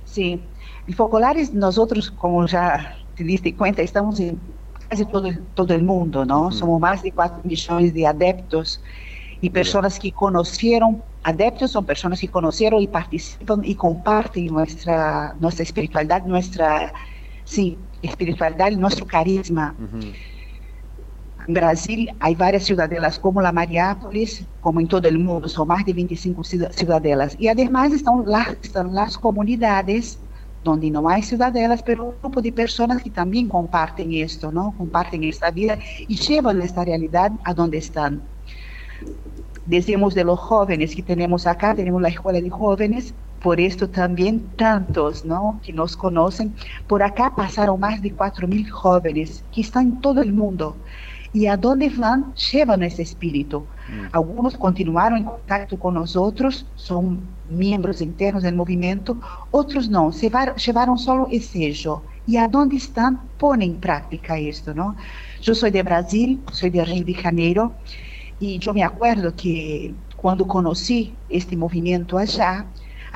[0.05, 0.41] Sí,
[0.87, 4.41] el Focolares, nosotros, como ya te diste cuenta, estamos en
[4.89, 6.51] casi todo el, todo el mundo, ¿no?
[6.53, 8.81] Somos más de 4 millones de adeptos
[9.41, 15.65] y personas que conocieron, adeptos son personas que conocieron y participan y comparten nuestra, nuestra
[15.65, 16.93] espiritualidad, nuestra,
[17.45, 19.77] sí, espiritualidad y nuestro carisma.
[21.47, 25.85] En Brasil hay varias ciudadelas como la Mariápolis, como en todo el mundo, son más
[25.85, 27.37] de 25 ciudad- ciudadelas.
[27.39, 30.25] Y además están las, están las comunidades
[30.63, 34.75] donde no hay ciudadelas, pero un grupo de personas que también comparten esto, ¿no?
[34.77, 35.79] Comparten esta vida
[36.09, 38.29] y llevan esta realidad a donde están.
[39.65, 43.15] Decimos de los jóvenes que tenemos acá, tenemos la escuela de jóvenes,
[43.47, 45.61] por esto también tantos, ¿no?
[45.65, 46.49] Que nos conocen.
[46.89, 50.67] Por acá pasaron más de 4.000 jóvenes que están en todo el mundo.
[51.33, 53.59] Y a donde van, llevan ese espíritu.
[54.11, 59.11] Algunos continuaron en contacto con nosotros, son miembros internos del movimiento,
[59.53, 62.03] otros no, se va- llevaron solo el sello.
[62.27, 64.97] Y a donde están, ponen en práctica esto, ¿no?
[65.41, 67.65] Yo soy de Brasil, soy de Río de Janeiro,
[68.41, 70.99] y yo me acuerdo que cuando conocí
[71.29, 72.67] este movimiento allá,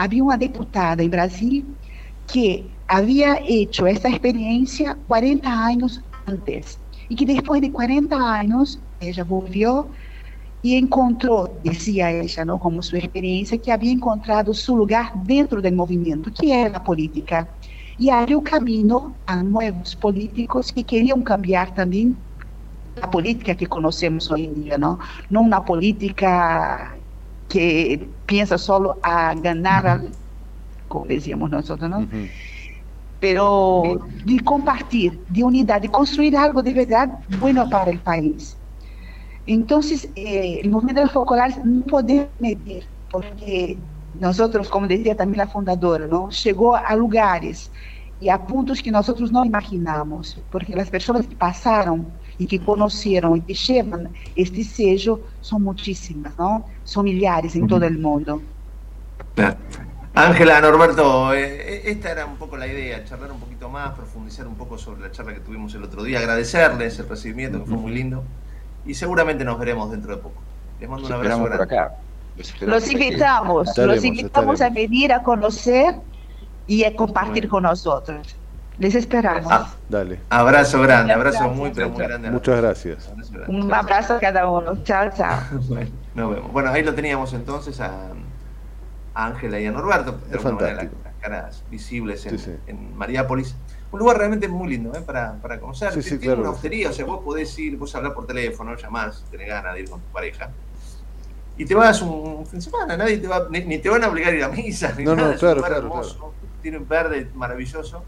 [0.00, 1.64] había una diputada en Brasil
[2.32, 6.78] que había hecho esta experiencia 40 años antes
[7.08, 9.88] y que después de 40 años ella volvió
[10.62, 12.58] y encontró, decía ella, ¿no?
[12.58, 17.48] como su experiencia, que había encontrado su lugar dentro del movimiento, que era la política.
[17.98, 22.16] Y abrió camino a nuevos políticos que querían cambiar también
[22.96, 24.98] la política que conocemos hoy en día, ¿no?
[25.28, 26.94] No una política
[27.48, 30.02] que piensa solo a ganar,
[30.86, 32.08] como decíamos nosotros, ¿no?
[33.18, 33.82] Pero
[34.24, 37.08] de compartir, de unidad, de construir algo de verdad
[37.40, 38.56] bueno para el país.
[39.46, 43.76] Entonces, eh, el movimiento de los focolares no podemos medir, porque
[44.14, 46.30] nosotros, como decía también la fundadora, ¿no?
[46.30, 47.72] llegó a lugares
[48.20, 53.36] y a puntos que nosotros no imaginamos, porque las personas que pasaron y que conocieron
[53.36, 56.64] y que llevan este sello son muchísimas, ¿no?
[56.84, 58.40] Son millares en todo el mundo.
[60.14, 64.56] Ángela, Norberto, eh, esta era un poco la idea, charlar un poquito más, profundizar un
[64.56, 67.92] poco sobre la charla que tuvimos el otro día, agradecerles el recibimiento que fue muy
[67.92, 68.24] lindo
[68.86, 70.42] y seguramente nos veremos dentro de poco.
[70.80, 71.76] Les mando un abrazo esperamos por grande.
[71.76, 71.94] acá.
[72.62, 74.74] Los invitamos, Estaremos, los invitamos a estaremos.
[74.74, 75.94] venir a conocer
[76.66, 78.39] y a compartir con nosotros.
[78.80, 79.46] Les esperamos.
[79.52, 80.20] Ah, Dale.
[80.30, 81.56] Abrazo grande, abrazo gracias.
[81.56, 82.30] muy, pero muy grande.
[82.30, 83.10] Muchas gracias.
[83.46, 84.82] Un abrazo a cada uno.
[84.84, 85.38] Chao, chao.
[85.68, 86.52] Bueno, nos vemos.
[86.52, 88.08] Bueno, ahí lo teníamos entonces a
[89.14, 90.94] Ángela y a Norberto, de Es fantástico.
[91.04, 92.56] las caras visibles en, Sí, sí.
[92.66, 93.54] en Mariápolis.
[93.92, 95.02] Un lugar realmente muy lindo ¿eh?
[95.04, 95.92] para, para conocer.
[95.92, 96.40] Sí, sí, Tiene claro.
[96.40, 99.74] una hostería, o sea, vos podés ir, vos hablar por teléfono, llamás, si tenés ganas
[99.74, 100.48] de ir con tu pareja.
[101.58, 104.08] Y te vas un fin de semana, nadie te va, ni, ni te van a
[104.08, 106.32] obligar a ir a misa, ni No, no, nada, es claro, un lugar claro, hermoso,
[106.62, 108.02] tiene un verde maravilloso,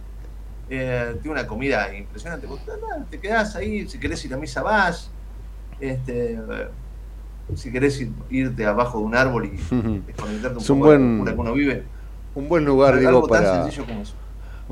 [0.75, 2.47] eh, tiene una comida impresionante.
[2.47, 5.11] Vos, nada, te quedás ahí, si querés ir a misa vas,
[5.79, 6.39] este,
[7.55, 9.51] si querés ir- irte abajo de un árbol y
[10.07, 11.85] desconectarte un Es un poco de la buen, que uno vive.
[12.35, 13.65] un buen lugar, digo, para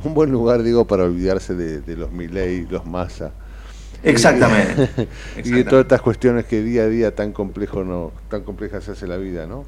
[0.02, 3.32] un buen lugar, digo, para olvidarse de, de los Milley, los Massa.
[4.02, 5.09] Exactamente,
[5.44, 8.93] Y, de todas estas cuestiones que día a día tan complejo no, tan compleja se
[8.93, 9.64] hace la vida, ¿no?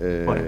[0.00, 0.42] Eh, Bueno.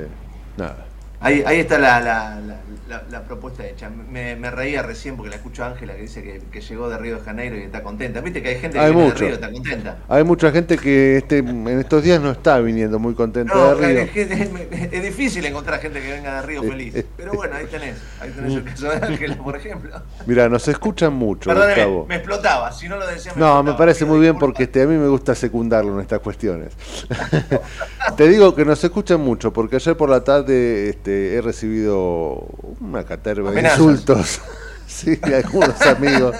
[0.56, 0.89] Nada.
[1.20, 2.56] Ahí, ahí está la, la, la,
[2.88, 3.90] la- la propuesta hecha.
[3.90, 6.96] Me, me reía recién porque la escucho a Ángela que dice que, que llegó de
[6.98, 8.20] Río de Janeiro y está contenta.
[8.20, 9.14] Viste que hay gente que Hay viene mucho.
[9.16, 9.98] de Río y está contenta.
[10.08, 13.86] Hay mucha gente que este, en estos días no está viniendo muy contenta No, de
[13.86, 14.00] Río.
[14.00, 17.04] es, es- es difícil encontrar gente que venga de Río feliz.
[17.16, 17.96] Pero bueno, ahí tenés.
[18.20, 19.90] Ahí tenés el caso de Ángela, por ejemplo.
[20.26, 22.72] Mira, nos escuchan mucho, Perdóneme, me explotaba.
[22.72, 23.62] Si no lo decía, me No, explotaba.
[23.62, 26.72] me parece muy bien porque este, a mí me gusta secundarlo en estas cuestiones.
[28.16, 32.46] Te digo que nos escuchan mucho porque ayer por la tarde este, he recibido
[32.80, 34.40] una caterva de insultos
[34.86, 36.36] sí, de algunos amigos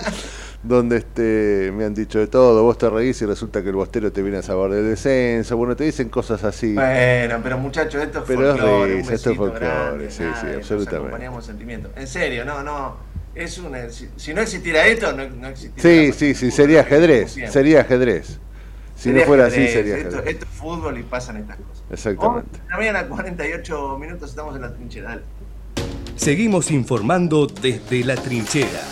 [0.63, 4.13] donde este, me han dicho de todo, vos te reís y resulta que el bostero
[4.13, 6.75] te viene a sabor del descenso, bueno, te dicen cosas así.
[6.75, 10.23] Bueno, pero muchachos, esto es Pero es folclore, un risa, esto es folclore, grande, sí,
[10.23, 11.43] nada, sí, absolutamente.
[11.43, 11.93] sentimientos.
[11.97, 13.11] En serio, no, no.
[13.35, 16.13] Es una, si, si no existiera esto, no, no existiría.
[16.13, 18.39] Sí, sí, sí, sería ajedrez, sería ajedrez.
[19.01, 21.85] Si Sería no fuera así, sería esto, esto es fútbol y pasan estas cosas.
[21.91, 22.61] Exactamente.
[22.69, 25.09] La mañana, 48 minutos, estamos en la trinchera.
[25.09, 25.23] dale.
[26.17, 28.83] Seguimos informando desde la trinchera.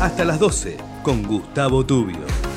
[0.00, 2.51] Hasta las 12 con Gustavo Tubio.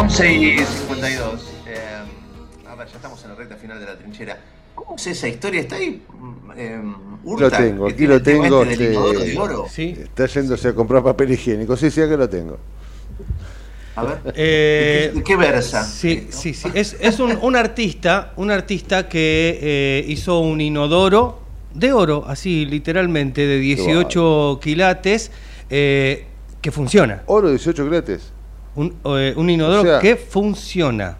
[0.00, 1.50] 11 y 52.
[1.66, 1.76] Eh,
[2.66, 4.38] a ver, ya estamos en la recta final de la trinchera.
[4.74, 5.60] ¿Cómo es esa historia?
[5.60, 6.02] ¿Está ahí?
[6.56, 6.80] eh,
[7.38, 8.62] Lo tengo, aquí lo tengo.
[8.62, 9.92] este de?
[10.02, 11.76] Está yéndose a comprar papel higiénico.
[11.76, 12.58] Sí, sí, que lo tengo.
[13.94, 14.18] A ver.
[14.34, 15.84] Eh, ¿De qué, de qué versa?
[15.84, 16.68] Sí, sí, sí.
[16.72, 21.40] Es, es un, un artista, un artista que eh, hizo un inodoro
[21.74, 25.30] de oro, así literalmente, de 18 quilates,
[25.68, 26.24] eh,
[26.62, 27.22] que funciona.
[27.26, 28.32] ¿Oro 18 quilates?
[28.74, 31.16] Un, eh, un inodoro O sea, que funciona.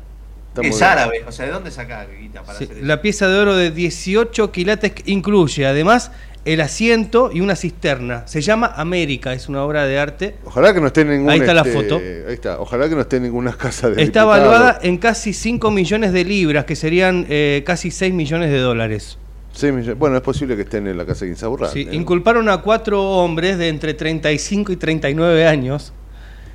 [0.62, 2.86] Es árabe, o sea, ¿de dónde saca guita para Sí, hacer eso?
[2.86, 6.10] la pieza de oro de 18 quilates incluye además
[6.44, 8.26] el asiento y una cisterna.
[8.26, 10.36] Se llama América, es una obra de arte.
[10.44, 11.32] Ojalá que no esté en ninguna.
[11.34, 11.96] Ahí está la este, foto.
[11.96, 12.60] Ahí está.
[12.60, 14.02] Ojalá que no esté en ninguna casa de.
[14.02, 14.46] Está diputados.
[14.46, 19.18] evaluada en casi 5 millones de libras, que serían eh, casi 6 millones de dólares.
[19.52, 19.70] Sí.
[19.70, 21.74] Bueno, es posible que estén en la casa de Insaurralde.
[21.74, 21.94] Sí, ¿eh?
[21.94, 25.92] inculparon a cuatro hombres de entre 35 y 39 años,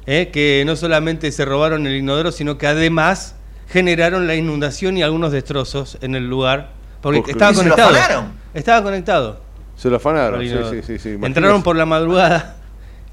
[0.07, 3.35] eh, que no solamente se robaron el inodoro, sino que además
[3.67, 6.71] generaron la inundación y algunos destrozos en el lugar.
[7.01, 7.95] Porque Porque- estaba ¿Y se lo conectado.
[7.97, 8.33] afanaron?
[8.53, 9.41] Estaba conectado.
[9.75, 11.17] Se lo afanaron, sí, sí, sí, sí.
[11.21, 12.55] Entraron por la madrugada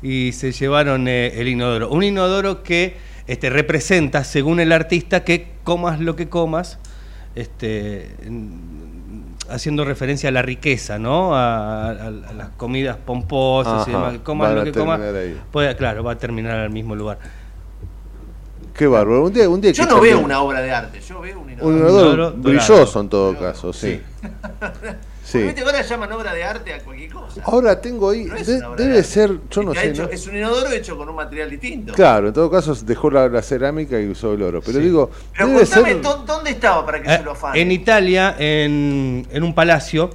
[0.02, 1.90] y se llevaron eh, el inodoro.
[1.90, 2.96] Un inodoro que
[3.26, 6.78] este, representa, según el artista, que comas lo que comas,
[7.34, 8.10] este,
[9.52, 11.34] haciendo referencia a la riqueza, ¿no?
[11.34, 14.20] A, a- a las comidas pomposas y Ajá, demás.
[14.24, 15.40] Coma van lo que coma, terminar ahí.
[15.50, 17.18] puede- claro, va a terminar al mismo lugar.
[18.74, 19.24] Qué bárbaro.
[19.24, 21.38] Un día, un día Yo que no veo también- una obra de arte, yo veo
[21.38, 21.76] un Un inodoro.
[21.78, 24.00] inodoro brilloso en todo caso, sí.
[24.20, 24.28] Sí.
[25.64, 27.40] Ahora llaman obra de arte a cualquier cosa.
[27.44, 30.08] Ahora tengo ahí, No de- de debe ser, yo no sé, hecho- ¿no?
[30.10, 31.92] Es un inodoro hecho con un material distinto.
[31.94, 34.60] Claro, en todo caso dejó la, la cerámica y usó el oro.
[34.60, 34.84] Pero Sí.
[34.84, 36.02] digo, Pero debe contame, ser.
[36.02, 37.62] ¿dó- ¿dónde estaba para que Eh, se lo afanen?
[37.62, 40.10] en Italia, en, en un palacio,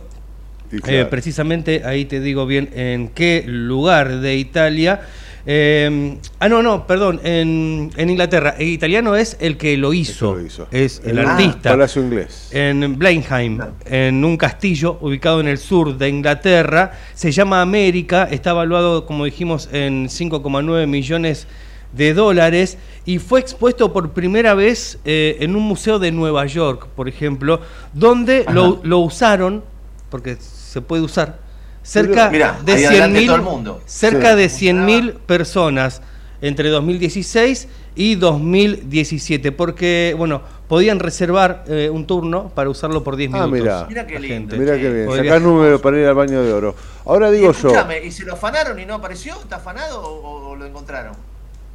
[0.85, 5.01] eh, precisamente ahí te digo bien en qué lugar de Italia.
[5.49, 8.55] Eh, ah, no, no, perdón, en, en Inglaterra.
[8.59, 10.67] El italiano es el que lo hizo, lo hizo.
[10.71, 11.69] es el un artista.
[11.69, 12.49] Palacio inglés.
[12.51, 16.91] En Blenheim, en un castillo ubicado en el sur de Inglaterra.
[17.13, 21.47] Se llama América, está evaluado, como dijimos, en 5,9 millones
[21.93, 26.89] de dólares y fue expuesto por primera vez eh, en un museo de Nueva York,
[26.93, 27.61] por ejemplo,
[27.93, 29.63] donde lo, lo usaron,
[30.09, 31.39] porque se puede usar,
[31.87, 33.81] cerca Mirá, de ahí 100.000 adelante todo el mundo.
[33.85, 34.37] cerca Sí.
[34.37, 36.01] de 100.000 personas
[36.41, 43.31] entre 2016 y 2017, porque, bueno, podían reservar eh, un turno para usarlo por 10
[43.33, 43.85] Ah, minutos.
[43.89, 44.33] Mira qué lindo.
[44.35, 44.57] gente.
[44.57, 45.43] Mirá qué bien.
[45.43, 46.75] Número para ir al baño de oro.
[47.05, 47.71] Ahora digo Y yo.
[48.03, 49.33] ¿y se lo afanaron y no apareció?
[49.41, 51.13] ¿Está afanado o, o lo encontraron?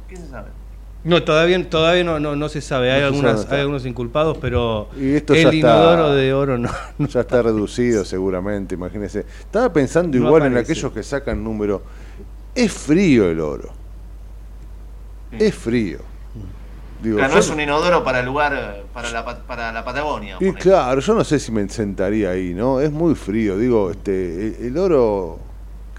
[0.07, 0.49] ¿Qué se sabe?
[1.03, 2.91] No, todavía, todavía no, no, no se sabe.
[2.91, 6.33] Hay, No se sabe algunas, hay algunos inculpados, pero Y esto el está- inodoro de
[6.33, 6.69] oro no.
[6.99, 9.25] Ya está reducido seguramente, imagínese.
[9.41, 11.83] Estaba pensando No igual en aquellos que sacan número.
[12.55, 13.69] Es frío el oro.
[15.31, 15.99] Es frío.
[17.01, 20.37] Digo, Claro, no es un inodoro para el lugar, para la, pa- para la Patagonia.
[20.39, 22.79] Y claro, yo no sé si me sentaría ahí, ¿no?
[22.79, 23.57] Es muy frío.
[23.57, 25.37] Digo, este, el, el oro,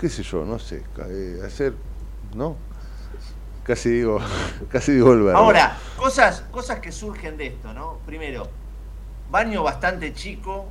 [0.00, 1.74] qué sé yo, no sé, eh, hacer,
[2.34, 2.56] ¿no?
[3.64, 4.18] Casi digo,
[4.68, 5.38] casi digo el verbo.
[5.38, 7.98] Ahora, cosas, cosas que surgen de esto, ¿no?
[8.06, 8.46] Primero,
[9.30, 10.66] baño bastante chico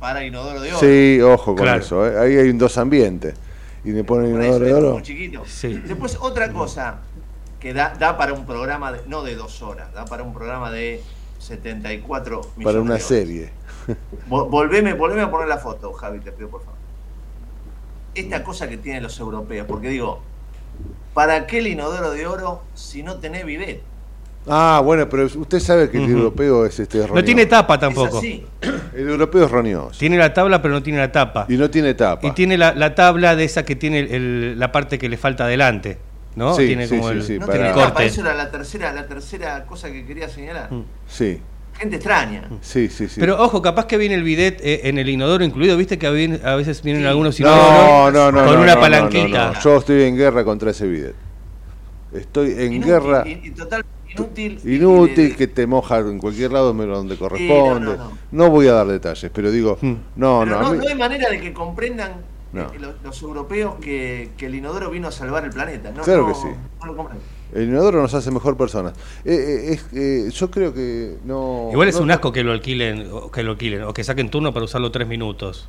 [0.00, 0.78] para inodoro de oro.
[0.80, 1.80] Sí, ojo con Claro.
[1.80, 2.18] eso, ¿eh?
[2.18, 3.34] ahí hay un dos ambientes.
[3.84, 4.92] Y me ponen Por inodoro de oro.
[4.94, 5.44] muy chiquito.
[5.46, 5.68] Sí.
[5.86, 6.98] Después, otra cosa
[7.60, 10.70] que da, da para un programa, de- no de dos horas, da para un programa
[10.72, 11.02] de
[11.38, 13.50] 74 millones Para una serie.
[14.28, 16.74] Vol- Volveme, volveme a poner la foto, Javi, te pido por favor.
[18.14, 20.20] Esta cosa que tienen los europeos, porque digo,
[21.16, 23.80] ¿para qué el inodoro de oro si no tenés bidet?
[24.46, 27.24] Ah, bueno, pero usted sabe que el europeo es este No roñoso.
[27.24, 28.18] tiene tapa Es tampoco.
[28.18, 28.46] así.
[28.94, 29.98] El europeo es roñoso.
[29.98, 31.46] Tiene la tabla, pero no tiene la tapa.
[31.48, 32.24] Y no tiene tapa.
[32.26, 35.44] Y tiene la, la tabla de esa que tiene el- la parte que le falta
[35.46, 35.98] adelante.
[36.36, 36.54] ¿no?
[36.54, 38.50] Sí, tiene sí, como sí, el, sí, No para- tiene el tapa, eso era la
[38.50, 40.68] tercera, la tercera cosa que quería señalar.
[41.08, 41.40] Sí,
[41.78, 42.48] Gente extraña.
[42.62, 43.20] sí, sí, sí.
[43.20, 45.76] Pero ojo, capaz que viene el bidet eh, en el inodoro incluido.
[45.76, 46.10] ¿Viste que a
[46.56, 47.08] veces vienen Sí.
[47.08, 49.46] algunos no, inodoros no, no, con no, una no, palanquita?
[49.48, 49.60] no, no.
[49.60, 51.14] Yo estoy en guerra contra ese bidet.
[52.12, 53.84] Estoy en Inútil, guerra y- y total,
[54.14, 54.60] inútil.
[54.64, 57.80] inútil que te moja en cualquier lado menos donde corresponde.
[57.84, 58.50] no, no, no.
[58.50, 59.94] voy a dar detalles, pero digo, Hmm.
[60.16, 62.12] no, Pero no, no, mí- no hay manera de que comprendan
[62.52, 62.72] No.
[62.72, 65.90] eh, los, los europeos que, que el inodoro vino a salvar el planeta.
[65.90, 66.48] No, Claro no- que sí.
[66.80, 67.08] no lo.
[67.54, 68.92] El inodoro nos hace mejor personas.
[69.24, 71.68] Eh, eh, es, eh, yo creo que no.
[71.72, 74.30] Igual es no- un asco que lo alquilen o que lo alquilen o que saquen
[74.30, 75.68] turno para usarlo tres minutos.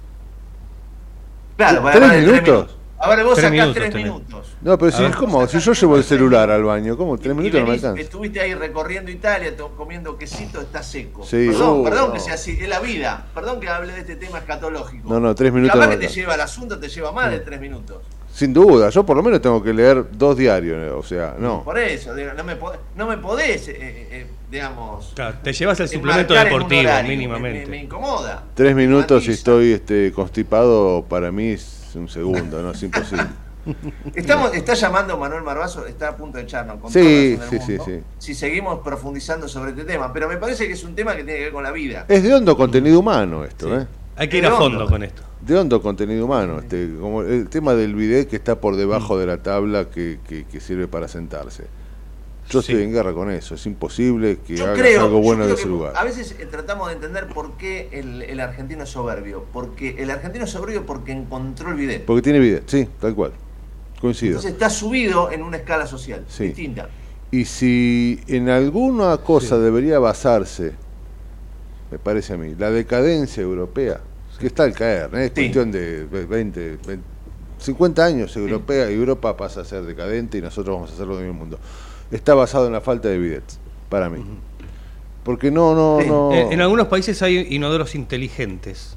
[1.57, 2.77] Claro, para ¿Tres para de minutos?
[2.99, 4.05] A ver, vos Tres sacás minutos tres tenés.
[4.07, 4.55] minutos.
[4.61, 5.13] No, pero si ver.
[5.15, 7.15] como, si yo llevo el celular al baño, ¿cómo?
[7.19, 8.01] Tres Y minutos no me alcanza.
[8.01, 11.23] Estuviste ahí recorriendo Italia, to- comiendo quesito, está seco.
[11.23, 12.13] Sí, perdón, uh, perdón no.
[12.13, 13.27] que sea así, es la vida.
[13.35, 15.07] Perdón que hable de este tema escatológico.
[15.13, 17.39] No, no, tres minutos Capaz no que te lleva el asunto, te lleva más de
[17.41, 17.97] tres minutos.
[18.37, 21.63] Sin duda, yo por lo menos tengo que leer dos diarios, o sea, no.
[21.63, 25.11] Por eso, no me, pod- no me podés, eh, eh, digamos.
[25.15, 27.09] Claro, te llevas el suplemento deportivo, horario.
[27.09, 27.59] mínimamente.
[27.61, 28.43] Me, me- me incomoda.
[28.53, 33.25] Tres minutos y estoy este, constipado, para mí es un segundo, no es imposible.
[34.13, 37.99] Estamos, está llamando Manuel Marbazo, está a punto de echarnos con Sí, sí, sí, sí.
[38.19, 41.39] Si seguimos profundizando sobre este tema, pero me parece que es un tema que tiene
[41.39, 42.05] que ver con la vida.
[42.07, 43.81] Es de hondo contenido humano esto, Sí.
[43.83, 43.87] ¿eh?
[44.17, 44.79] Hay que ir a Redondo.
[44.79, 45.21] fondo con esto.
[45.41, 49.25] De hondo contenido humano, este, como el tema del bidet que está por debajo de
[49.27, 51.65] la tabla que, que- que sirve para sentarse.
[52.49, 52.71] Yo Sí.
[52.71, 55.67] estoy en guerra con eso, es imposible que Yo hagas creo, algo bueno de ese
[55.67, 55.93] lugar.
[55.95, 59.45] a veces eh, tratamos de entender por qué el, el argentino es soberbio.
[59.51, 62.05] Porque el argentino es soberbio porque encontró el bidet.
[62.05, 63.33] Porque tiene bidet, sí, tal cual.
[63.99, 64.31] Coincido.
[64.31, 66.45] Entonces está subido en una escala social Sí.
[66.45, 66.87] distinta.
[67.31, 70.73] Y si en alguna cosa debería basarse,
[71.91, 73.99] me parece a mí, la decadencia europea,
[74.39, 75.25] que está al caer, ¿eh?
[75.25, 75.41] es Sí.
[75.41, 77.03] cuestión de 20, 20,
[77.59, 81.33] 50 años europea, Europa pasa a ser decadente y nosotros vamos a hacer lo mismo
[81.33, 81.59] mundo.
[82.11, 83.59] Está basado en la falta de bidets,
[83.89, 84.23] para mí.
[85.23, 86.07] Porque no, no, Sí.
[86.07, 86.33] no.
[86.33, 88.95] Eh, en algunos países hay inodoros inteligentes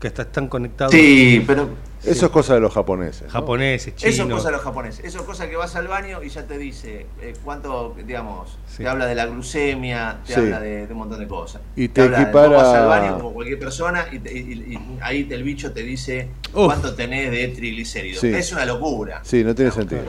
[0.00, 0.92] que hasta están conectados.
[0.92, 1.68] Sí, pero
[2.04, 3.22] Eso es cosa de los japoneses.
[3.24, 3.30] ¿no?
[3.30, 4.14] Japoneses, chinos.
[4.14, 5.04] Eso es cosa de los japoneses.
[5.04, 8.82] Eso es cosa que vas al baño y ya te dice eh, cuánto, digamos, Sí.
[8.82, 10.40] te habla de la glucemia, te Sí.
[10.40, 11.62] habla de, de un montón de cosas.
[11.76, 14.52] Y te habla de- equipara- vos vas al baño como cualquier persona y, te- y-
[14.74, 16.66] y ahí te- el bicho te dice Uf.
[16.66, 18.20] cuánto tenés de triglicéridos.
[18.20, 18.28] Sí.
[18.28, 19.20] Es una locura.
[19.24, 20.02] Sí, no tiene sentido.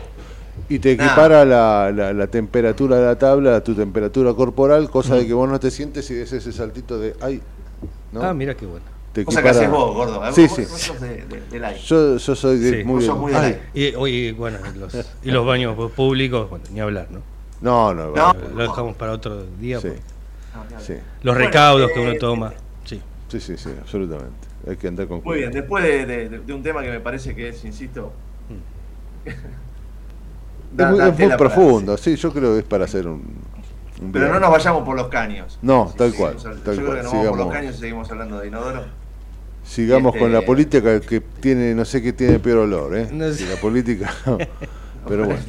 [0.69, 5.15] Y te equipara la, la- la temperatura de la tabla a tu temperatura corporal, cosa
[5.15, 7.41] de que vos no te sientes y des ese saltito de ay.
[8.11, 8.21] ¿no?
[8.23, 8.85] Ah, mira qué bueno.
[9.13, 10.27] Te Cosa que equipara- haces vos, gordo.
[10.27, 10.31] ¿eh?
[10.33, 10.61] Sí, Vos- sí.
[10.63, 11.79] vos sos de- de- del aire.
[11.79, 12.83] Yo, yo soy de, Sí.
[12.83, 13.45] muy Vos sos de- muy del ay.
[13.75, 13.89] aire.
[13.91, 17.19] Y, oye, bueno, los, y los baños públicos, bueno, ni hablar, ¿no?
[17.61, 18.33] No, no, No.
[18.55, 19.79] Lo dejamos para otro día.
[19.79, 19.89] Sí,
[20.53, 20.81] hablar.
[20.81, 22.53] sí, Los Bueno, recaudos que eh, uno toma.
[22.85, 22.99] Sí.
[23.29, 24.47] sí, sí, sí, absolutamente.
[24.67, 25.61] Hay que andar con Muy bien, cuidado.
[25.61, 28.11] después de, de- de- de un tema que me parece que es, insisto,
[29.25, 29.35] Es
[30.73, 33.21] da- muy, da es muy profundo, sí, yo creo que es para hacer un,
[34.01, 35.59] un Pero no nos vayamos por los caños.
[35.61, 37.79] No, tal Sí, cual, tal Yo creo cual, que nos vamos por los caños y
[37.79, 39.02] seguimos hablando de inodoro.
[39.63, 43.07] Sigamos Este- con la política que tiene, no sé qué tiene peor olor, ¿eh?
[43.11, 43.47] No sé.
[43.47, 44.13] La política,
[45.07, 45.39] pero bueno,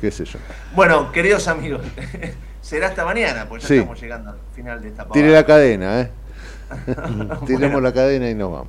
[0.00, 0.38] qué sé yo.
[0.74, 1.82] Bueno, queridos amigos,
[2.60, 3.74] será hasta mañana, pues ya Sí.
[3.76, 5.40] estamos llegando al final de esta Tire pavada.
[5.40, 6.10] la cadena, ¿eh?
[7.46, 7.80] Tiremos Bueno.
[7.80, 8.68] la cadena y nos vamos.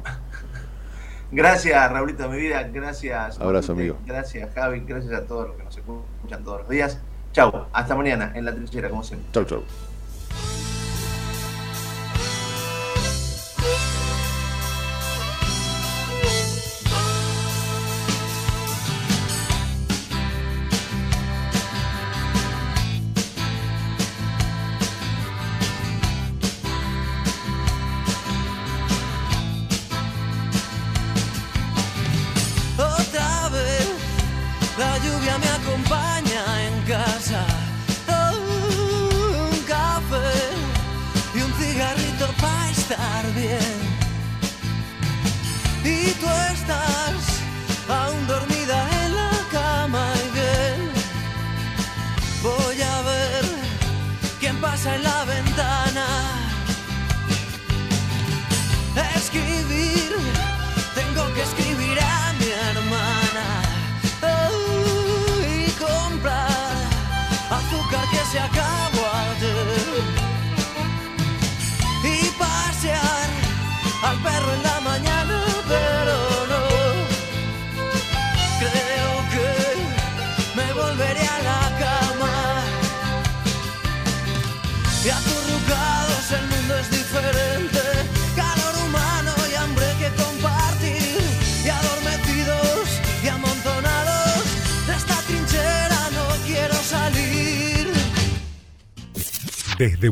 [1.32, 2.64] Gracias, Raulito mi vida.
[2.72, 3.40] Gracias.
[3.40, 3.98] Abrazo, amigo.
[4.06, 4.80] Gracias, Javi.
[4.88, 7.00] Gracias a todos los que nos escuchan todos los días.
[7.34, 7.66] Chau.
[7.72, 9.30] Hasta mañana en la trinchera, como siempre.
[9.34, 9.89] Chau, chau.